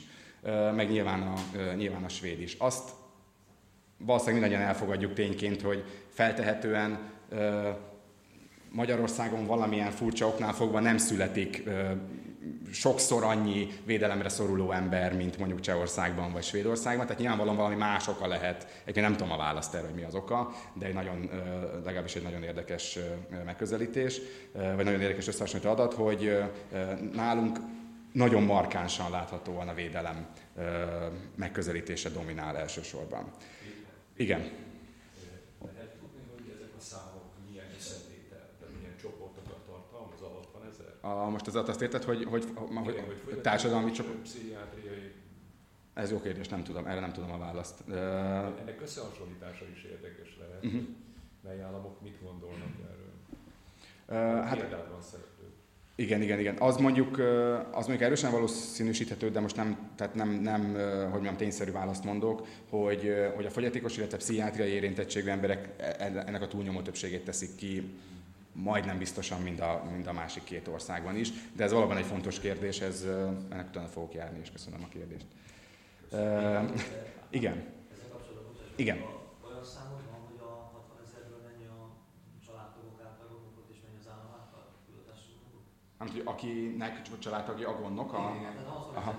meg 0.75 0.91
nyilván 0.91 1.23
a, 1.23 1.35
nyilván 1.75 2.05
a 2.05 2.09
svéd 2.09 2.41
is. 2.41 2.57
Azt 2.59 2.91
valószínűleg 3.99 4.41
mindannyian 4.41 4.69
elfogadjuk 4.69 5.13
tényként, 5.13 5.63
hogy 5.63 5.85
feltehetően 6.09 6.99
Magyarországon 8.73 9.47
valamilyen 9.47 9.91
furcsa 9.91 10.27
oknál 10.27 10.53
fogva 10.53 10.81
nem 10.81 10.99
születik 10.99 11.63
sokszor 12.73 13.25
annyi 13.25 13.69
védelemre 13.85 14.29
szoruló 14.29 14.73
ember, 14.73 15.17
mint 15.17 15.39
mondjuk 15.39 15.61
Csehországban 15.61 16.33
vagy 16.33 16.43
Svédországban, 16.43 17.07
tehát 17.07 17.21
nyilvánvalóan 17.21 17.57
valami 17.57 17.75
más 17.75 18.09
oka 18.09 18.27
lehet. 18.27 18.67
Egyébként 18.83 19.07
nem 19.07 19.17
tudom 19.17 19.33
a 19.33 19.37
választ 19.37 19.75
erre, 19.75 19.87
hogy 19.87 19.95
mi 19.95 20.03
az 20.03 20.15
oka, 20.15 20.51
de 20.75 20.87
egy 20.87 20.95
nagyon, 20.95 21.31
legalábbis 21.85 22.15
egy 22.15 22.23
nagyon 22.23 22.43
érdekes 22.43 22.99
megközelítés, 23.45 24.21
vagy 24.53 24.85
nagyon 24.85 25.01
érdekes 25.01 25.27
összehasonlító 25.27 25.71
adat, 25.71 25.95
hogy 25.95 26.43
nálunk 27.13 27.59
nagyon 28.13 28.43
markánsan 28.43 29.11
láthatóan 29.11 29.69
a 29.69 29.75
védelem 29.75 30.27
megközelítése 31.35 32.09
dominál 32.09 32.57
elsősorban. 32.57 33.31
Igen. 34.17 34.41
Lehet 35.75 35.91
tudni, 36.01 36.21
hogy 36.35 36.53
ezek 36.57 36.73
a 36.79 36.81
számok 36.81 37.25
milyen 37.49 37.67
milyen 38.79 38.97
csoportokat 39.03 39.61
tartalmaz, 39.67 40.21
alatt 40.21 40.49
van 40.53 40.63
ezer? 40.69 40.90
A, 41.01 41.29
most 41.29 41.47
az 41.47 41.55
azt 41.55 41.83
érted, 41.83 42.05
hogy, 42.05 42.25
hogy, 42.25 42.45
hogy, 42.55 42.85
hogy, 42.85 43.21
hogy 43.25 43.41
társadalmi 43.41 43.91
csoport... 43.91 44.19
Pszichiátriai... 44.19 45.13
Ez 45.95 46.11
jó 46.11 46.21
kérdés, 46.21 46.49
nem 46.49 46.63
tudom, 46.63 46.87
erre 46.87 47.01
nem 47.01 47.13
tudom 47.13 47.31
a 47.31 47.39
választ. 47.39 47.89
Ennek 47.89 48.79
összehasonlítása 48.83 49.65
is 49.75 49.83
érdekes 49.83 50.37
lehet, 50.39 50.65
uh-huh. 50.65 50.81
mely 51.43 51.63
államok 51.63 52.03
mit 52.03 52.23
gondolnak 52.23 52.73
erről. 52.91 53.09
Uh, 54.09 54.45
hát, 54.45 54.71
van 54.71 55.03
igen, 56.01 56.23
igen, 56.23 56.39
igen. 56.39 56.57
Az 56.59 56.77
mondjuk, 56.77 57.19
az 57.71 57.87
mondjuk 57.87 58.01
erősen 58.01 58.31
valószínűsíthető, 58.31 59.31
de 59.31 59.41
most 59.41 59.57
nem, 59.57 59.91
tehát 59.97 60.15
nem, 60.15 60.31
nem 60.31 60.63
hogy 61.03 61.11
mondjam, 61.11 61.37
tényszerű 61.37 61.71
választ 61.71 62.05
mondok, 62.05 62.47
hogy, 62.69 63.15
hogy 63.35 63.47
a 63.47 63.51
fogyatékos, 63.51 63.97
illetve 63.97 64.17
pszichiátriai 64.17 64.71
érintettségű 64.71 65.29
emberek 65.29 65.69
e, 65.77 66.25
ennek 66.27 66.43
a 66.43 66.49
túlnyomó 66.49 66.81
többségét 66.81 67.25
teszik 67.25 67.55
ki, 67.55 67.95
majdnem 68.53 68.99
biztosan, 68.99 69.41
mind 69.41 69.61
a, 69.61 69.83
mind 69.93 70.07
a 70.07 70.13
másik 70.13 70.45
két 70.45 70.69
országban 70.69 71.17
is. 71.17 71.31
De 71.53 71.65
ez 71.65 71.73
valóban 71.73 71.97
egy 71.97 72.07
fontos 72.07 72.41
kérdés, 72.41 72.81
ez, 72.81 73.07
ennek 73.51 73.69
utána 73.69 73.87
fogok 73.87 74.15
járni, 74.15 74.39
és 74.43 74.51
köszönöm 74.51 74.83
a 74.85 74.89
kérdést. 74.89 75.27
Uh, 76.13 76.71
igen. 77.31 77.65
Igen. 78.77 79.19
Nem 86.01 86.09
hogy 86.09 86.23
akinek 86.25 87.19
családtagja 87.19 87.69
a 87.69 87.81
gondnok? 87.81 88.13
A... 88.13 88.35
Igen, 88.39 88.55
tehát 88.55 88.77
az, 88.77 88.85
hogy 88.87 88.97
Aha. 88.97 89.15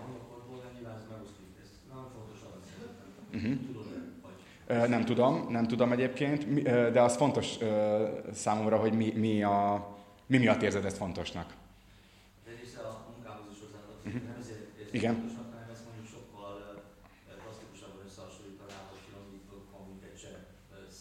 nyilván 0.73 0.95
ez 0.95 1.03
megosztik, 1.11 1.45
ez 1.61 1.69
nem 1.93 2.07
fontos 2.13 2.39
uh-huh. 3.33 3.67
Tudod 3.67 3.90
nem 4.71 5.05
tudom, 5.05 5.47
nem 5.49 5.67
tudom 5.67 5.91
egyébként, 5.91 6.61
de 6.91 7.01
az 7.01 7.15
fontos 7.15 7.57
számomra, 8.33 8.77
hogy 8.77 8.93
mi, 8.93 9.13
mi, 9.15 9.43
a, 9.43 9.87
mi 10.25 10.37
miatt 10.37 10.61
érzed 10.61 10.85
ezt 10.85 10.97
fontosnak. 10.97 11.53
De 12.45 12.51
része 12.61 12.79
a 12.79 12.93
munkához 13.13 13.45
is 13.53 13.59
hozzáadott, 13.63 14.01
uh-huh. 14.05 14.21
nem 14.29 14.37
ezért 14.43 14.93
Igen. 14.99 15.13
fontosnak, 15.13 15.47
hanem 15.53 15.69
ezt 15.75 15.85
mondjuk 15.87 16.07
sokkal 16.15 16.53
plastikusabb 17.43 17.95
összehasonlítanál, 18.05 18.83
hogy 18.91 19.01
kilomítok 19.07 19.63
mondjuk 19.75 20.01
egy 20.09 20.17
cseh 20.21 20.37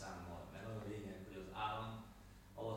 számmal, 0.00 0.40
mert 0.52 0.66
az 0.70 0.76
a 0.82 0.84
lényeg, 0.92 1.18
hogy 1.26 1.36
az 1.42 1.48
A 2.58 2.70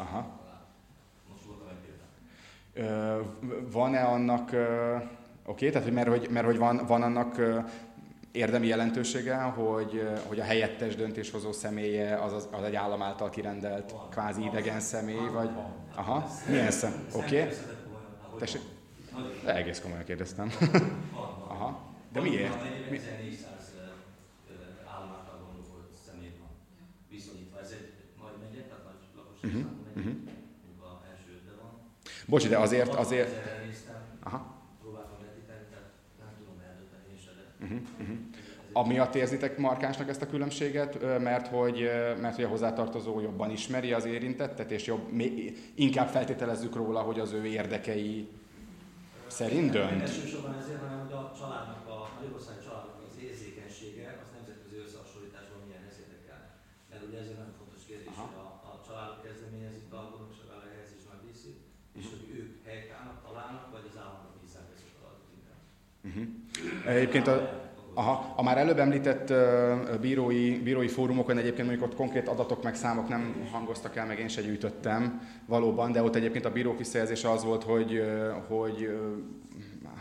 Aha. 0.00 0.40
Most 1.32 1.44
voltam 1.44 1.68
egy 1.68 1.82
példán. 1.84 2.12
Van-e 3.72 4.04
annak, 4.04 4.48
oké, 4.48 4.58
okay, 5.44 5.68
tehát 5.70 5.82
hogy 5.82 5.92
mert, 5.92 6.08
hogy, 6.08 6.28
mert 6.30 6.46
hogy 6.46 6.58
van, 6.58 6.86
van 6.86 7.02
annak 7.02 7.40
érdemi 8.32 8.66
jelentősége, 8.66 9.36
hogy, 9.36 10.08
hogy 10.26 10.40
a 10.40 10.42
helyettes 10.42 10.96
döntéshozó 10.96 11.52
személye 11.52 12.22
az, 12.22 12.32
az, 12.32 12.48
az 12.50 12.62
egy 12.62 12.74
állam 12.74 13.02
által 13.02 13.30
kirendelt 13.30 13.94
kvázi 14.10 14.44
idegen 14.44 14.80
személy, 14.80 15.28
vagy... 15.32 15.50
Aha, 15.94 16.26
milyen 16.48 16.70
szem? 16.70 16.92
Oké. 17.14 17.40
Okay. 17.40 17.54
Tessék. 18.38 18.60
Egész 19.46 19.80
komolyan 19.80 20.04
kérdeztem. 20.04 20.50
Aha. 21.48 21.80
De 22.12 22.20
miért? 22.20 22.54
Mi? 22.90 22.98
Uh-huh. 29.42 29.64
Uh-huh. 29.96 30.29
Bocs, 32.30 32.48
de 32.48 32.58
azért, 32.58 32.94
azért... 32.94 33.30
Aha. 34.22 34.58
Uh-huh. 37.62 37.80
Uh-huh. 38.00 38.16
Amiatt 38.72 39.14
érzitek 39.14 39.58
markánsnak 39.58 40.08
ezt 40.08 40.22
a 40.22 40.26
különbséget, 40.26 41.20
mert 41.20 41.46
hogy, 41.46 41.90
mert 42.20 42.34
hogy 42.34 42.44
a 42.44 42.48
hozzátartozó 42.48 43.20
jobban 43.20 43.50
ismeri 43.50 43.92
az 43.92 44.04
érintettet, 44.04 44.70
és 44.70 44.86
jobb, 44.86 45.22
inkább 45.74 46.08
feltételezzük 46.08 46.74
róla, 46.74 47.00
hogy 47.00 47.20
az 47.20 47.32
ő 47.32 47.44
érdekei 47.46 48.28
szerint 49.26 49.70
dönt. 49.70 50.00
Elsősorban 50.00 50.54
ezért, 50.62 50.80
hanem 50.86 51.00
a 51.00 51.32
családnak, 51.40 51.82
a 51.94 51.98
Magyarország 52.16 52.56
családnak 52.66 52.98
az 53.08 53.16
érzékenysége 53.28 54.06
az 54.22 54.28
nemzetközi 54.36 54.76
összehasonlításban 54.84 55.60
milyen 55.66 55.84
érdekel. 56.02 56.42
Mert 56.90 57.02
ugye 57.08 57.18
ez 57.22 57.28
egy 57.32 57.38
nagyon 57.40 57.56
fontos 57.60 57.82
kérdés, 57.90 58.14
Aha. 58.14 58.26
hogy 58.28 58.36
a, 58.44 58.48
a 58.72 58.74
családok 58.86 59.20
kezdeményezik 59.26 59.88
a 59.98 60.00
gondosság 60.14 60.48
elhelyezés 60.56 61.02
nagy 61.10 61.22
részét, 61.28 61.58
és 61.98 62.06
hogy 62.12 62.24
ők 62.38 62.50
helytállnak, 62.68 63.18
találnak, 63.26 63.66
vagy 63.74 63.86
az 63.90 63.96
államnak 64.02 64.34
bízzák 64.40 64.68
ezt 64.74 64.86
a 64.88 64.92
feladatot 64.96 65.32
inkább. 65.38 65.62
Uh-huh. 66.04 66.24
Egyébként 66.86 67.26
a, 67.26 67.60
Aha, 67.94 68.34
a 68.36 68.42
már 68.42 68.58
előbb 68.58 68.78
említett 68.78 69.32
bírói, 70.00 70.58
bírói 70.58 70.88
fórumokon 70.88 71.38
egyébként 71.38 71.68
mondjuk 71.68 71.90
ott 71.90 71.96
konkrét 71.96 72.28
adatok 72.28 72.62
meg 72.62 72.74
számok 72.74 73.08
nem 73.08 73.48
hangoztak 73.52 73.96
el, 73.96 74.06
meg 74.06 74.18
én 74.18 74.28
se 74.28 74.42
gyűjtöttem 74.42 75.20
valóban, 75.46 75.92
de 75.92 76.02
ott 76.02 76.14
egyébként 76.14 76.44
a 76.44 76.52
bírók 76.52 76.78
visszajelzése 76.78 77.30
az 77.30 77.44
volt, 77.44 77.62
hogy, 77.62 78.02
hogy 78.48 78.98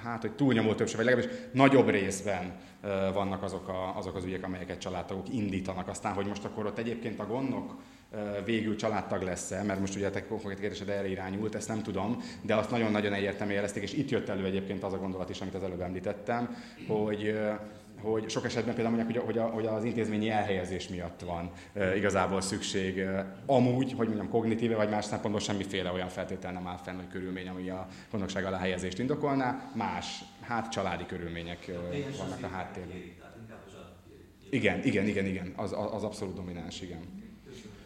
hát, 0.03 0.21
hogy 0.21 0.31
túlnyomó 0.31 0.73
többség, 0.73 0.95
vagy 0.95 1.05
legalábbis 1.05 1.35
nagyobb 1.51 1.89
részben 1.89 2.55
vannak 3.13 3.43
azok, 3.43 3.67
a, 3.67 3.97
azok 3.97 4.15
az 4.15 4.23
ügyek, 4.23 4.43
amelyeket 4.43 4.79
családtagok 4.79 5.33
indítanak. 5.33 5.87
Aztán, 5.87 6.13
hogy 6.13 6.25
most 6.25 6.45
akkor 6.45 6.65
ott 6.65 6.77
egyébként 6.77 7.19
a 7.19 7.25
gondok 7.25 7.75
végül 8.45 8.75
családtag 8.75 9.21
lesz-e, 9.21 9.63
mert 9.63 9.79
most 9.79 9.95
ugye 9.95 10.07
a 10.07 10.09
te 10.09 10.25
konkrét 10.25 10.59
kérdésed 10.59 10.89
erre 10.89 11.07
irányult, 11.07 11.55
ezt 11.55 11.67
nem 11.67 11.81
tudom, 11.81 12.23
de 12.41 12.55
azt 12.55 12.71
nagyon-nagyon 12.71 13.13
egyértelműen 13.13 13.55
jelezték, 13.55 13.83
és 13.83 13.93
itt 13.93 14.09
jött 14.09 14.29
elő 14.29 14.45
egyébként 14.45 14.83
az 14.83 14.93
a 14.93 14.97
gondolat 14.97 15.29
is, 15.29 15.41
amit 15.41 15.55
az 15.55 15.63
előbb 15.63 15.81
említettem, 15.81 16.55
hogy 16.87 17.39
hogy 18.01 18.29
sok 18.29 18.45
esetben 18.45 18.75
például 18.75 18.95
mondják, 18.95 19.25
hogy, 19.25 19.37
a, 19.37 19.43
hogy 19.43 19.65
az 19.65 19.83
intézményi 19.83 20.29
elhelyezés 20.29 20.87
miatt 20.87 21.21
van 21.21 21.51
e, 21.73 21.95
igazából 21.95 22.41
szükség. 22.41 22.99
E, 22.99 23.35
amúgy, 23.45 23.93
hogy 23.97 24.07
mondjam, 24.07 24.29
kognitíve 24.29 24.75
vagy 24.75 24.89
más 24.89 25.05
szempontból 25.05 25.41
semmiféle 25.41 25.91
olyan 25.91 26.07
feltétel 26.07 26.51
nem 26.51 26.67
áll 26.67 26.77
fenn, 26.77 26.95
hogy 26.95 27.07
körülmény, 27.07 27.47
ami 27.47 27.69
a 27.69 27.87
gondosság 28.11 28.45
alá 28.45 28.57
helyezést 28.57 28.99
indokolná. 28.99 29.71
Más, 29.75 30.23
hát 30.41 30.71
családi 30.71 31.05
körülmények 31.05 31.67
e, 31.67 31.73
vannak 32.17 32.43
a 32.43 32.47
háttérben. 32.47 32.97
Igen, 34.49 34.83
igen, 34.83 35.07
igen, 35.07 35.25
igen, 35.25 35.53
az, 35.55 35.75
az 35.91 36.03
abszolút 36.03 36.35
domináns, 36.35 36.81
igen. 36.81 37.18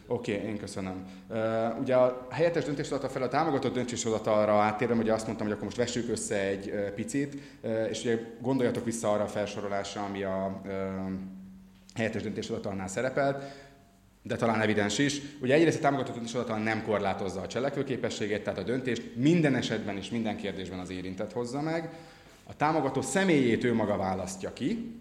Oké, 0.06 0.36
okay, 0.36 0.46
én 0.48 0.58
köszönöm. 0.58 1.06
Uh, 1.28 1.80
ugye 1.80 1.94
a 1.94 2.26
helyettes 2.30 2.64
döntéshozatal 2.64 3.08
fel 3.08 3.22
a 3.22 3.28
támogatott 3.28 3.74
döntéshozatalra 3.74 4.52
áttérve, 4.52 4.94
ugye 4.94 5.12
azt 5.12 5.26
mondtam, 5.26 5.46
hogy 5.46 5.54
akkor 5.54 5.66
most 5.66 5.78
vessük 5.78 6.10
össze 6.10 6.40
egy 6.40 6.70
uh, 6.70 6.88
picit, 6.88 7.34
uh, 7.60 7.86
és 7.90 8.00
ugye 8.00 8.18
gondoljatok 8.40 8.84
vissza 8.84 9.12
arra 9.12 9.22
a 9.22 9.26
felsorolásra, 9.28 10.02
ami 10.02 10.22
a 10.22 10.60
uh, 10.64 10.70
helyettes 11.94 12.22
döntéshozatalnál 12.22 12.88
szerepelt, 12.88 13.42
de 14.22 14.36
talán 14.36 14.60
evidens 14.60 14.98
is. 14.98 15.20
Ugye 15.42 15.54
egyrészt 15.54 15.78
a 15.78 15.80
támogatott 15.80 16.14
döntéshozatal 16.14 16.58
nem 16.58 16.82
korlátozza 16.82 17.40
a 17.40 17.46
cselekvőképességét, 17.46 18.42
tehát 18.42 18.58
a 18.58 18.62
döntést 18.62 19.02
minden 19.16 19.54
esetben 19.54 19.96
és 19.96 20.10
minden 20.10 20.36
kérdésben 20.36 20.78
az 20.78 20.90
érintett 20.90 21.32
hozza 21.32 21.60
meg. 21.60 21.90
A 22.46 22.56
támogató 22.56 23.00
személyét 23.00 23.64
ő 23.64 23.74
maga 23.74 23.96
választja 23.96 24.52
ki, 24.52 25.00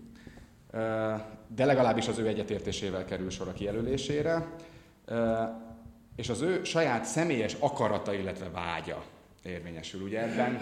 de 1.47 1.66
legalábbis 1.66 2.08
az 2.08 2.18
ő 2.18 2.28
egyetértésével 2.28 3.06
kerül 3.06 3.30
sor 3.30 3.47
a 3.47 3.54
kijelölésére 3.54 4.47
és 6.16 6.30
az 6.30 6.41
ő 6.41 6.64
saját 6.64 7.06
személyes 7.06 7.56
akarata, 7.60 8.14
illetve 8.14 8.49
vágya 8.49 9.04
érvényesül. 9.43 10.01
Ugye 10.01 10.22
ebben, 10.22 10.60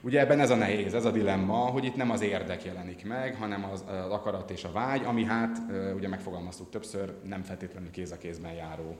ugye 0.00 0.20
ebben 0.20 0.40
ez 0.40 0.50
a 0.50 0.54
nehéz, 0.54 0.94
ez 0.94 1.04
a 1.04 1.10
dilemma, 1.10 1.56
hogy 1.56 1.84
itt 1.84 1.96
nem 1.96 2.10
az 2.10 2.20
érdek 2.20 2.64
jelenik 2.64 3.06
meg, 3.06 3.34
hanem 3.34 3.64
az, 3.64 3.84
az 3.86 4.10
akarat 4.10 4.50
és 4.50 4.64
a 4.64 4.72
vágy, 4.72 5.04
ami 5.04 5.24
hát, 5.24 5.58
ugye 5.96 6.08
megfogalmaztuk 6.08 6.70
többször, 6.70 7.14
nem 7.24 7.42
feltétlenül 7.42 7.90
kéz 7.90 8.12
a 8.12 8.18
kézben 8.18 8.52
járó 8.52 8.98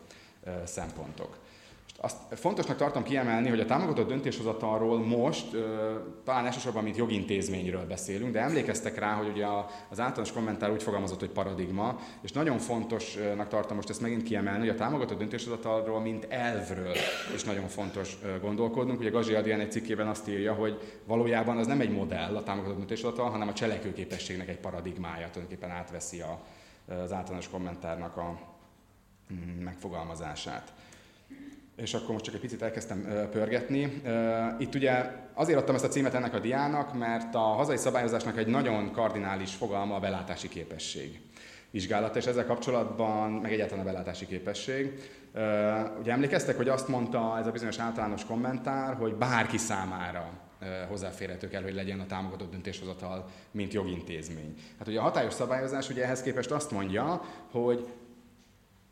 szempontok. 0.65 1.39
Azt 2.03 2.17
fontosnak 2.31 2.77
tartom 2.77 3.03
kiemelni, 3.03 3.49
hogy 3.49 3.61
a 3.61 3.65
támogatott 3.65 4.09
döntéshozatalról 4.09 4.99
most 4.99 5.47
talán 6.25 6.47
elsősorban, 6.47 6.83
mint 6.83 6.97
jogintézményről 6.97 7.87
beszélünk, 7.87 8.33
de 8.33 8.41
emlékeztek 8.41 8.99
rá, 8.99 9.15
hogy 9.15 9.29
ugye 9.29 9.47
az 9.89 10.01
általános 10.01 10.33
kommentár 10.33 10.71
úgy 10.71 10.83
fogalmazott, 10.83 11.19
hogy 11.19 11.31
paradigma, 11.31 11.99
és 12.21 12.33
nagyon 12.33 12.59
fontosnak 12.59 13.49
tartom 13.49 13.77
most 13.77 13.91
ezt 13.91 14.01
megint 14.01 14.23
kiemelni, 14.23 14.59
hogy 14.59 14.69
a 14.69 14.75
támogatott 14.75 15.19
döntéshozatalról, 15.19 16.01
mint 16.01 16.27
elvről 16.29 16.95
is 17.35 17.45
nagyon 17.45 17.69
fontos 17.69 18.19
gondolkodnunk. 18.41 19.01
Ugye 19.01 19.11
Gazsi 19.11 19.35
Adrián 19.35 19.61
egy 19.61 19.73
cikkében 19.73 20.07
azt 20.07 20.29
írja, 20.29 20.55
hogy 20.55 21.01
valójában 21.07 21.57
az 21.57 21.67
nem 21.67 21.81
egy 21.81 21.93
modell 21.93 22.37
a 22.37 22.43
támogatott 22.43 22.77
döntéshozatal, 22.77 23.31
hanem 23.31 23.49
a 23.49 23.53
cselekvőképességnek 23.53 24.49
egy 24.49 24.61
paradigmája, 24.61 25.31
tulajdonképpen 25.31 25.71
átveszi 25.71 26.21
a, 26.21 26.41
az 27.03 27.13
általános 27.13 27.49
kommentárnak 27.49 28.17
a 28.17 28.39
mm, 29.33 29.63
megfogalmazását 29.63 30.73
és 31.83 31.95
akkor 31.95 32.13
most 32.13 32.25
csak 32.25 32.35
egy 32.35 32.41
picit 32.41 32.63
elkezdtem 32.63 33.29
pörgetni. 33.31 34.03
Itt 34.59 34.75
ugye 34.75 35.13
azért 35.35 35.59
adtam 35.59 35.75
ezt 35.75 35.85
a 35.85 35.89
címet 35.89 36.15
ennek 36.15 36.35
a 36.35 36.39
diának, 36.39 36.99
mert 36.99 37.35
a 37.35 37.39
hazai 37.39 37.77
szabályozásnak 37.77 38.39
egy 38.39 38.47
nagyon 38.47 38.93
kardinális 38.93 39.55
fogalma 39.55 39.95
a 39.95 40.01
belátási 40.01 40.49
képesség 40.49 41.21
vizsgálata, 41.71 42.19
és 42.19 42.27
ezzel 42.27 42.47
kapcsolatban, 42.47 43.31
meg 43.31 43.53
egyáltalán 43.53 43.87
a 43.87 43.91
belátási 43.91 44.27
képesség. 44.27 45.01
Ugye 46.01 46.13
emlékeztek, 46.13 46.57
hogy 46.57 46.69
azt 46.69 46.89
mondta 46.89 47.39
ez 47.39 47.47
a 47.47 47.51
bizonyos 47.51 47.79
általános 47.79 48.25
kommentár, 48.25 48.95
hogy 48.95 49.15
bárki 49.15 49.57
számára 49.57 50.31
hozzáférhető 50.89 51.49
kell, 51.49 51.63
hogy 51.63 51.75
legyen 51.75 52.01
a 52.01 52.07
támogatott 52.07 52.51
döntéshozatal, 52.51 53.29
mint 53.51 53.73
jogintézmény. 53.73 54.55
Hát 54.79 54.89
ugye 54.89 54.99
a 54.99 55.03
hatályos 55.03 55.35
szabályozás 55.35 55.89
ugye 55.89 56.05
ehhez 56.05 56.23
képest 56.23 56.51
azt 56.51 56.71
mondja, 56.71 57.23
hogy 57.51 57.87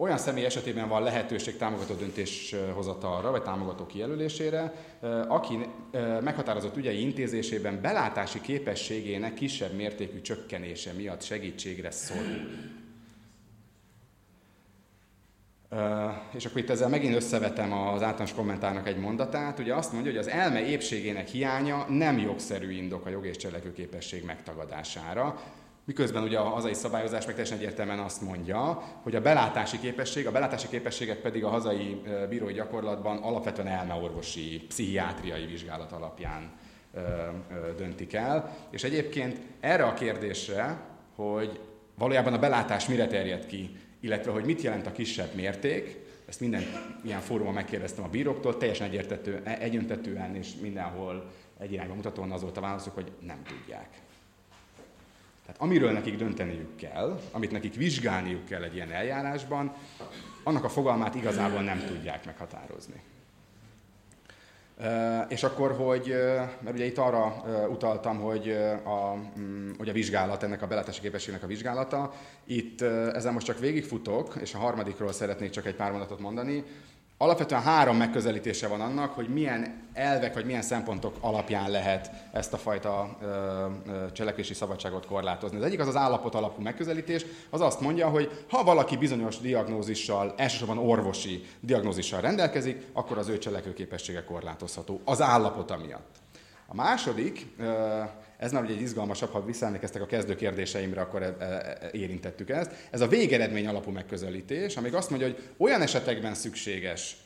olyan 0.00 0.18
személy 0.18 0.44
esetében 0.44 0.88
van 0.88 1.02
lehetőség 1.02 1.56
támogató 1.56 1.94
döntéshozatalra, 1.94 3.30
vagy 3.30 3.42
támogató 3.42 3.86
kijelölésére, 3.86 4.72
aki 5.28 5.58
meghatározott 6.20 6.76
ügyei 6.76 7.00
intézésében 7.00 7.80
belátási 7.80 8.40
képességének 8.40 9.34
kisebb 9.34 9.72
mértékű 9.72 10.20
csökkenése 10.20 10.92
miatt 10.92 11.22
segítségre 11.22 11.90
szorul. 11.90 12.48
És 16.34 16.44
akkor 16.44 16.60
itt 16.60 16.70
ezzel 16.70 16.88
megint 16.88 17.14
összevetem 17.14 17.72
az 17.72 18.02
általános 18.02 18.32
kommentárnak 18.32 18.88
egy 18.88 18.98
mondatát. 18.98 19.58
Ugye 19.58 19.74
azt 19.74 19.92
mondja, 19.92 20.10
hogy 20.10 20.20
az 20.20 20.28
elme 20.28 20.66
épségének 20.66 21.28
hiánya 21.28 21.86
nem 21.88 22.18
jogszerű 22.18 22.70
indok 22.72 23.06
a 23.06 23.08
jog 23.08 23.26
és 23.26 23.36
cselekvőképesség 23.36 24.24
megtagadására. 24.24 25.40
Miközben 25.88 26.22
ugye 26.22 26.38
a 26.38 26.48
hazai 26.48 26.74
szabályozás 26.74 27.26
meg 27.26 27.34
teljesen 27.34 27.58
egyértelműen 27.58 27.98
azt 27.98 28.20
mondja, 28.20 28.82
hogy 29.02 29.14
a 29.14 29.20
belátási 29.20 29.78
képesség, 29.78 30.26
a 30.26 30.30
belátási 30.30 30.68
képességet 30.68 31.18
pedig 31.18 31.44
a 31.44 31.48
hazai 31.48 32.02
bírói 32.28 32.52
gyakorlatban 32.52 33.16
alapvetően 33.16 33.66
elmeorvosi, 33.66 34.64
pszichiátriai 34.68 35.46
vizsgálat 35.46 35.92
alapján 35.92 36.52
döntik 37.76 38.12
el. 38.12 38.56
És 38.70 38.84
egyébként 38.84 39.40
erre 39.60 39.84
a 39.84 39.94
kérdésre, 39.94 40.80
hogy 41.14 41.60
valójában 41.98 42.32
a 42.32 42.38
belátás 42.38 42.86
mire 42.86 43.06
terjed 43.06 43.46
ki, 43.46 43.76
illetve 44.00 44.32
hogy 44.32 44.44
mit 44.44 44.62
jelent 44.62 44.86
a 44.86 44.92
kisebb 44.92 45.34
mérték, 45.34 45.98
ezt 46.26 46.40
minden 46.40 46.62
ilyen 47.04 47.20
fórumon 47.20 47.54
megkérdeztem 47.54 48.04
a 48.04 48.08
bíróktól, 48.08 48.56
teljesen 48.56 48.86
egyértető, 48.86 49.42
egyöntetően 49.44 50.34
és 50.34 50.48
mindenhol 50.60 51.30
egy 51.58 51.72
irányba 51.72 51.94
mutatóan 51.94 52.30
az 52.30 52.42
volt 52.42 52.56
a 52.56 52.60
válaszuk, 52.60 52.94
hogy 52.94 53.12
nem 53.20 53.42
tudják. 53.42 53.88
Tehát 55.48 55.62
amiről 55.62 55.92
nekik 55.92 56.16
dönteniük 56.16 56.76
kell, 56.76 57.20
amit 57.32 57.50
nekik 57.50 57.74
vizsgálniuk 57.74 58.44
kell 58.44 58.62
egy 58.62 58.74
ilyen 58.74 58.90
eljárásban, 58.90 59.72
annak 60.42 60.64
a 60.64 60.68
fogalmát 60.68 61.14
igazából 61.14 61.62
nem 61.62 61.84
tudják 61.86 62.24
meghatározni. 62.24 63.02
És 65.28 65.42
akkor, 65.42 65.72
hogy, 65.72 66.14
mert 66.60 66.76
ugye 66.76 66.84
itt 66.84 66.98
arra 66.98 67.44
utaltam, 67.70 68.18
hogy 68.18 68.48
a, 68.84 69.14
mm, 69.38 69.70
hogy 69.78 69.88
a 69.88 69.92
vizsgálat, 69.92 70.42
ennek 70.42 70.62
a 70.62 70.66
belátási 70.66 71.00
képességnek 71.00 71.42
a 71.42 71.46
vizsgálata, 71.46 72.12
itt 72.44 72.80
ezen 73.12 73.32
most 73.32 73.46
csak 73.46 73.58
végigfutok, 73.58 74.34
és 74.40 74.54
a 74.54 74.58
harmadikról 74.58 75.12
szeretnék 75.12 75.50
csak 75.50 75.66
egy 75.66 75.76
pár 75.76 75.90
mondatot 75.90 76.20
mondani. 76.20 76.64
Alapvetően 77.20 77.62
három 77.62 77.96
megközelítése 77.96 78.68
van 78.68 78.80
annak, 78.80 79.12
hogy 79.12 79.28
milyen 79.28 79.88
elvek 79.92 80.34
vagy 80.34 80.44
milyen 80.44 80.62
szempontok 80.62 81.16
alapján 81.20 81.70
lehet 81.70 82.10
ezt 82.32 82.52
a 82.52 82.56
fajta 82.56 83.16
ö, 83.22 83.66
cselekvési 84.12 84.54
szabadságot 84.54 85.06
korlátozni. 85.06 85.56
Az 85.56 85.62
egyik 85.64 85.80
az 85.80 85.88
az 85.88 85.96
állapot 85.96 86.34
alapú 86.34 86.62
megközelítés, 86.62 87.24
az 87.50 87.60
azt 87.60 87.80
mondja, 87.80 88.08
hogy 88.08 88.44
ha 88.50 88.64
valaki 88.64 88.96
bizonyos 88.96 89.38
diagnózissal, 89.38 90.34
elsősorban 90.36 90.78
orvosi 90.78 91.44
diagnózissal 91.60 92.20
rendelkezik, 92.20 92.86
akkor 92.92 93.18
az 93.18 93.28
ő 93.28 93.38
cselekvőképessége 93.38 94.24
korlátozható 94.24 95.00
az 95.04 95.22
állapota 95.22 95.76
miatt. 95.76 96.17
A 96.70 96.74
második, 96.74 97.46
ö, 97.58 98.00
ez 98.36 98.52
már 98.52 98.62
egy 98.62 98.80
izgalmasabb, 98.80 99.30
ha 99.30 99.44
visszaemlékeztek 99.44 100.02
a 100.02 100.06
kezdő 100.06 100.34
kérdéseimre, 100.34 101.00
akkor 101.00 101.22
e, 101.22 101.36
e, 101.38 101.44
e, 101.44 101.88
érintettük 101.92 102.50
ezt. 102.50 102.70
Ez 102.90 103.00
a 103.00 103.08
végeredmény 103.08 103.66
alapú 103.66 103.90
megközelítés, 103.90 104.76
amíg 104.76 104.94
azt 104.94 105.10
mondja, 105.10 105.28
hogy 105.28 105.48
olyan 105.56 105.82
esetekben 105.82 106.34
szükséges 106.34 107.16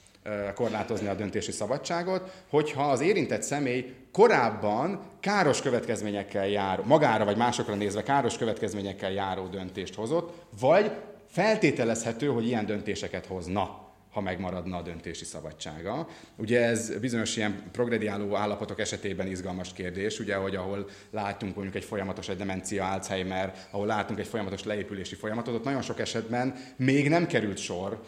korlátozni 0.54 1.06
a 1.06 1.14
döntési 1.14 1.52
szabadságot, 1.52 2.44
hogyha 2.50 2.90
az 2.90 3.00
érintett 3.00 3.42
személy 3.42 3.94
korábban 4.12 5.00
káros 5.20 5.62
következményekkel 5.62 6.48
járó, 6.48 6.82
magára 6.82 7.24
vagy 7.24 7.36
másokra 7.36 7.74
nézve 7.74 8.02
káros 8.02 8.36
következményekkel 8.36 9.12
járó 9.12 9.46
döntést 9.46 9.94
hozott, 9.94 10.44
vagy 10.60 10.92
feltételezhető, 11.30 12.26
hogy 12.26 12.46
ilyen 12.46 12.66
döntéseket 12.66 13.26
hozna 13.26 13.81
ha 14.12 14.20
megmaradna 14.20 14.76
a 14.76 14.82
döntési 14.82 15.24
szabadsága. 15.24 16.08
Ugye 16.36 16.64
ez 16.64 16.98
bizonyos 16.98 17.36
ilyen 17.36 17.62
progrediáló 17.72 18.34
állapotok 18.36 18.80
esetében 18.80 19.26
izgalmas 19.26 19.72
kérdés, 19.72 20.18
ugye, 20.18 20.34
hogy 20.34 20.56
ahol 20.56 20.88
látunk 21.10 21.54
mondjuk 21.54 21.76
egy 21.76 21.84
folyamatos 21.84 22.28
egy 22.28 22.36
demencia, 22.36 22.90
Alzheimer, 22.90 23.54
ahol 23.70 23.86
látunk 23.86 24.18
egy 24.18 24.26
folyamatos 24.26 24.64
leépülési 24.64 25.14
folyamatot, 25.14 25.54
ott 25.54 25.64
nagyon 25.64 25.82
sok 25.82 26.00
esetben 26.00 26.54
még 26.76 27.08
nem 27.08 27.26
került 27.26 27.58
sor 27.58 28.02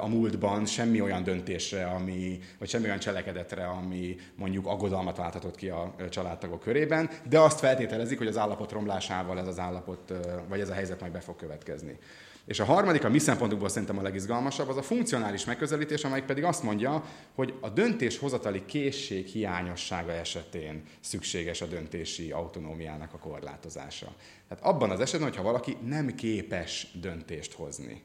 a 0.00 0.08
múltban 0.08 0.66
semmi 0.66 1.00
olyan 1.00 1.22
döntésre, 1.22 1.86
ami, 1.86 2.38
vagy 2.58 2.68
semmi 2.68 2.84
olyan 2.84 2.98
cselekedetre, 2.98 3.66
ami 3.66 4.16
mondjuk 4.34 4.66
aggodalmat 4.66 5.16
válthatott 5.16 5.56
ki 5.56 5.68
a 5.68 5.94
családtagok 6.10 6.60
körében, 6.60 7.10
de 7.28 7.38
azt 7.38 7.58
feltételezik, 7.58 8.18
hogy 8.18 8.26
az 8.26 8.36
állapot 8.36 8.72
romlásával 8.72 9.38
ez 9.38 9.46
az 9.46 9.58
állapot, 9.58 10.12
vagy 10.48 10.60
ez 10.60 10.68
a 10.68 10.74
helyzet 10.74 11.00
majd 11.00 11.12
be 11.12 11.20
fog 11.20 11.36
következni. 11.36 11.98
És 12.46 12.60
a 12.60 12.64
harmadik, 12.64 13.04
a 13.04 13.08
mi 13.08 13.18
szempontunkból 13.18 13.68
szerintem 13.68 13.98
a 13.98 14.02
legizgalmasabb, 14.02 14.68
az 14.68 14.76
a 14.76 14.82
funkcionális 14.82 15.44
megközelítés, 15.44 16.04
amelyik 16.04 16.24
pedig 16.24 16.44
azt 16.44 16.62
mondja, 16.62 17.04
hogy 17.34 17.54
a 17.60 17.68
döntéshozatali 17.68 18.64
készség 18.64 19.26
hiányossága 19.26 20.12
esetén 20.12 20.82
szükséges 21.00 21.60
a 21.60 21.66
döntési 21.66 22.30
autonómiának 22.30 23.12
a 23.14 23.18
korlátozása. 23.18 24.14
Tehát 24.48 24.64
abban 24.64 24.90
az 24.90 25.00
esetben, 25.00 25.28
hogyha 25.28 25.44
valaki 25.44 25.76
nem 25.86 26.14
képes 26.14 26.86
döntést 27.00 27.52
hozni. 27.52 28.02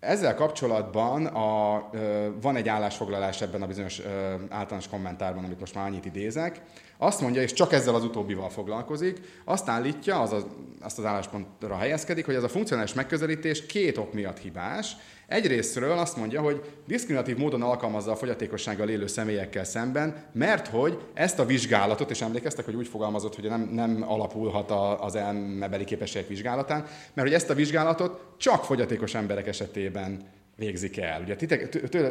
Ezzel 0.00 0.34
kapcsolatban 0.34 1.26
a, 1.26 1.90
van 2.40 2.56
egy 2.56 2.68
állásfoglalás 2.68 3.40
ebben 3.40 3.62
a 3.62 3.66
bizonyos 3.66 4.00
általános 4.48 4.88
kommentárban, 4.88 5.44
amit 5.44 5.60
most 5.60 5.74
már 5.74 5.86
annyit 5.86 6.04
idézek. 6.04 6.62
Azt 6.96 7.20
mondja, 7.20 7.42
és 7.42 7.52
csak 7.52 7.72
ezzel 7.72 7.94
az 7.94 8.04
utóbbival 8.04 8.48
foglalkozik, 8.48 9.20
azt 9.44 9.68
állítja, 9.68 10.20
az 10.20 10.32
a, 10.32 10.46
azt 10.80 10.98
az 10.98 11.04
álláspontra 11.04 11.76
helyezkedik, 11.76 12.24
hogy 12.24 12.34
ez 12.34 12.42
a 12.42 12.48
funkcionális 12.48 12.92
megközelítés 12.92 13.66
két 13.66 13.98
ok 13.98 14.12
miatt 14.12 14.38
hibás. 14.38 14.96
Egyrésztről 15.26 15.98
azt 15.98 16.16
mondja, 16.16 16.40
hogy 16.40 16.62
diszkriminatív 16.86 17.36
módon 17.36 17.62
alkalmazza 17.62 18.10
a 18.10 18.16
fogyatékossággal 18.16 18.88
élő 18.88 19.06
személyekkel 19.06 19.64
szemben, 19.64 20.24
mert 20.32 20.68
hogy 20.68 20.98
ezt 21.14 21.38
a 21.38 21.46
vizsgálatot, 21.46 22.10
és 22.10 22.20
emlékeztek, 22.20 22.64
hogy 22.64 22.74
úgy 22.74 22.88
fogalmazott, 22.88 23.34
hogy 23.34 23.48
nem, 23.48 23.60
nem 23.72 24.04
alapulhat 24.06 24.70
az 25.00 25.14
elmebeli 25.14 25.84
képességek 25.84 26.28
vizsgálatán, 26.28 26.86
mert 27.14 27.28
hogy 27.28 27.36
ezt 27.36 27.50
a 27.50 27.54
vizsgálatot 27.54 28.20
csak 28.36 28.64
fogyatékos 28.64 29.14
emberek 29.14 29.46
esetében 29.46 30.28
végzik 30.56 30.98
el. 30.98 31.20
Ugye 31.20 31.36
titek, 31.36 31.68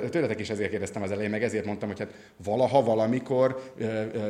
tőletek 0.09 0.39
is 0.39 0.49
ezért 0.49 0.69
kérdeztem 0.69 1.01
az 1.01 1.11
elején, 1.11 1.29
meg 1.29 1.43
ezért 1.43 1.65
mondtam, 1.65 1.89
hogy 1.89 1.99
hát 1.99 2.13
valaha 2.43 2.83
valamikor 2.83 3.73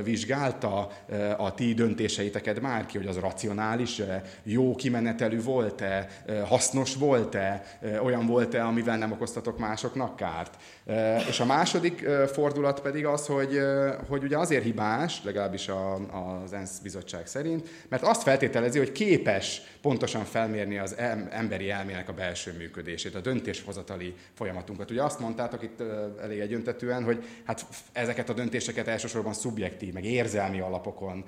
vizsgálta 0.03 0.91
a 1.37 1.53
ti 1.53 1.73
döntéseiteket 1.73 2.61
bárki, 2.61 2.97
hogy 2.97 3.07
az 3.07 3.17
racionális, 3.17 4.01
jó 4.43 4.75
kimenetelű 4.75 5.41
volt-e, 5.41 6.07
hasznos 6.45 6.95
volt-e, 6.95 7.63
olyan 8.03 8.25
volt-e, 8.25 8.65
amivel 8.65 8.97
nem 8.97 9.11
okoztatok 9.11 9.59
másoknak 9.59 10.15
kárt. 10.15 10.57
És 11.29 11.39
a 11.39 11.45
második 11.45 12.07
fordulat 12.31 12.81
pedig 12.81 13.05
az, 13.05 13.25
hogy, 13.25 13.59
hogy 14.07 14.23
ugye 14.23 14.37
azért 14.37 14.63
hibás, 14.63 15.23
legalábbis 15.23 15.67
a, 15.67 15.93
az 16.43 16.53
ENSZ 16.53 16.79
bizottság 16.79 17.27
szerint, 17.27 17.69
mert 17.89 18.03
azt 18.03 18.23
feltételezi, 18.23 18.77
hogy 18.77 18.91
képes 18.91 19.61
pontosan 19.81 20.23
felmérni 20.23 20.77
az 20.77 20.95
emberi 21.29 21.69
elmének 21.69 22.09
a 22.09 22.13
belső 22.13 22.53
működését, 22.57 23.15
a 23.15 23.19
döntéshozatali 23.19 24.15
folyamatunkat. 24.33 24.91
Ugye 24.91 25.03
azt 25.03 25.19
mondtátok 25.19 25.63
itt 25.63 25.83
elég 26.21 26.39
egyöntetően, 26.39 27.03
hogy 27.03 27.25
hát 27.43 27.65
ezeket 27.91 28.29
a 28.29 28.33
döntéseket 28.33 28.87
elsősorban 28.87 29.33
szubjektív, 29.33 29.93
meg 29.93 30.05
érzelmi 30.05 30.59
alapokon 30.59 31.23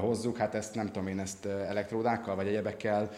hozzuk, 0.00 0.36
hát 0.36 0.54
ezt 0.54 0.74
nem 0.74 0.86
tudom 0.86 1.08
én, 1.08 1.18
ezt 1.18 1.46
elektródákkal 1.46 2.34
vagy 2.34 2.46
egyebekkel 2.46 3.10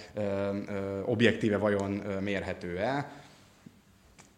objektíve 1.05 1.57
vajon 1.57 1.91
mérhető-e 2.21 3.11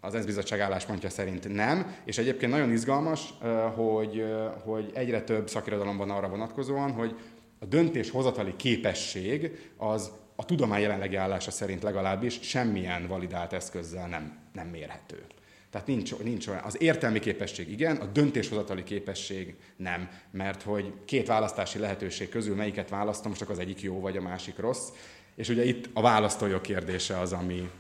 az 0.04 0.14
ENSZ 0.14 0.24
bizottság 0.24 0.60
álláspontja 0.60 1.10
szerint 1.10 1.54
nem, 1.54 1.96
és 2.04 2.18
egyébként 2.18 2.52
nagyon 2.52 2.72
izgalmas, 2.72 3.34
hogy, 3.74 4.24
hogy 4.64 4.90
egyre 4.94 5.22
több 5.22 5.48
szakirodalom 5.48 5.96
van 5.96 6.10
arra 6.10 6.28
vonatkozóan, 6.28 6.92
hogy 6.92 7.16
a 7.58 7.64
döntéshozatali 7.64 8.56
képesség 8.56 9.70
az 9.76 10.10
a 10.36 10.44
tudomány 10.44 10.80
jelenlegi 10.80 11.16
állása 11.16 11.50
szerint 11.50 11.82
legalábbis 11.82 12.38
semmilyen 12.42 13.06
validált 13.06 13.52
eszközzel 13.52 14.08
nem, 14.08 14.38
nem 14.52 14.66
mérhető. 14.66 15.24
Tehát 15.70 15.86
nincs, 15.86 16.18
nincs 16.18 16.48
olyan. 16.48 16.62
Az 16.64 16.82
értelmi 16.82 17.18
képesség 17.18 17.70
igen, 17.70 17.96
a 17.96 18.06
döntéshozatali 18.06 18.82
képesség 18.82 19.54
nem, 19.76 20.08
mert 20.30 20.62
hogy 20.62 20.92
két 21.04 21.26
választási 21.26 21.78
lehetőség 21.78 22.28
közül 22.28 22.56
melyiket 22.56 22.88
választom, 22.88 23.32
csak 23.32 23.50
az 23.50 23.58
egyik 23.58 23.80
jó, 23.80 24.00
vagy 24.00 24.16
a 24.16 24.22
másik 24.22 24.58
rossz. 24.58 24.88
És 25.34 25.48
ugye 25.48 25.64
itt 25.64 25.88
a 25.92 26.00
választójog 26.00 26.60
kérdése 26.60 27.18
az, 27.18 27.32
ami 27.32 27.70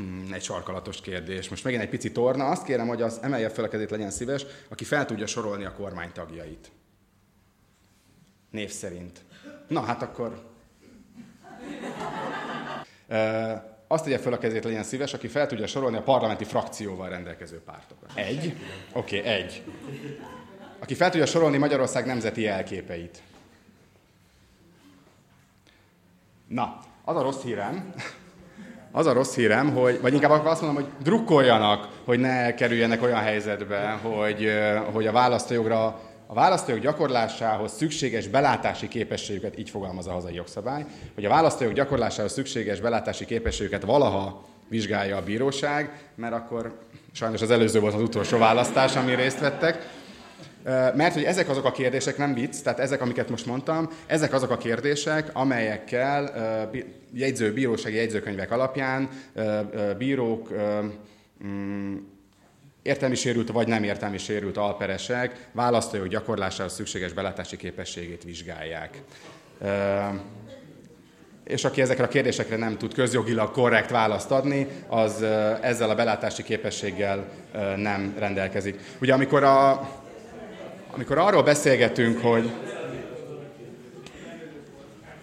Hmm, 0.00 0.32
egy 0.32 0.42
sarkalatos 0.42 1.00
kérdés. 1.00 1.48
Most 1.48 1.64
megint 1.64 1.82
egy 1.82 1.88
pici 1.88 2.12
torna. 2.12 2.48
Azt 2.48 2.64
kérem, 2.64 2.88
hogy 2.88 3.02
az 3.02 3.18
emelje 3.22 3.48
fel 3.48 3.64
a 3.64 3.68
kezét, 3.68 3.90
legyen 3.90 4.10
szíves, 4.10 4.46
aki 4.68 4.84
fel 4.84 5.06
tudja 5.06 5.26
sorolni 5.26 5.64
a 5.64 5.72
kormány 5.72 6.12
tagjait. 6.12 6.70
Név 8.50 8.70
szerint. 8.70 9.20
Na, 9.68 9.80
hát 9.80 10.02
akkor... 10.02 10.48
azt 13.86 14.04
tegye 14.04 14.18
fel 14.18 14.32
a 14.32 14.38
kezét, 14.38 14.64
legyen 14.64 14.82
szíves, 14.82 15.14
aki 15.14 15.28
fel 15.28 15.46
tudja 15.46 15.66
sorolni 15.66 15.96
a 15.96 16.02
parlamenti 16.02 16.44
frakcióval 16.44 17.08
rendelkező 17.08 17.60
pártokat. 17.60 18.10
Egy? 18.14 18.56
Oké, 18.92 19.18
okay, 19.18 19.30
egy. 19.30 19.62
Aki 20.78 20.94
fel 20.94 21.10
tudja 21.10 21.26
sorolni 21.26 21.56
Magyarország 21.56 22.06
nemzeti 22.06 22.46
elképeit. 22.46 23.22
Na, 26.46 26.80
az 27.04 27.16
a 27.16 27.22
rossz 27.22 27.42
hírem, 27.42 27.94
az 28.92 29.06
a 29.06 29.12
rossz 29.12 29.34
hírem, 29.34 29.74
hogy, 29.74 30.00
vagy 30.00 30.12
inkább 30.12 30.44
azt 30.44 30.62
mondom, 30.62 30.82
hogy 30.82 30.92
drukkoljanak, 31.02 31.88
hogy 32.04 32.18
ne 32.18 32.54
kerüljenek 32.54 33.02
olyan 33.02 33.20
helyzetbe, 33.20 33.98
hogy, 34.02 34.52
hogy 34.92 35.06
a 35.06 35.12
választójogra 35.12 36.00
a 36.30 36.34
választójog 36.34 36.82
gyakorlásához 36.82 37.72
szükséges 37.72 38.28
belátási 38.28 38.88
képességüket, 38.88 39.58
így 39.58 39.70
fogalmaz 39.70 40.06
a 40.06 40.12
hazai 40.12 40.34
jogszabály, 40.34 40.84
hogy 41.14 41.24
a 41.24 41.28
választójog 41.28 41.74
gyakorlásához 41.74 42.32
szükséges 42.32 42.80
belátási 42.80 43.24
képességüket 43.24 43.82
valaha 43.84 44.44
vizsgálja 44.68 45.16
a 45.16 45.22
bíróság, 45.22 46.10
mert 46.14 46.32
akkor 46.32 46.78
sajnos 47.12 47.42
az 47.42 47.50
előző 47.50 47.80
volt 47.80 47.94
az 47.94 48.02
utolsó 48.02 48.38
választás, 48.38 48.96
ami 48.96 49.14
részt 49.14 49.40
vettek, 49.40 49.88
mert 50.94 51.14
hogy 51.14 51.24
ezek 51.24 51.48
azok 51.48 51.64
a 51.64 51.72
kérdések, 51.72 52.16
nem 52.16 52.34
vicc, 52.34 52.62
tehát 52.62 52.78
ezek, 52.78 53.00
amiket 53.00 53.30
most 53.30 53.46
mondtam, 53.46 53.88
ezek 54.06 54.32
azok 54.32 54.50
a 54.50 54.56
kérdések, 54.56 55.30
amelyekkel 55.32 56.30
jegyző, 57.12 57.52
bírósági 57.52 57.96
jegyzőkönyvek 57.96 58.50
alapján 58.50 59.08
bírók 59.98 60.48
mm, 61.44 61.96
értelmi 62.82 63.14
sérült 63.14 63.50
vagy 63.50 63.68
nem 63.68 63.82
értelmi 63.82 64.18
sérült 64.18 64.56
alperesek 64.56 65.48
választójog 65.52 66.08
gyakorlásához 66.08 66.72
szükséges 66.72 67.12
belátási 67.12 67.56
képességét 67.56 68.24
vizsgálják. 68.24 69.02
És 71.44 71.64
aki 71.64 71.80
ezekre 71.80 72.04
a 72.04 72.08
kérdésekre 72.08 72.56
nem 72.56 72.78
tud 72.78 72.94
közjogilag 72.94 73.50
korrekt 73.50 73.90
választ 73.90 74.30
adni, 74.30 74.66
az 74.86 75.22
ezzel 75.60 75.90
a 75.90 75.94
belátási 75.94 76.42
képességgel 76.42 77.28
nem 77.76 78.14
rendelkezik. 78.18 78.80
Ugye 79.00 79.12
amikor 79.12 79.42
a, 79.42 79.88
amikor 80.90 81.18
arról 81.18 81.42
beszélgetünk, 81.42 82.22
hogy 82.22 82.50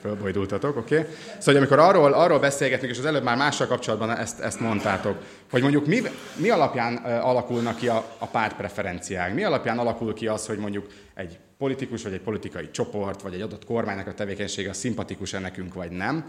fölbojdultatok, 0.01 0.77
oké? 0.77 0.99
Okay? 0.99 1.13
Szóval, 1.37 1.55
amikor 1.55 1.79
arról, 1.79 2.13
arról 2.13 2.39
beszélgetünk, 2.39 2.91
és 2.91 2.97
az 2.97 3.05
előbb 3.05 3.23
már 3.23 3.37
mással 3.37 3.67
kapcsolatban 3.67 4.17
ezt, 4.17 4.39
ezt 4.39 4.59
mondtátok, 4.59 5.17
hogy 5.51 5.61
mondjuk 5.61 5.85
mi, 5.85 6.01
mi 6.35 6.49
alapján 6.49 6.95
alakulnak 7.05 7.75
ki 7.75 7.87
a, 7.87 8.05
a 8.17 8.25
pártpreferenciák? 8.25 9.33
Mi 9.33 9.43
alapján 9.43 9.79
alakul 9.79 10.13
ki 10.13 10.27
az, 10.27 10.47
hogy 10.47 10.57
mondjuk 10.57 10.87
egy 11.13 11.39
politikus, 11.57 12.03
vagy 12.03 12.13
egy 12.13 12.21
politikai 12.21 12.71
csoport, 12.71 13.21
vagy 13.21 13.33
egy 13.33 13.41
adott 13.41 13.65
kormánynak 13.65 14.07
a 14.07 14.13
tevékenysége 14.13 14.73
szimpatikus-e 14.73 15.39
nekünk, 15.39 15.73
vagy 15.73 15.91
nem, 15.91 16.25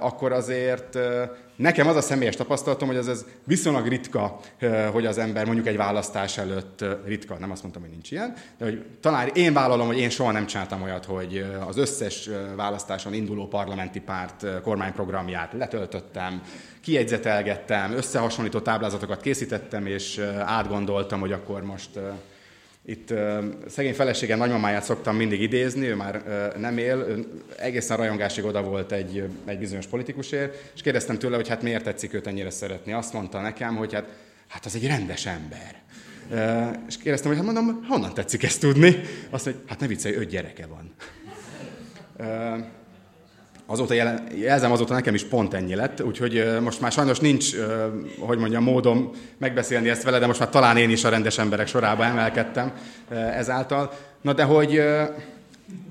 akkor 0.00 0.32
azért 0.32 0.98
nekem 1.56 1.88
az 1.88 1.96
a 1.96 2.00
személyes 2.00 2.36
tapasztalatom, 2.36 2.88
hogy 2.88 2.96
az 2.96 3.08
ez 3.08 3.24
viszonylag 3.44 3.86
ritka, 3.86 4.40
hogy 4.92 5.06
az 5.06 5.18
ember 5.18 5.44
mondjuk 5.44 5.66
egy 5.66 5.76
választás 5.76 6.38
előtt 6.38 6.84
ritka, 7.04 7.38
nem 7.38 7.50
azt 7.50 7.62
mondtam, 7.62 7.82
hogy 7.82 7.90
nincs 7.90 8.10
ilyen, 8.10 8.34
de 8.58 8.64
hogy 8.64 8.84
talán 9.00 9.28
én 9.34 9.52
vállalom, 9.52 9.86
hogy 9.86 9.98
én 9.98 10.10
soha 10.10 10.32
nem 10.32 10.46
csináltam 10.46 10.82
olyat, 10.82 11.04
hogy 11.04 11.46
az 11.66 11.76
összes 11.76 12.30
választáson 12.56 13.12
induló 13.12 13.48
parlamenti 13.48 14.00
párt 14.00 14.46
kormányprogramját 14.62 15.52
letöltöttem, 15.52 16.42
kiegyzetelgettem, 16.80 17.92
összehasonlító 17.92 18.60
táblázatokat 18.60 19.20
készítettem, 19.20 19.86
és 19.86 20.18
átgondoltam, 20.44 21.20
hogy 21.20 21.32
akkor 21.32 21.62
most 21.62 21.90
itt 22.84 23.14
szegény 23.68 23.94
feleségem 23.94 24.38
nagymamáját 24.38 24.82
szoktam 24.82 25.16
mindig 25.16 25.40
idézni, 25.40 25.86
ő 25.86 25.94
már 25.94 26.22
nem 26.58 26.78
él, 26.78 27.24
egészen 27.58 27.96
rajongásig 27.96 28.44
oda 28.44 28.62
volt 28.62 28.92
egy, 28.92 29.28
egy 29.44 29.58
bizonyos 29.58 29.86
politikusért, 29.86 30.72
és 30.74 30.82
kérdeztem 30.82 31.18
tőle, 31.18 31.36
hogy 31.36 31.48
hát 31.48 31.62
miért 31.62 31.84
tetszik 31.84 32.14
őt 32.14 32.26
ennyire 32.26 32.50
szeretni. 32.50 32.92
Azt 32.92 33.12
mondta 33.12 33.40
nekem, 33.40 33.76
hogy 33.76 33.94
hát, 33.94 34.08
hát 34.48 34.64
az 34.64 34.74
egy 34.74 34.86
rendes 34.86 35.26
ember. 35.26 35.82
És 36.88 36.96
kérdeztem, 36.96 37.28
hogy 37.28 37.44
hát 37.44 37.54
mondom, 37.54 37.84
honnan 37.88 38.14
tetszik 38.14 38.42
ezt 38.42 38.60
tudni? 38.60 39.00
Azt 39.30 39.44
mondja, 39.44 39.64
hát 39.66 39.80
ne 39.80 39.86
viccelj, 39.86 40.14
öt 40.14 40.28
gyereke 40.28 40.66
van 40.66 40.94
azóta 43.70 43.94
jelen, 43.94 44.26
jelzem, 44.34 44.72
azóta 44.72 44.94
nekem 44.94 45.14
is 45.14 45.24
pont 45.24 45.54
ennyi 45.54 45.74
lett, 45.74 46.02
úgyhogy 46.02 46.58
most 46.60 46.80
már 46.80 46.92
sajnos 46.92 47.18
nincs, 47.18 47.56
hogy 48.18 48.38
mondjam, 48.38 48.62
módom 48.62 49.10
megbeszélni 49.38 49.88
ezt 49.88 50.02
vele, 50.02 50.18
de 50.18 50.26
most 50.26 50.38
már 50.38 50.48
talán 50.48 50.76
én 50.76 50.90
is 50.90 51.04
a 51.04 51.08
rendes 51.08 51.38
emberek 51.38 51.66
sorába 51.66 52.04
emelkedtem 52.04 52.72
ezáltal. 53.36 53.92
Na 54.20 54.32
de 54.32 54.42
hogy, 54.42 54.82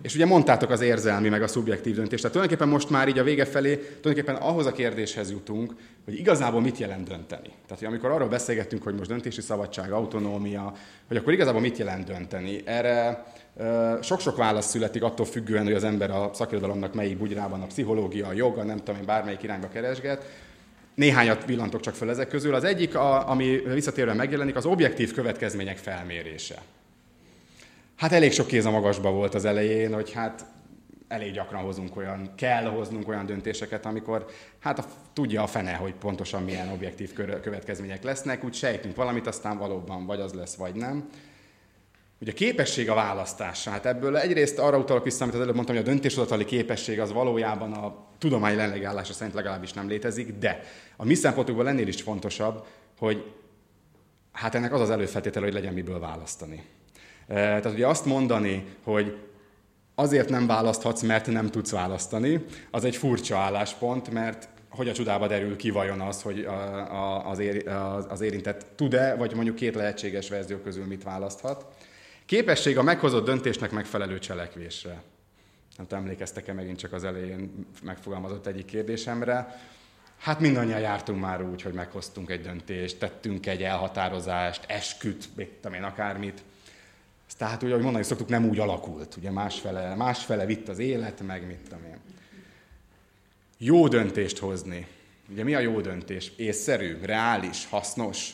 és 0.02 0.16
ugye 0.16 0.26
mondtátok 0.26 0.70
az 0.70 0.82
érzelmi, 0.82 1.30
meg 1.30 1.42
a 1.42 1.48
szubjektív 1.48 1.96
döntést, 1.96 2.22
tehát 2.22 2.32
tulajdonképpen 2.32 2.74
most 2.74 2.90
már 2.90 3.08
így 3.08 3.20
a 3.20 3.24
vége 3.24 3.46
felé, 3.46 3.76
tulajdonképpen 3.76 4.36
ahhoz 4.36 4.66
a 4.66 4.72
kérdéshez 4.72 5.32
jutunk, 5.32 5.76
hogy 6.06 6.20
igazából 6.20 6.62
mit 6.62 6.78
jelent 6.78 7.08
dönteni. 7.08 7.48
Tehát, 7.48 7.78
hogy 7.78 7.86
amikor 7.86 8.10
arról 8.10 8.28
beszélgettünk, 8.28 8.84
hogy 8.84 8.96
most 8.96 9.10
döntési 9.10 9.42
szabadság, 9.42 9.92
autonómia, 9.92 10.74
hogy 11.08 11.18
akkor 11.18 11.34
igazából 11.34 11.62
mit 11.62 11.78
jelent 11.78 12.06
dönteni. 12.06 12.62
Erre 12.66 13.26
sok-sok 14.02 14.38
válasz 14.38 14.70
születik 14.70 15.04
attól 15.04 15.26
függően, 15.26 15.64
hogy 15.64 15.74
az 15.74 15.84
ember 15.84 16.12
a 16.12 16.30
szakirodalomnak 16.34 16.94
melyik 16.94 17.18
bugyrában, 17.18 17.62
a 17.62 17.66
pszichológia, 17.66 18.28
a 18.28 18.34
joga, 18.34 18.64
nem 18.64 18.78
tudom 18.78 19.00
én, 19.00 19.06
bármelyik 19.06 19.44
irányba 19.44 19.68
keresget. 19.68 20.26
Néhányat 20.96 21.46
villantok 21.46 21.82
csak 21.82 21.94
fel 21.94 22.10
ezek 22.10 22.28
közül. 22.28 22.54
Az 22.54 22.64
egyik, 22.64 22.96
a, 22.96 23.30
ami 23.30 23.62
visszatérve 23.74 24.14
megjelenik, 24.14 24.56
az 24.56 24.66
objektív 24.66 25.14
következmények 25.14 25.78
felmérése. 25.78 26.62
Hát 28.00 28.12
elég 28.12 28.32
sok 28.32 28.48
kéz 28.48 28.66
a 28.66 28.72
magasba 28.72 29.12
volt 29.12 29.34
az 29.34 29.46
elején, 29.46 29.94
hogy 29.94 30.12
hát 30.12 30.46
elég 31.08 31.34
gyakran 31.34 31.64
hozunk 31.64 31.96
olyan, 31.96 32.32
kell 32.36 32.64
hoznunk 32.64 33.08
olyan 33.08 33.26
döntéseket, 33.26 33.86
amikor 33.86 34.26
hát 34.60 34.80
a, 34.80 34.86
tudja 35.14 35.44
a 35.44 35.48
fene, 35.48 35.74
hogy 35.74 35.94
pontosan 35.94 36.44
milyen 36.44 36.70
objektív 36.70 37.14
következmények 37.14 38.04
lesznek, 38.04 38.44
úgy 38.44 38.54
sejtünk 38.54 38.96
valamit, 38.96 39.28
aztán 39.28 39.58
valóban 39.58 40.06
vagy 40.06 40.20
az 40.20 40.34
lesz, 40.34 40.56
vagy 40.56 40.76
nem. 40.76 41.10
Ugye 42.22 42.32
a 42.32 42.34
képesség 42.34 42.90
a 42.90 42.94
választása. 42.94 43.70
Hát 43.70 43.86
ebből 43.86 44.18
egyrészt 44.18 44.60
arra 44.60 44.78
utalok 44.78 45.04
vissza, 45.04 45.24
amit 45.24 45.36
az 45.36 45.42
előbb 45.42 45.56
mondtam, 45.56 45.76
hogy 45.76 45.86
a 45.86 45.90
döntéshozatali 45.90 46.46
képesség 46.46 47.00
az 47.00 47.12
valójában 47.12 47.74
a 47.74 48.08
tudomány 48.18 48.52
jelenlegi 48.52 48.84
állása 48.84 49.14
szerint 49.14 49.36
legalábbis 49.36 49.74
nem 49.74 49.88
létezik, 49.88 50.38
de 50.38 50.64
a 50.96 51.06
mi 51.06 51.14
szempontunkból 51.14 51.68
ennél 51.68 51.88
is 51.88 52.02
fontosabb, 52.02 52.66
hogy 52.98 53.34
hát 54.32 54.56
ennek 54.56 54.74
az 54.74 54.82
az 54.82 54.90
előfeltétele, 54.90 55.46
hogy 55.46 55.54
legyen 55.54 55.74
miből 55.74 56.00
választani. 56.00 56.64
Tehát 57.30 57.66
ugye 57.66 57.88
azt 57.88 58.06
mondani, 58.06 58.66
hogy 58.84 59.18
azért 59.96 60.30
nem 60.30 60.48
választhatsz, 60.48 61.02
mert 61.02 61.28
nem 61.28 61.48
tudsz 61.50 61.72
választani, 61.72 62.46
az 62.72 62.84
egy 62.84 62.96
furcsa 62.96 63.38
álláspont, 63.38 64.12
mert 64.12 64.50
hogy 64.70 64.90
a 64.90 64.94
csodába 64.94 65.28
derül 65.28 65.56
ki 65.56 65.70
vajon 65.70 66.02
az, 66.02 66.22
hogy 66.22 66.48
az, 68.10 68.22
érintett 68.22 68.66
tud-e, 68.76 69.16
vagy 69.16 69.34
mondjuk 69.36 69.56
két 69.56 69.76
lehetséges 69.76 70.30
verzió 70.30 70.58
közül 70.58 70.86
mit 70.86 71.04
választhat. 71.04 71.66
Képesség 72.26 72.78
a 72.78 72.84
meghozott 72.84 73.26
döntésnek 73.26 73.72
megfelelő 73.72 74.20
cselekvésre. 74.20 75.02
Nem 75.78 75.88
tudom, 75.88 76.04
emlékeztek-e 76.04 76.54
megint 76.54 76.78
csak 76.78 76.94
az 76.94 77.04
elején 77.04 77.66
megfogalmazott 77.84 78.46
egyik 78.46 78.66
kérdésemre. 78.66 79.60
Hát 80.18 80.40
mindannyian 80.40 80.80
jártunk 80.80 81.22
már 81.22 81.44
úgy, 81.44 81.62
hogy 81.62 81.74
meghoztunk 81.74 82.30
egy 82.30 82.42
döntést, 82.42 83.00
tettünk 83.00 83.46
egy 83.46 83.64
elhatározást, 83.64 84.66
esküt, 84.68 85.36
mit 85.36 85.50
tudom 85.50 85.78
én, 85.78 85.84
akármit. 85.84 86.44
Ez 87.30 87.36
tehát, 87.36 87.64
úgy, 87.64 87.72
ahogy 87.72 87.84
mondani 87.84 88.04
szoktuk, 88.04 88.28
nem 88.28 88.50
úgy 88.50 88.60
alakult. 88.60 89.16
Ugye 89.16 89.32
másfele, 89.32 89.96
másfele 89.96 90.46
vitt 90.46 90.68
az 90.68 90.80
élet, 90.80 91.22
meg 91.22 91.46
mit 91.48 91.60
tudom 91.60 91.84
én. 91.84 92.00
Jó 93.58 93.88
döntést 93.88 94.38
hozni. 94.38 94.88
Ugye 95.32 95.44
mi 95.44 95.56
a 95.56 95.60
jó 95.60 95.82
döntés? 95.82 96.32
Észszerű, 96.36 96.98
reális, 97.02 97.66
hasznos, 97.66 98.34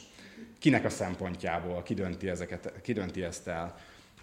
kinek 0.59 0.85
a 0.85 0.89
szempontjából, 0.89 1.83
ki 1.83 1.93
dönti, 1.93 2.29
ezeket, 2.29 2.73
ki 2.81 2.93
dönti 2.93 3.23
ezt 3.23 3.47
el. 3.47 3.75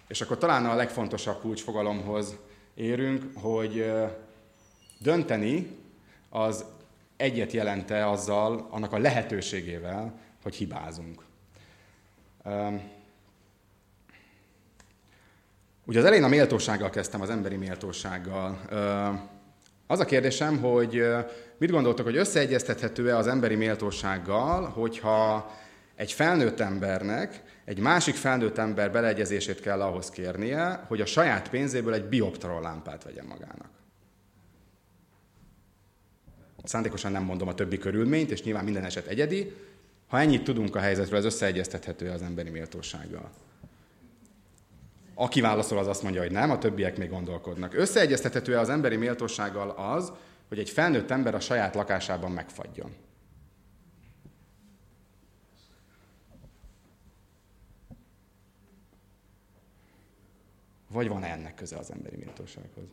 És 0.07 0.21
akkor 0.21 0.37
talán 0.37 0.65
a 0.65 0.75
legfontosabb 0.75 1.39
kulcsfogalomhoz 1.39 2.35
érünk, 2.73 3.37
hogy 3.37 3.91
dönteni 4.99 5.77
az 6.29 6.65
egyet 7.17 7.51
jelente 7.51 8.09
azzal, 8.09 8.67
annak 8.69 8.93
a 8.93 8.97
lehetőségével, 8.97 10.19
hogy 10.43 10.55
hibázunk. 10.55 11.23
Ugye 15.85 15.99
az 15.99 16.05
elején 16.05 16.23
a 16.23 16.27
méltósággal 16.27 16.89
kezdtem, 16.89 17.21
az 17.21 17.29
emberi 17.29 17.55
méltósággal. 17.55 18.61
Az 19.87 19.99
a 19.99 20.05
kérdésem, 20.05 20.57
hogy 20.57 21.03
mit 21.57 21.71
gondoltok, 21.71 22.05
hogy 22.05 22.15
összeegyeztethető-e 22.15 23.17
az 23.17 23.27
emberi 23.27 23.55
méltósággal, 23.55 24.65
hogyha 24.65 25.51
egy 25.95 26.11
felnőtt 26.11 26.59
embernek 26.59 27.43
egy 27.65 27.79
másik 27.79 28.15
felnőtt 28.15 28.57
ember 28.57 28.91
beleegyezését 28.91 29.59
kell 29.59 29.81
ahhoz 29.81 30.09
kérnie, 30.09 30.85
hogy 30.87 31.01
a 31.01 31.05
saját 31.05 31.49
pénzéből 31.49 31.93
egy 31.93 32.05
bioptron 32.05 32.61
lámpát 32.61 33.03
vegyen 33.03 33.25
magának. 33.25 33.69
Szándékosan 36.63 37.11
nem 37.11 37.23
mondom 37.23 37.47
a 37.47 37.53
többi 37.53 37.77
körülményt, 37.77 38.31
és 38.31 38.43
nyilván 38.43 38.63
minden 38.63 38.85
eset 38.85 39.07
egyedi. 39.07 39.53
Ha 40.07 40.19
ennyit 40.19 40.43
tudunk 40.43 40.75
a 40.75 40.79
helyzetről, 40.79 41.19
ez 41.19 41.25
összeegyeztethető 41.25 42.09
az 42.09 42.21
emberi 42.21 42.49
méltósággal. 42.49 43.31
Aki 45.13 45.41
válaszol, 45.41 45.77
az 45.77 45.87
azt 45.87 46.03
mondja, 46.03 46.21
hogy 46.21 46.31
nem, 46.31 46.51
a 46.51 46.57
többiek 46.57 46.97
még 46.97 47.09
gondolkodnak. 47.09 47.73
Összeegyeztethető 47.73 48.57
az 48.57 48.69
emberi 48.69 48.95
méltósággal 48.95 49.69
az, 49.69 50.11
hogy 50.47 50.59
egy 50.59 50.69
felnőtt 50.69 51.11
ember 51.11 51.35
a 51.35 51.39
saját 51.39 51.75
lakásában 51.75 52.31
megfagyjon. 52.31 52.95
Vagy 60.93 61.07
van 61.07 61.23
-e 61.23 61.31
ennek 61.31 61.55
köze 61.55 61.77
az 61.77 61.91
emberi 61.91 62.15
méltósághoz? 62.15 62.83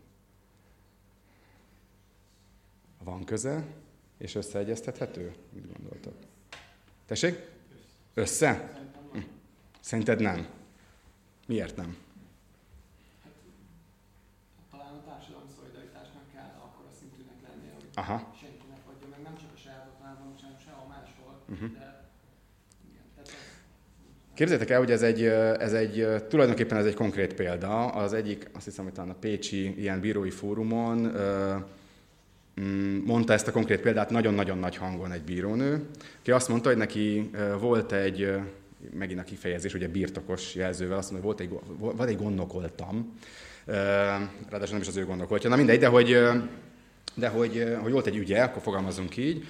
Van 3.05 3.25
köze, 3.25 3.65
és 4.19 4.35
összeegyeztethető? 4.35 5.33
Mit 5.53 5.73
gondoltok? 5.77 6.15
Tessék? 7.07 7.49
Össze? 8.15 8.79
Hm. 9.13 9.19
Szerinted 9.81 10.21
nem? 10.21 10.49
Miért 11.47 11.77
nem? 11.77 11.97
Hát, 13.23 13.33
talán 14.71 14.95
a 14.95 15.05
társadalmi 15.05 15.51
szolidaritásnak 15.57 16.33
kell 16.33 16.53
akkor 16.65 16.85
a 16.91 16.95
szintűnek 16.99 17.37
lennie, 17.49 17.73
hogy 17.75 17.90
Aha. 18.01 18.33
senki 18.41 18.67
ne 18.71 18.77
fagyjon 18.87 19.11
meg, 19.11 19.23
nem 19.23 19.37
csak 19.41 19.51
a 19.55 19.59
saját 19.65 19.87
otthonában, 19.91 20.35
sem 20.41 20.55
sehol 20.65 20.87
máshol, 20.89 21.33
uh-huh. 21.49 21.79
de 21.79 21.99
Képzeljétek 24.35 24.73
el, 24.73 24.79
hogy 24.79 24.91
ez 24.91 25.03
egy, 25.03 25.25
ez 25.59 25.73
egy, 25.73 26.07
tulajdonképpen 26.29 26.79
ez 26.79 26.87
egy 26.87 26.95
konkrét 26.95 27.35
példa. 27.35 27.87
Az 27.87 28.13
egyik, 28.13 28.49
azt 28.53 28.65
hiszem, 28.65 28.85
hogy 28.85 28.93
talán 28.93 29.11
a 29.11 29.19
Pécsi 29.21 29.81
ilyen 29.81 30.01
bírói 30.01 30.31
fórumon 30.31 30.99
mm, 32.61 32.99
mondta 33.05 33.33
ezt 33.33 33.49
a 33.49 33.53
konkrét 33.53 33.81
példát 33.81 34.11
nagyon-nagyon 34.11 34.59
nagy 34.59 34.77
hangon 34.77 35.13
egy 35.13 35.23
bírónő, 35.23 35.87
aki 36.21 36.31
azt 36.31 36.49
mondta, 36.49 36.69
hogy 36.69 36.79
neki 36.79 37.31
volt 37.59 37.93
egy, 37.93 38.35
megint 38.93 39.21
a 39.21 39.23
kifejezés, 39.23 39.75
ugye 39.75 39.89
birtokos 39.89 40.55
jelzővel, 40.55 40.99
azt 40.99 41.11
mondta, 41.11 41.29
hogy 41.29 41.49
volt 41.49 41.65
egy, 41.69 41.79
volt 41.97 42.09
egy 42.09 42.17
gondokoltam, 42.19 43.15
ráadásul 44.49 44.73
nem 44.73 44.81
is 44.81 44.89
az 44.89 44.97
ő 44.97 45.05
gondolkoltja, 45.05 45.51
na 45.51 45.57
mindegy, 45.57 45.79
de 45.79 45.87
hogy, 45.87 46.19
de 47.15 47.29
hogy, 47.29 47.77
hogy 47.83 47.93
volt 47.93 48.07
egy 48.07 48.17
ügye, 48.17 48.43
akkor 48.43 48.63
fogalmazunk 48.63 49.17
így, 49.17 49.47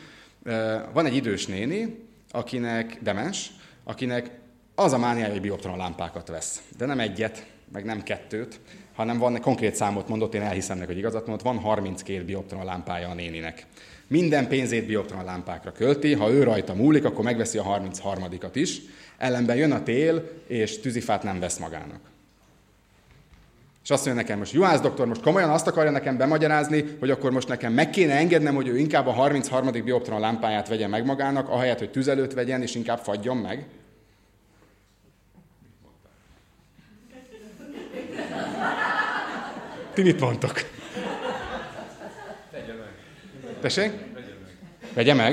van 0.93 1.07
egy 1.07 1.15
idős 1.15 1.47
néni, 1.47 2.09
akinek 2.31 2.99
demens, 3.03 3.51
akinek 3.85 4.31
az 4.75 4.93
a 4.93 4.99
mániája, 4.99 5.33
hogy 5.33 5.41
bioptron 5.41 5.77
lámpákat 5.77 6.29
vesz. 6.29 6.63
De 6.79 6.87
nem 6.87 7.01
egyet, 7.01 7.47
meg 7.73 7.85
nem 7.85 8.03
kettőt, 8.03 8.61
hanem 8.95 9.19
van 9.19 9.41
konkrét 9.41 9.75
számot 9.75 10.09
mondott, 10.09 10.35
én 10.35 10.43
elhiszem 10.43 10.77
neki, 10.77 10.89
hogy 10.89 10.99
igazat 10.99 11.27
mondott, 11.27 11.45
van 11.45 11.59
32 11.59 12.25
bioptron 12.25 12.65
lámpája 12.65 13.09
a 13.09 13.15
néninek. 13.15 13.67
Minden 14.07 14.49
pénzét 14.49 14.87
bioptron 14.87 15.25
lámpákra 15.25 15.73
költi, 15.73 16.15
ha 16.15 16.31
ő 16.31 16.43
rajta 16.43 16.75
múlik, 16.75 17.05
akkor 17.05 17.25
megveszi 17.25 17.59
a 17.59 17.65
33-at 17.65 18.51
is, 18.53 18.81
ellenben 19.19 19.57
jön 19.57 19.73
a 19.73 19.83
tél, 19.83 20.31
és 20.47 20.81
tűzifát 20.81 21.23
nem 21.23 21.41
vesz 21.41 21.59
magának. 21.59 22.10
És 23.91 23.97
azt 23.97 24.05
mondja 24.05 24.23
nekem, 24.23 24.39
most 24.39 24.53
Juhász 24.53 24.81
doktor 24.81 25.07
most 25.07 25.23
komolyan 25.23 25.51
azt 25.51 25.67
akarja 25.67 25.91
nekem 25.91 26.17
bemagyarázni, 26.17 26.97
hogy 26.99 27.11
akkor 27.11 27.31
most 27.31 27.49
nekem 27.49 27.73
meg 27.73 27.91
kéne 27.91 28.15
engednem, 28.15 28.55
hogy 28.55 28.69
ő 28.69 28.79
inkább 28.79 29.07
a 29.07 29.13
33. 29.13 29.71
bioptron 29.71 30.21
lámpáját 30.21 30.69
vegye 30.69 30.87
meg 30.87 31.05
magának, 31.05 31.49
ahelyett, 31.49 31.79
hogy 31.79 31.91
tüzelőt 31.91 32.35
vegyen, 32.35 32.63
és 32.63 32.75
inkább 32.75 32.99
fagyjon 32.99 33.37
meg. 33.37 33.67
Ti 39.95 40.03
mit 40.03 40.21
mondtok? 40.21 40.53
Vegye 42.53 42.73
meg. 42.73 43.59
Tessék? 43.61 43.93
Vegye 44.15 44.35
meg. 44.35 44.93
Vegye 44.95 45.15
meg? 45.15 45.33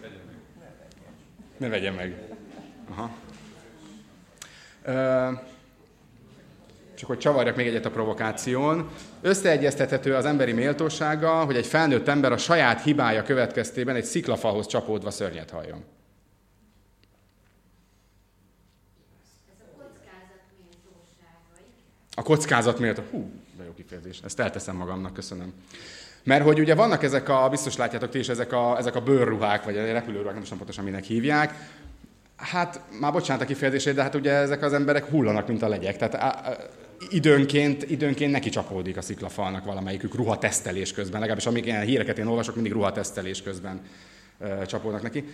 Vegye 0.00 0.18
meg. 0.26 0.36
Ne 1.56 1.68
vegye 1.68 1.90
meg. 1.90 2.14
Aha. 2.90 3.10
Ö, 4.82 5.30
csak 7.00 7.08
hogy 7.08 7.18
csavarjak 7.18 7.56
még 7.56 7.66
egyet 7.66 7.86
a 7.86 7.90
provokáción. 7.90 8.88
Összeegyeztethető 9.20 10.14
az 10.14 10.24
emberi 10.24 10.52
méltósággal, 10.52 11.44
hogy 11.44 11.56
egy 11.56 11.66
felnőtt 11.66 12.08
ember 12.08 12.32
a 12.32 12.36
saját 12.36 12.82
hibája 12.82 13.22
következtében 13.22 13.96
egy 13.96 14.04
sziklafalhoz 14.04 14.66
csapódva 14.66 15.10
szörnyet 15.10 15.50
halljon. 15.50 15.84
A 22.14 22.22
kockázat 22.22 22.78
méltó. 22.78 23.02
Hú, 23.10 23.30
de 23.58 23.64
jó 23.64 23.74
kifejezés. 23.74 24.20
Ezt 24.24 24.40
elteszem 24.40 24.76
magamnak, 24.76 25.12
köszönöm. 25.12 25.52
Mert 26.22 26.44
hogy 26.44 26.60
ugye 26.60 26.74
vannak 26.74 27.02
ezek 27.02 27.28
a, 27.28 27.48
biztos 27.48 27.76
látjátok 27.76 28.10
ti 28.10 28.18
is, 28.18 28.28
ezek 28.28 28.52
a, 28.52 28.78
ezek 28.78 28.94
a 28.94 29.00
bőrruhák, 29.00 29.64
vagy 29.64 29.78
a 29.78 29.92
repülőruhák, 29.92 30.34
nem 30.34 30.42
tudom 30.42 30.58
pontosan 30.58 30.84
minek 30.84 31.04
hívják. 31.04 31.54
Hát, 32.36 32.80
már 33.00 33.12
bocsánat 33.12 33.42
a 33.42 33.46
kifejezését, 33.46 33.94
de 33.94 34.02
hát 34.02 34.14
ugye 34.14 34.32
ezek 34.32 34.62
az 34.62 34.72
emberek 34.72 35.04
hullanak, 35.04 35.48
mint 35.48 35.62
a 35.62 35.68
legyek. 35.68 35.96
Tehát 35.96 36.14
á, 36.14 36.56
időnként, 37.08 37.90
időnként 37.90 38.32
neki 38.32 38.48
csapódik 38.48 38.96
a 38.96 39.02
sziklafalnak 39.02 39.64
valamelyikük 39.64 40.14
ruhatesztelés 40.14 40.92
közben. 40.92 41.20
Legalábbis 41.20 41.46
amíg 41.46 41.66
ilyen 41.66 41.84
híreket 41.84 42.18
én 42.18 42.26
olvasok, 42.26 42.54
mindig 42.54 42.72
ruhatesztelés 42.72 43.42
közben 43.42 43.80
csapódnak 44.66 45.02
neki. 45.02 45.24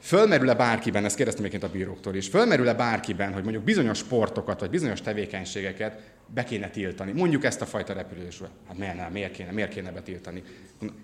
Fölmerül-e 0.00 0.54
bárkiben, 0.54 1.04
ezt 1.04 1.16
kérdeztem 1.16 1.44
egyébként 1.44 1.72
a 1.72 1.76
bíróktól 1.76 2.14
is, 2.14 2.28
fölmerül-e 2.28 2.74
bárkiben, 2.74 3.32
hogy 3.32 3.42
mondjuk 3.42 3.64
bizonyos 3.64 3.98
sportokat, 3.98 4.60
vagy 4.60 4.70
bizonyos 4.70 5.00
tevékenységeket 5.00 6.00
be 6.26 6.44
kéne 6.44 6.70
tiltani. 6.70 7.12
Mondjuk 7.12 7.44
ezt 7.44 7.60
a 7.60 7.66
fajta 7.66 7.92
repülésre. 7.92 8.48
Hát 8.68 8.78
miért, 8.78 8.96
nem, 8.96 9.12
miért, 9.12 9.32
kéne, 9.32 9.50
miért 9.50 9.72
kéne 9.72 9.90
betiltani? 9.90 10.42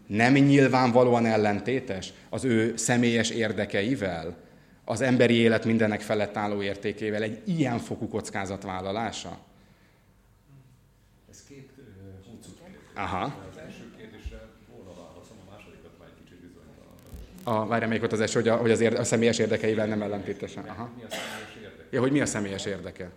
Nem 0.07 0.33
nyilvánvalóan 0.33 1.27
ellentétes 1.27 2.13
az 2.29 2.45
ő 2.45 2.77
személyes 2.77 3.31
érdekeivel, 3.31 4.37
az 4.85 5.01
emberi 5.01 5.35
élet 5.35 5.65
mindenek 5.65 6.01
felett 6.01 6.37
álló 6.37 6.63
értékével 6.63 7.23
egy 7.23 7.43
ilyen 7.45 7.79
fokú 7.79 8.09
kockázatvállalása? 8.09 9.39
Ez 11.31 11.45
két 11.49 11.71
uh, 11.79 11.85
huncut 12.27 12.59
kérdés. 12.59 12.81
Aha. 12.95 13.25
Az 13.25 13.59
első 13.59 13.95
kérdésre 13.97 14.41
volna 14.71 14.91
válaszom, 14.91 15.37
a 15.47 15.51
másodikat 15.51 15.91
már 15.99 16.09
egy 16.09 16.25
kicsit 16.25 16.39
bizonytalan. 16.41 17.63
A, 17.63 17.67
várjál, 17.67 17.89
még 17.89 18.03
ott 18.03 18.13
az 18.13 18.21
első, 18.21 18.41
hogy 18.41 18.49
a, 18.49 18.57
hogy 18.57 18.71
az 18.71 18.81
érde, 18.81 18.99
a 18.99 19.05
személyes 19.05 19.39
érdekeivel 19.39 19.87
nem 19.87 20.03
ellentétesen. 20.03 20.65
Aha. 20.65 20.91
Mi 20.97 21.03
a 21.03 21.11
személyes 21.11 21.55
érdek? 21.63 21.87
Ja, 21.91 22.01
hogy 22.01 22.13
mi 22.13 22.21
a 22.21 22.27
személyes 22.27 22.65
érdeke? 22.65 23.11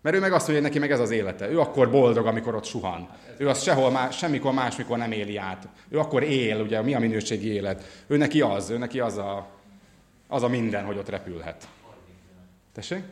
Mert 0.00 0.16
ő 0.16 0.20
meg 0.20 0.32
azt 0.32 0.48
mondja, 0.48 0.64
hogy 0.64 0.72
neki 0.72 0.78
meg 0.78 0.90
ez 0.90 1.00
az 1.00 1.10
élete. 1.10 1.50
Ő 1.50 1.60
akkor 1.60 1.90
boldog, 1.90 2.26
amikor 2.26 2.54
ott 2.54 2.64
suhan. 2.64 3.08
Ő 3.36 3.48
azt 3.48 3.62
sehol 3.62 3.90
más, 3.90 4.16
semmikor 4.16 4.52
másmikor 4.52 4.98
nem 4.98 5.12
éli 5.12 5.36
át. 5.36 5.68
Ő 5.88 5.98
akkor 5.98 6.22
él, 6.22 6.60
ugye, 6.60 6.82
mi 6.82 6.94
a 6.94 6.98
minőségi 6.98 7.52
élet. 7.52 8.04
Ő 8.06 8.16
neki 8.16 8.40
az, 8.40 8.70
ő 8.70 8.78
neki 8.78 9.00
az 9.00 9.16
a, 9.16 9.48
az 10.28 10.42
a 10.42 10.48
minden, 10.48 10.84
hogy 10.84 10.96
ott 10.96 11.08
repülhet. 11.08 11.68
Tessék? 12.72 13.02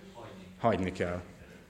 Hagyni 0.59 0.93
kell. 0.93 1.21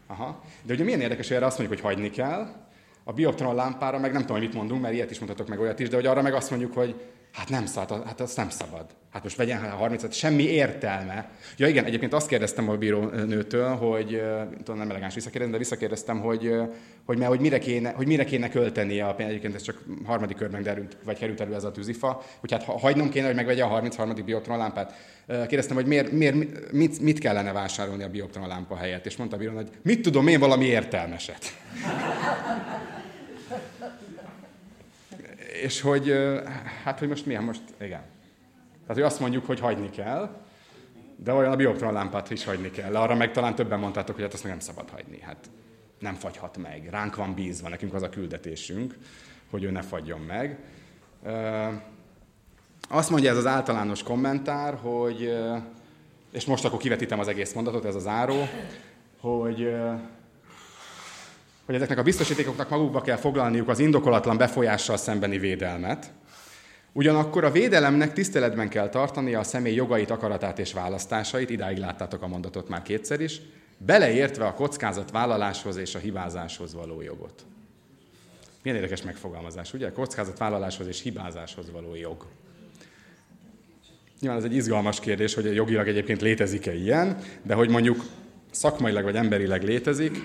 Aha. 0.06 0.42
De 0.62 0.72
ugye 0.72 0.84
milyen 0.84 1.00
érdekes, 1.00 1.26
hogy 1.26 1.36
erre 1.36 1.46
azt 1.46 1.58
mondjuk, 1.58 1.80
hogy 1.80 1.90
hagyni 1.92 2.10
kell, 2.10 2.63
a 3.04 3.12
bioptron 3.12 3.54
lámpára 3.54 3.98
meg 3.98 4.12
nem 4.12 4.20
tudom, 4.20 4.38
mit 4.38 4.54
mondunk, 4.54 4.82
mert 4.82 4.94
ilyet 4.94 5.10
is 5.10 5.18
mondhatok 5.18 5.48
meg 5.48 5.60
olyat 5.60 5.80
is, 5.80 5.88
de 5.88 5.96
hogy 5.96 6.06
arra 6.06 6.22
meg 6.22 6.34
azt 6.34 6.50
mondjuk, 6.50 6.72
hogy 6.72 6.94
hát 7.34 7.48
nem 7.48 7.66
szabad, 7.66 8.06
hát 8.06 8.20
azt 8.20 8.36
nem 8.36 8.50
szabad. 8.50 8.86
Hát 9.12 9.22
most 9.22 9.36
vegyen 9.36 9.70
30 9.70 10.14
semmi 10.14 10.42
értelme. 10.42 11.30
Ja 11.56 11.66
igen, 11.66 11.84
egyébként 11.84 12.12
azt 12.12 12.28
kérdeztem 12.28 12.68
a 12.68 12.76
bírónőtől, 12.76 13.68
hogy, 13.68 14.22
tudom, 14.56 14.76
nem 14.76 14.90
elegáns 14.90 15.14
visszakérdezni, 15.14 15.52
de 15.52 15.58
visszakérdeztem, 15.58 16.20
hogy, 16.20 16.54
hogy, 17.04 17.18
mert, 17.18 17.30
hogy, 17.30 17.40
mire 17.40 17.58
kéne, 17.58 17.90
hogy 17.90 18.06
mire 18.06 18.24
kéne 18.24 18.48
költeni 18.48 19.00
a 19.00 19.14
pénzt, 19.14 19.30
egyébként 19.30 19.54
ez 19.54 19.62
csak 19.62 19.84
harmadik 20.04 20.36
körben 20.36 20.62
derült, 20.62 20.96
vagy 21.04 21.18
került 21.18 21.40
elő 21.40 21.54
ez 21.54 21.64
a 21.64 21.70
tűzifa, 21.70 22.22
hogy 22.40 22.52
hát 22.52 22.62
hagynom 22.62 23.08
kéne, 23.08 23.26
hogy 23.26 23.34
megvegye 23.34 23.64
a 23.64 23.68
33. 23.68 24.14
bioptron 24.24 24.58
lámpát. 24.58 24.94
Kérdeztem, 25.26 25.76
hogy 25.76 25.86
miért, 25.86 26.10
miért, 26.10 26.72
mit, 26.72 27.00
mit 27.00 27.18
kellene 27.18 27.52
vásárolni 27.52 28.02
a 28.02 28.08
bioptron 28.08 28.48
lámpa 28.48 28.76
helyett, 28.76 29.06
és 29.06 29.16
mondta 29.16 29.36
a 29.36 29.38
bíró, 29.38 29.54
hogy 29.54 29.68
mit 29.82 30.02
tudom 30.02 30.26
én 30.26 30.38
valami 30.38 30.64
értelmeset. 30.64 31.52
És 35.64 35.80
hogy, 35.80 36.14
hát 36.84 36.98
hogy 36.98 37.08
most 37.08 37.26
milyen 37.26 37.42
most, 37.42 37.62
igen. 37.80 38.02
Tehát, 38.80 38.94
hogy 38.94 39.02
azt 39.02 39.20
mondjuk, 39.20 39.46
hogy 39.46 39.60
hagyni 39.60 39.90
kell, 39.90 40.44
de 41.16 41.32
olyan 41.32 41.52
a 41.52 41.56
bioptron 41.56 41.92
lámpát 41.92 42.30
is 42.30 42.44
hagyni 42.44 42.70
kell. 42.70 42.96
Arra 42.96 43.14
meg 43.14 43.32
talán 43.32 43.54
többen 43.54 43.78
mondtátok, 43.78 44.14
hogy 44.14 44.24
hát 44.24 44.32
azt 44.32 44.44
nem 44.44 44.58
szabad 44.58 44.90
hagyni. 44.90 45.20
Hát 45.20 45.50
nem 45.98 46.14
fagyhat 46.14 46.56
meg. 46.56 46.88
Ránk 46.90 47.16
van 47.16 47.34
bízva, 47.34 47.68
nekünk 47.68 47.94
az 47.94 48.02
a 48.02 48.08
küldetésünk, 48.08 48.94
hogy 49.50 49.64
ő 49.64 49.70
ne 49.70 49.82
fagyjon 49.82 50.20
meg. 50.20 50.58
Azt 52.88 53.10
mondja 53.10 53.30
ez 53.30 53.36
az 53.36 53.46
általános 53.46 54.02
kommentár, 54.02 54.74
hogy, 54.74 55.34
és 56.32 56.44
most 56.44 56.64
akkor 56.64 56.78
kivetítem 56.78 57.18
az 57.18 57.28
egész 57.28 57.52
mondatot, 57.52 57.84
ez 57.84 57.94
az 57.94 58.06
áró, 58.06 58.48
hogy 59.20 59.74
hogy 61.66 61.74
ezeknek 61.74 61.98
a 61.98 62.02
biztosítékoknak 62.02 62.68
magukba 62.68 63.00
kell 63.00 63.16
foglalniuk 63.16 63.68
az 63.68 63.78
indokolatlan 63.78 64.36
befolyással 64.36 64.96
szembeni 64.96 65.38
védelmet. 65.38 66.12
Ugyanakkor 66.92 67.44
a 67.44 67.50
védelemnek 67.50 68.12
tiszteletben 68.12 68.68
kell 68.68 68.88
tartania 68.88 69.38
a 69.38 69.42
személy 69.42 69.74
jogait, 69.74 70.10
akaratát 70.10 70.58
és 70.58 70.72
választásait, 70.72 71.50
idáig 71.50 71.78
láttátok 71.78 72.22
a 72.22 72.26
mondatot 72.26 72.68
már 72.68 72.82
kétszer 72.82 73.20
is, 73.20 73.40
beleértve 73.78 74.46
a 74.46 74.54
vállaláshoz 75.10 75.76
és 75.76 75.94
a 75.94 75.98
hibázáshoz 75.98 76.74
való 76.74 77.02
jogot. 77.02 77.44
Milyen 78.62 78.78
érdekes 78.78 79.02
megfogalmazás, 79.02 79.72
ugye? 79.72 79.92
vállaláshoz 80.38 80.86
és 80.86 81.02
hibázáshoz 81.02 81.70
való 81.70 81.94
jog. 81.94 82.26
Nyilván 84.20 84.38
ez 84.38 84.44
egy 84.44 84.54
izgalmas 84.54 85.00
kérdés, 85.00 85.34
hogy 85.34 85.54
jogilag 85.54 85.88
egyébként 85.88 86.20
létezik-e 86.20 86.74
ilyen, 86.74 87.18
de 87.42 87.54
hogy 87.54 87.68
mondjuk 87.68 88.04
szakmailag 88.50 89.04
vagy 89.04 89.16
emberileg 89.16 89.62
létezik, 89.62 90.16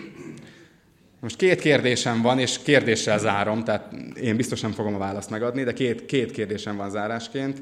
most 1.20 1.36
két 1.36 1.59
kérdésem 1.59 2.22
van, 2.22 2.39
és 2.39 2.59
kérdéssel 2.59 3.20
zárom, 3.20 3.63
tehát 3.63 3.93
én 4.13 4.36
biztos 4.36 4.61
nem 4.61 4.72
fogom 4.72 4.95
a 4.95 4.97
választ 4.97 5.30
megadni, 5.30 5.63
de 5.63 5.74
két, 5.74 6.05
két 6.05 6.32
kérdésem 6.32 6.76
van 6.76 6.89
zárásként. 6.89 7.61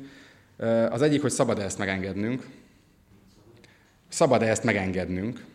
Az 0.90 1.02
egyik, 1.02 1.22
hogy 1.22 1.32
szabad-e 1.32 1.64
ezt 1.64 1.78
megengednünk? 1.78 2.46
Szabad-e 4.08 4.50
ezt 4.50 4.64
megengednünk? 4.64 5.46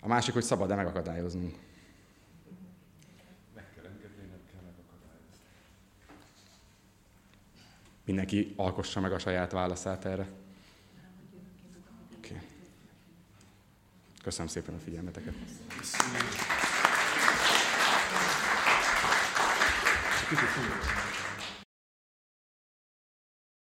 A 0.00 0.08
másik, 0.08 0.34
hogy 0.34 0.42
szabad-e 0.42 0.74
megakadályoznunk? 0.74 1.54
Meg 3.54 3.64
kell 3.74 3.84
engedni, 3.84 4.26
nem 4.30 4.40
kell 4.52 4.60
megakadályozni. 4.62 5.38
Mindenki 8.04 8.52
alkossa 8.56 9.00
meg 9.00 9.12
a 9.12 9.18
saját 9.18 9.52
válaszát 9.52 10.04
erre. 10.04 10.26
Köszönöm 14.24 14.48
szépen 14.48 14.74
a 14.74 14.78
figyelmeteket. 14.84 15.34
Köszönöm. 20.28 20.93